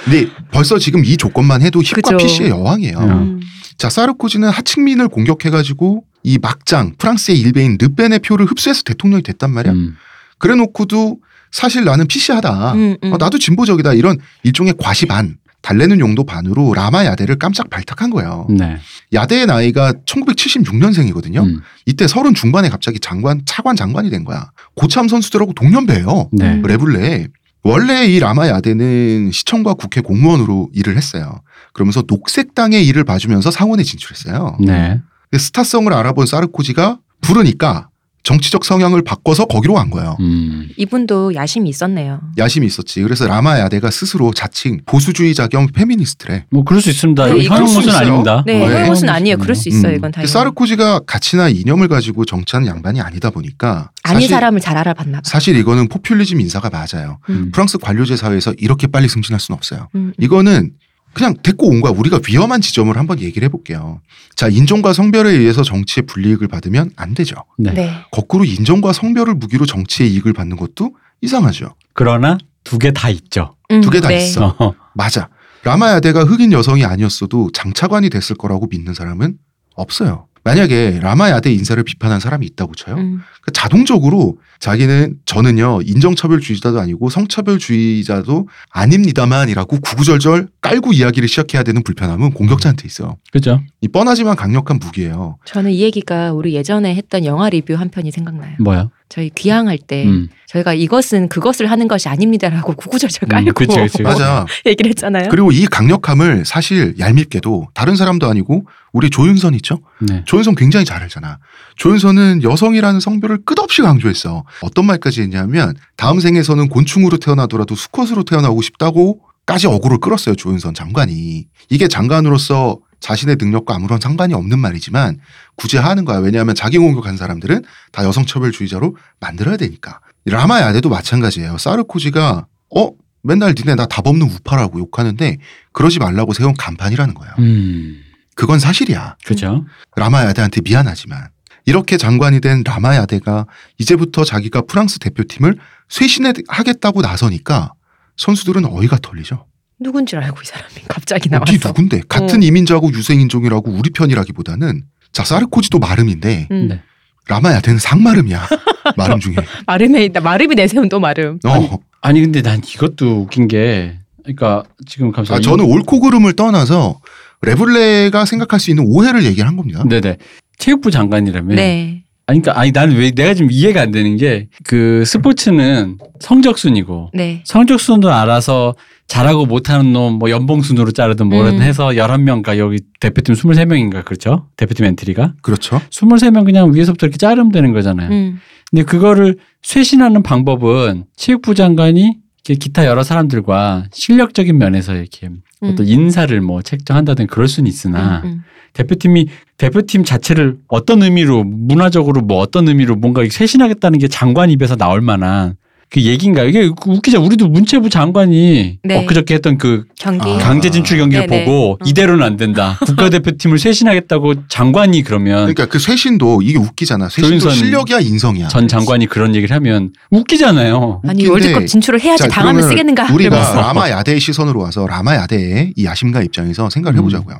[0.05, 2.18] 근데 벌써 지금 이 조건만 해도 힙과 그죠.
[2.18, 2.97] PC의 여왕이에요.
[2.99, 3.11] 음.
[3.11, 3.41] 음.
[3.78, 9.74] 자, 사르코지는 하층민을 공격해가지고 이 막장 프랑스의 일베인 르펜의 표를 흡수해서 대통령이 됐단 말이야.
[9.74, 9.97] 음.
[10.38, 11.18] 그래 놓고도
[11.56, 12.74] 사실 나는 PC하다.
[12.74, 13.14] 음, 음.
[13.14, 13.93] 어, 나도 진보적이다.
[13.93, 15.38] 이런 일종의 과시 반.
[15.62, 18.45] 달래는 용도 반으로 라마 야데를 깜짝 발탁한 거예요.
[18.49, 18.78] 네.
[19.14, 21.43] 야데의 나이가 1976년생이거든요.
[21.43, 21.62] 음.
[21.86, 24.51] 이때 서른 중반에 갑자기 장관, 차관 장관이 된 거야.
[24.76, 26.30] 고참 선수들하고 동년배예요.
[26.34, 26.56] 네.
[26.56, 26.62] 음.
[26.62, 27.30] 레블레.
[27.64, 31.39] 원래 이 라마 야데는 시청과 국회 공무원으로 일을 했어요.
[31.74, 34.58] 그러면서 녹색당의 일을 봐주면서 상원에 진출했어요.
[34.60, 34.99] 네.
[35.32, 37.88] 근데 스타성을 알아본 사르코지가 부르니까
[38.26, 40.18] 정치적 성향을 바꿔서 거기로 간 거예요.
[40.20, 40.68] 음.
[40.78, 42.20] 이분도 야심이 있었네요.
[42.38, 43.02] 야심이 있었지.
[43.04, 46.46] 그래서 라마 야데가 스스로 자칭 보수주의자 겸 페미니스트래.
[46.50, 47.26] 뭐 그럴 수 있습니다.
[47.28, 47.98] 네, 모습은 있어요.
[47.98, 48.44] 아닙니다.
[48.46, 48.90] 네, 어, 그런 네.
[48.90, 49.38] 것은 아니에요.
[49.38, 49.92] 그럴 수 있어요.
[49.94, 49.98] 음.
[49.98, 50.32] 이건 당연히.
[50.32, 55.22] 사르코지가 가치나 이념을 가지고 정치하는 양반이 아니다 보니까 아닌 사람을 잘 알아봤나 봐.
[55.24, 57.20] 사실 이거는 포퓰리즘 인사가 맞아요.
[57.30, 57.52] 음.
[57.54, 59.88] 프랑스 관료제 사회에서 이렇게 빨리 승진할 수는 없어요.
[59.94, 60.14] 음.
[60.20, 60.72] 이거는
[61.16, 61.91] 그냥 데리고 온 거야.
[61.91, 64.01] 우리가 위험한 지점을 한번 얘기를 해볼게요.
[64.36, 67.36] 자, 인종과 성별에 의해서 정치의 불이익을 받으면 안 되죠.
[67.57, 67.74] 네.
[67.74, 67.91] 네.
[68.11, 71.74] 거꾸로 인종과 성별을 무기로 정치의 이익을 받는 것도 이상하죠.
[71.93, 73.55] 그러나 두 개 다 있죠.
[73.72, 74.18] 음, 두개다 네.
[74.18, 74.55] 있어.
[74.59, 74.74] 어.
[74.93, 75.30] 맞아.
[75.63, 79.38] 라마야데가 흑인 여성이 아니었어도 장차관이 됐을 거라고 믿는 사람은
[79.76, 80.28] 없어요.
[80.46, 82.96] 만약에 라마야데 인사를 비판한 사람이 있다고 쳐요.
[82.96, 83.22] 음.
[83.41, 92.84] 그 자동적으로 자기는 저는요 인종차별주의자도 아니고 성차별주의자도 아닙니다만이라고 구구절절 깔고 이야기를 시작해야 되는 불편함은 공격자한테
[92.86, 93.18] 있어요.
[93.32, 93.60] 그죠?
[93.82, 95.38] 이 뻔하지만 강력한 무기예요.
[95.46, 98.56] 저는 이 얘기가 우리 예전에 했던 영화 리뷰 한 편이 생각나요.
[98.60, 98.89] 뭐야?
[99.08, 100.30] 저희 귀향할 때 음.
[100.47, 104.01] 저희가 이것은 그것을 하는 것이 아닙니다라고 구구절절 깔고 음, 그치, 그치.
[104.01, 104.45] 맞아.
[104.66, 105.30] 얘기를 했잖아요.
[105.30, 109.80] 그리고 이 강력함을 사실 얄밉게도 다른 사람도 아니고 우리 조윤선 있죠?
[109.99, 110.24] 네.
[110.26, 111.38] 조윤선 굉장히 잘 알잖아.
[111.76, 114.43] 조윤선은 여성이라는 성별을 끝없이 강조했어.
[114.62, 120.36] 어떤 말까지 했냐면 다음 생에서는 곤충으로 태어나더라도 수컷으로 태어나고 싶다고 까지 어구를 끌었어요.
[120.36, 121.45] 조윤선 장관이.
[121.70, 125.18] 이게 장관으로서 자신의 능력과 아무런 상관이 없는 말이지만
[125.56, 126.18] 굳이 하는 거야.
[126.20, 130.00] 왜냐하면 자기 공격한 사람들은 다 여성차별주의자로 만들어야 되니까.
[130.26, 131.58] 라마 야데도 마찬가지예요.
[131.58, 132.89] 사르코지가 어
[133.22, 135.38] 맨날 니네 나 답 없는 우파라고 욕하는데
[135.72, 137.34] 그러지 말라고 세운 간판이라는 거예요.
[137.39, 138.02] 음.
[138.36, 139.16] 그건 사실이야.
[139.26, 139.66] 그죠?
[139.96, 141.30] 라마 야데한테 미안하지만
[141.66, 143.46] 이렇게 장관이 된 라마 야데가
[143.78, 145.58] 이제부터 자기가 프랑스 대표팀을
[145.89, 147.74] 쇄신하겠다고 나서니까
[148.18, 149.46] 선수들은 어이가 털리죠.
[149.80, 151.70] 누군 줄 알고 이 사람이 갑자기 네 나왔어.
[151.70, 152.02] 누군데?
[152.08, 152.46] 같은 어.
[152.46, 156.68] 이민자고 유색인종이라고 우리 편이라기보다는 자 사르코지도 마름인데 음.
[156.70, 156.82] 네.
[157.28, 158.48] 라마야데는 상마름이야.
[158.98, 159.36] 마름 중에.
[159.66, 160.22] 마름에 있다.
[160.22, 161.40] 마름이 내세운 또 마름.
[161.46, 161.78] 어.
[162.02, 165.50] 아니 근데 난 이것도 웃긴 게 그러니까 지금 아, 감사합니다.
[165.50, 167.00] 저는 옳고 그름을 떠나서
[167.42, 169.84] 레블레가 생각할 수 있는 오해를 얘기를 한 겁니다.
[169.88, 170.18] 네네.
[170.58, 172.04] 체육부 장관이라면 네.
[172.28, 177.42] 아니 그러니까 아니 나는 왜 내가 지금 이해가 안 되는 게 그 스포츠는 성적순이고 네.
[177.46, 178.76] 성적순도 알아서
[179.08, 181.62] 잘하고 못하는 놈 뭐 연봉순으로 자르든 뭐라든 음.
[181.62, 184.48] 해서 11명과 여기 대표팀 23명인가 그렇죠?
[184.58, 185.80] 대표팀 엔트리가 그렇죠.
[185.92, 188.10] 23명 그냥 위에서부터 이렇게 자르면 되는 거잖아요.
[188.10, 188.40] 음.
[188.72, 195.30] 근데 그거를 쇄신하는 방법은 체육부 장관이 기타 여러 사람들과 실력적인 면에서 이렇게
[195.72, 198.43] 어떤 인사를 뭐 책정한다든 그럴 수는 있으나 음, 음.
[198.74, 205.01] 대표팀이 대표팀 자체를 어떤 의미로 문화적으로 뭐 어떤 의미로 뭔가 쇄신하겠다는 게 장관 입에서 나올
[205.01, 205.55] 만한
[205.96, 208.98] 그 얘기인가 이게 웃기자 우리도 문체부 장관이 네.
[208.98, 210.30] 엊그저께 했던 그 경기.
[210.30, 210.38] 아.
[210.39, 211.46] 강제 진출 경기를 네네.
[211.46, 211.78] 보고 어.
[211.86, 212.78] 이대로는 안 된다.
[212.86, 217.08] 국가대표팀을 쇄신하겠다고 장관이 그러면 그러니까 그 쇄신도 이게 웃기잖아.
[217.08, 218.50] 쇄신도 실력이야 인성이야.
[218.50, 221.02] 전 장관이 그런 얘기를 하면 웃기잖아요.
[221.08, 223.14] 아니 월드컵 진출을 해야지 자, 당하면 쓰겠는가?
[223.14, 223.54] 우리가.
[223.56, 227.04] 라마 야대의 시선으로 와서 라마 야대의 이 야심가 입장에서 생각을 음.
[227.04, 227.38] 해보자고요.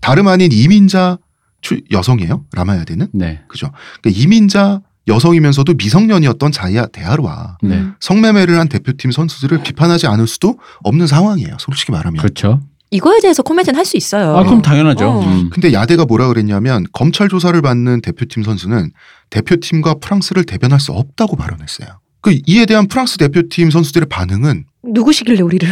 [0.00, 1.18] 다름 아닌 이민자
[1.60, 2.44] 추- 여성이에요.
[2.54, 3.40] 라마 야대는 네.
[3.48, 3.70] 그죠.
[4.00, 7.76] 그러니까 이민자 여성이면서도 미성년이었던 자이아 대하루와 네.
[7.76, 7.94] 음.
[8.00, 11.56] 성매매를 한 대표팀 선수들을 비판하지 않을 수도 없는 상황이에요.
[11.58, 12.20] 솔직히 말하면.
[12.20, 12.60] 그렇죠.
[12.90, 14.36] 이거에 대해서 코멘트는 할 수 있어요.
[14.36, 15.08] 아 그럼 당연하죠.
[15.10, 15.20] 어.
[15.24, 15.50] 음.
[15.50, 18.92] 근데 야대가 뭐라 그랬냐면 검찰 조사를 받는 대표팀 선수는
[19.30, 21.88] 대표팀과 프랑스를 대변할 수 없다고 발언했어요.
[22.20, 25.68] 그 이에 대한 프랑스 대표팀 선수들의 반응은 누구시길래 우리를?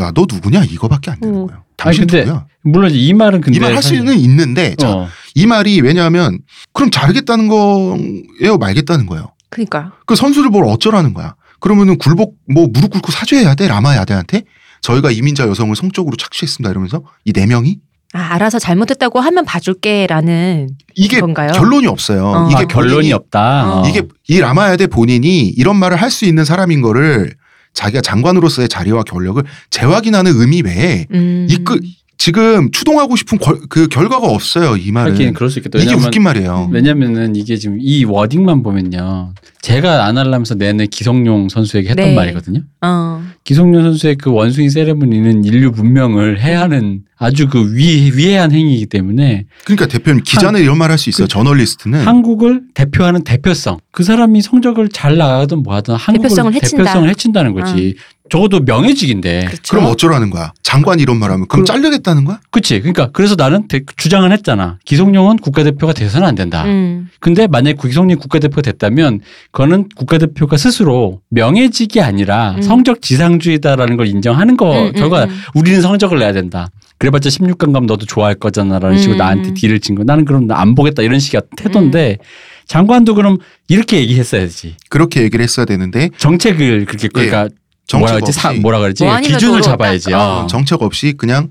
[0.00, 1.46] 야 너 누구냐 이거밖에 안 되는 음.
[1.48, 1.64] 거예요.
[1.76, 2.46] 당신 근데 누구야?
[2.62, 5.08] 물론 이 말은 근데 이 말 할 수는 있는데 자, 어.
[5.34, 6.38] 이 말이 왜냐하면
[6.72, 9.32] 그럼 자르겠다는 거예요 말겠다는 거예요.
[9.48, 11.34] 그러니까 그 선수를 뭘 어쩌라는 거야.
[11.60, 14.42] 그러면은 굴복 뭐 무릎 꿇고 사죄해야 돼 라마 야대한테
[14.82, 17.78] 저희가 이민자 여성을 성적으로 착취했습니다 이러면서 이 네 명이
[18.12, 21.52] 아, 알아서 잘못했다고 하면 봐줄게라는 이게 건가요?
[21.52, 22.26] 결론이 없어요.
[22.26, 22.48] 어.
[22.50, 23.80] 이게 아, 결론이 없다.
[23.82, 23.88] 어.
[23.88, 27.32] 이게 이 라마야대 본인이 이런 말을 할 수 있는 사람인 거를
[27.72, 29.40] 자기가 장관으로서의 자리와 권력을
[29.70, 31.46] 재확인하는 의미 외에 음.
[31.48, 31.78] 이끄
[32.24, 35.78] 지금 추동하고 싶은 걸- 그 결과가 없어요 이 말은 하긴 그럴 수 있겠다.
[35.78, 36.68] 이게 왜냐면 웃긴 말이에요.
[36.70, 39.32] 왜냐면은 이게 지금 이 워딩만 보면요.
[39.62, 42.14] 제가 안 하려면서 내내 기성용 선수에게 했던 네.
[42.14, 42.60] 말이거든요.
[42.82, 43.22] 어.
[43.44, 49.86] 기성용 선수의 그 원숭이 세레머니는 인류 문명을 해하는 아주 그 위, 위해한 행위이기 때문에 그러니까
[49.86, 51.24] 대표님 기자는 이런 말 할 수 있어요.
[51.24, 53.78] 그 저널리스트는 한국을 대표하는 대표성.
[53.92, 56.84] 그 사람이 성적을 잘 나가든 뭐하든 한국을 대표성을 해친다.
[56.84, 57.94] 대표성을 해친다는 거지.
[58.30, 59.44] 적어도 명예직인데.
[59.46, 59.60] 그렇죠.
[59.76, 60.52] 그럼 어쩌라는 거야?
[60.62, 62.40] 장관이 이런 말하면 그럼 그- 잘려겠다는 거야?
[62.50, 62.78] 그치.
[62.80, 64.78] 그러니까 그래서 나는 대- 주장을 했잖아.
[64.84, 66.64] 기성용은 국가대표가 돼서는 안 된다.
[66.64, 67.08] 음.
[67.18, 69.20] 근데 만약에 기성용 국가대표가 됐다면
[69.50, 72.62] 그거는 국가대표가 스스로 명예직이 아니라 음.
[72.62, 75.30] 성적 지상주의다라는 걸 인정하는 거 음, 음, 결과 음.
[75.54, 76.70] 우리는 성적을 내야 된다.
[76.98, 79.18] 그래봤자 16강 가면 너도 좋아할 거잖아라는 식으로 음.
[79.18, 80.04] 나한테 딜을 친 거.
[80.04, 82.24] 나는 그럼 나안 보겠다 이런 식의 태도인데 음.
[82.66, 84.76] 장관도 그럼 이렇게 얘기했어야지.
[84.90, 87.48] 그렇게 얘기를 했어야 되는데 정책을 그렇게 그러니까 뭐라
[87.90, 88.32] 정책 그랬지?
[88.32, 89.04] 사- 뭐라 그랬지?
[89.04, 90.10] 뭐 아니면 기준을 잡아야지.
[90.10, 90.44] 딱, 어.
[90.44, 90.46] 어.
[90.46, 91.50] 정책 없이 그냥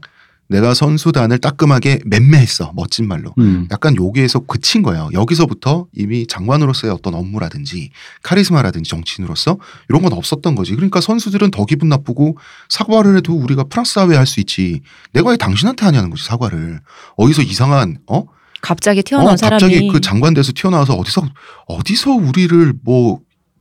[0.51, 3.35] 내가 선수단을 따끔하게 맴매했어 멋진 말로.
[3.37, 3.67] 음.
[3.71, 5.09] 약간 여기에서 그친 거예요.
[5.13, 7.91] 여기서부터 이미 장관으로서의 어떤 업무라든지
[8.23, 9.59] 카리스마라든지 정치인으로서
[9.89, 10.73] 이런 건 없었던 거지.
[10.73, 12.37] 그러니까 선수들은 더 기분 나쁘고
[12.67, 14.81] 사과를 해도 우리가 프랑스 사회에 할 수 있지.
[15.13, 16.79] 내가 왜 당신한테 하냐는 거지 사과를.
[17.17, 18.23] 어디서 이상한 어?
[18.61, 21.21] 갑자기 튀어나온 어 사람이 갑자기 그 장관 돼서 튀어나와서 어디서
[21.67, 23.19] 어디서 우리를 뭐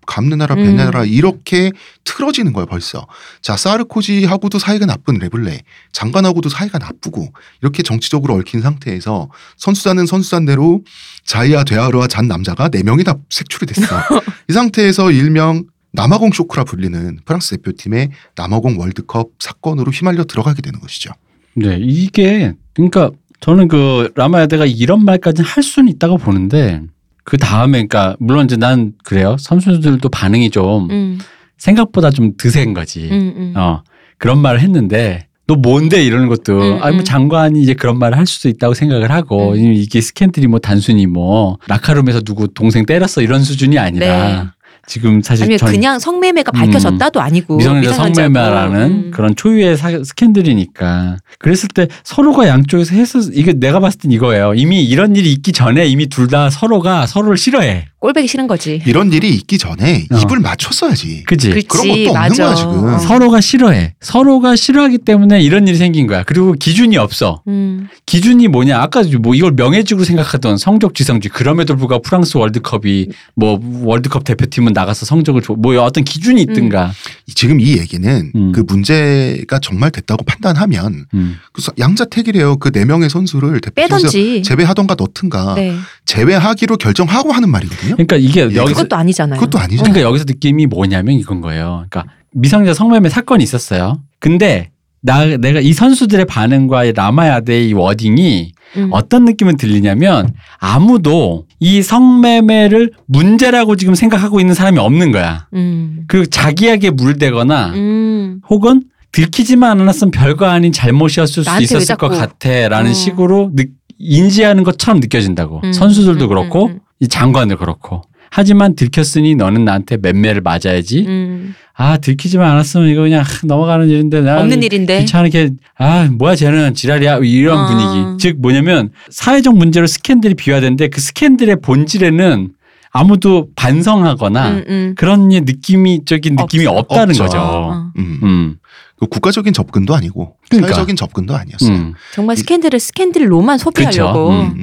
[0.08, 0.64] 감내나라 음.
[0.64, 1.70] 배내나라 이렇게
[2.04, 3.06] 틀어지는 거예요 벌써.
[3.42, 7.28] 자 사르코지하고도 사이가 나쁜 레블레, 장관하고도 사이가 나쁘고
[7.60, 10.82] 이렇게 정치적으로 얽힌 상태에서 선수단은 선수단대로
[11.24, 13.86] 자이아 되아르와 잔 남자가 네 명이 다 색출이 됐어.
[14.48, 21.12] 이 상태에서 일명 남아공 쇼크라 불리는 프랑스 대표팀의 남아공 월드컵 사건으로 휘말려 들어가게 되는 것이죠.
[21.54, 26.82] 네, 이게 그러니까 저는 그 라마야데가 이런 말까지는 할 수는 있다고 보는데
[27.28, 31.18] 그 다음에 그러니까 물론 이제 난 그래요 선수들도 반응이 좀 음,
[31.58, 33.06] 생각보다 좀 드센 거지.
[33.10, 33.52] 음, 음.
[33.54, 33.82] 어
[34.16, 37.04] 그런 말을 했는데 너 뭔데 이러는 것도 음, 아니 뭐 음.
[37.04, 39.74] 장관이 이제 그런 말을 할 수도 있다고 생각을 하고 음.
[39.74, 44.44] 이게 스캔들이 뭐 단순히 뭐 라카룸에서 누구 동생 때렸어 이런 수준이 아니라 네.
[44.88, 47.92] 지금 사실 아니면 전 그냥 성매매가 밝혀졌다도 아니고 미성년자.
[47.92, 49.10] 성매매라는 음.
[49.12, 54.54] 그런 초유의 사- 스캔들이니까 그랬을 때 서로가 양쪽에서 했을 이게 내가 봤을 땐 이거예요.
[54.54, 57.86] 이미 이런 일이 있기 전에 이미 둘 다 서로가 서로를 싫어해.
[58.00, 58.80] 꼴배기 싫은 거지.
[58.86, 60.18] 이런 일이 있기 전에 어.
[60.18, 61.24] 입을 맞췄어야지.
[61.24, 61.50] 그지?
[61.68, 62.44] 그런 것도 없는 맞아.
[62.44, 62.84] 거야, 지금.
[62.84, 62.98] 어.
[62.98, 63.94] 서로가 싫어해.
[64.00, 66.22] 서로가 싫어하기 때문에 이런 일이 생긴 거야.
[66.22, 67.42] 그리고 기준이 없어.
[67.48, 67.88] 음.
[68.06, 68.80] 기준이 뭐냐?
[68.80, 71.30] 아까 뭐 이걸 명예직으로 생각하던 성적 지상주의.
[71.32, 75.54] 그럼에도 불구하고 프랑스 월드컵이 뭐 월드컵 대표팀은 나가서 성적을 줘.
[75.54, 76.92] 뭐 어떤 기준이 있든가.
[77.34, 78.52] 지금 이 얘기는 음.
[78.52, 81.36] 그 문제가 정말 됐다고 판단하면 음.
[81.52, 82.56] 그 양자택일이에요.
[82.56, 84.42] 그 네 명의 선수를 대표팀에서 빼던지.
[84.42, 85.74] 제외하던가 넣든가 네.
[86.04, 87.94] 제외하기로 결정하고 하는 말이거든요.
[87.96, 89.40] 그러니까 이게 예, 여기서 그것도 아니잖아요.
[89.40, 89.82] 그것도 아니죠.
[89.82, 91.84] 그러니까 여기서 느낌이 뭐냐면 이건 거예요.
[91.90, 94.00] 그러니까 미성년자 성매매 사건이 있었어요.
[94.20, 94.70] 근데
[95.00, 98.88] 나 내가 이 선수들의 반응과 이 라마야데의 이 워딩이 음.
[98.92, 105.46] 어떤 느낌은 들리냐면 아무도 이 성매매를 문제라고 지금 생각하고 있는 사람이 없는 거야.
[105.54, 106.04] 음.
[106.08, 108.40] 그 자기에게 물대거나 음.
[108.50, 108.82] 혹은
[109.12, 112.94] 들키지만 않았으면 별거 아닌 잘못이었을 수 있었을 것 같아라는 어.
[112.94, 113.64] 식으로 느-
[113.98, 115.60] 인지하는 것처럼 느껴진다고.
[115.64, 115.72] 음.
[115.72, 116.78] 선수들도 음, 그렇고 음, 음.
[117.00, 118.02] 이 장관도 그렇고.
[118.30, 121.04] 하지만 들켰으니 너는 나한테 맴매를 맞아야지.
[121.06, 121.54] 음.
[121.74, 125.00] 아 들키지만 않았으면 이거 그냥 넘어가는 일인데 나 없는 일인데.
[125.00, 127.66] 귀찮게 아 뭐야 쟤는 지랄이야 이런 어.
[127.68, 128.18] 분위기.
[128.22, 132.50] 즉 뭐냐면 사회적 문제로 스캔들이 비화되는데 그 스캔들의 본질에는
[132.90, 134.94] 아무도 반성하거나 음, 음.
[134.96, 136.66] 그런 느낌이 적인 느낌이.
[136.66, 137.24] 없 다는 없죠.
[137.24, 137.38] 거죠.
[137.38, 137.90] 어.
[137.96, 138.18] 음.
[138.22, 138.56] 음.
[138.98, 140.72] 그 국가적인 접근도 아니고 그러니까.
[140.72, 141.70] 사회적인 접근도 아니었어요.
[141.70, 141.94] 음.
[142.14, 144.30] 정말 스캔들을 스캔들로만 소비하려고.
[144.30, 144.54] 그쵸.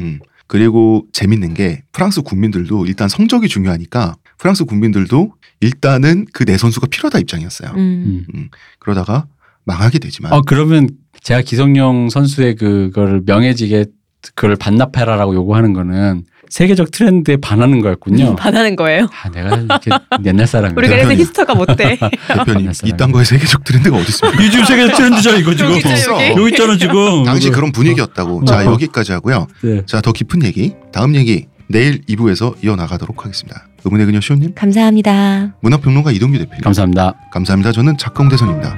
[0.47, 7.19] 그리고 재밌는 게 프랑스 국민들도 일단 성적이 중요하니까 프랑스 국민들도 일단은 그 내 선수가 필요하다
[7.19, 7.71] 입장이었어요.
[7.75, 8.25] 음.
[8.35, 8.49] 음.
[8.79, 9.25] 그러다가
[9.63, 10.89] 망하게 되지만 어 그러면
[11.21, 13.85] 제가 기성용 선수의 그거를 명예직에
[14.35, 18.35] 그걸 반납해라라고 요구하는 거는 세계적 트렌드에 반하는 거였군요.
[18.35, 19.07] 반하는 거예요.
[19.23, 19.91] 아, 내가 이렇게
[20.25, 20.73] 옛날 사람이야.
[20.77, 21.21] 우리가 그래서 대표님.
[21.21, 21.97] 히스터가 못 돼.
[22.27, 22.89] 대표님 만났어요.
[22.89, 24.43] 이딴 거에 세계적 트렌드가 어디 있습니까?
[24.43, 25.71] 요즘 세계적 트렌드죠 이거 지금.
[25.71, 26.39] 여기 있죠, 여기.
[26.41, 27.23] 여기 있잖아 지금.
[27.25, 27.49] 당시.
[27.49, 28.41] 그런 분위기였다고.
[28.41, 28.45] 어.
[28.45, 29.47] 자 여기까지 하고요.
[29.61, 29.81] 네.
[29.85, 33.67] 자더 깊은 얘기 다음 얘기 내일 2부에서 이어나가도록 하겠습니다.
[33.83, 35.55] 의문의 그녀 시호님 감사합니다.
[35.61, 37.13] 문화평론가 이동규 대표님 감사합니다.
[37.31, 37.71] 감사합니다.
[37.71, 38.75] 저는 작가 홍 대선입니다.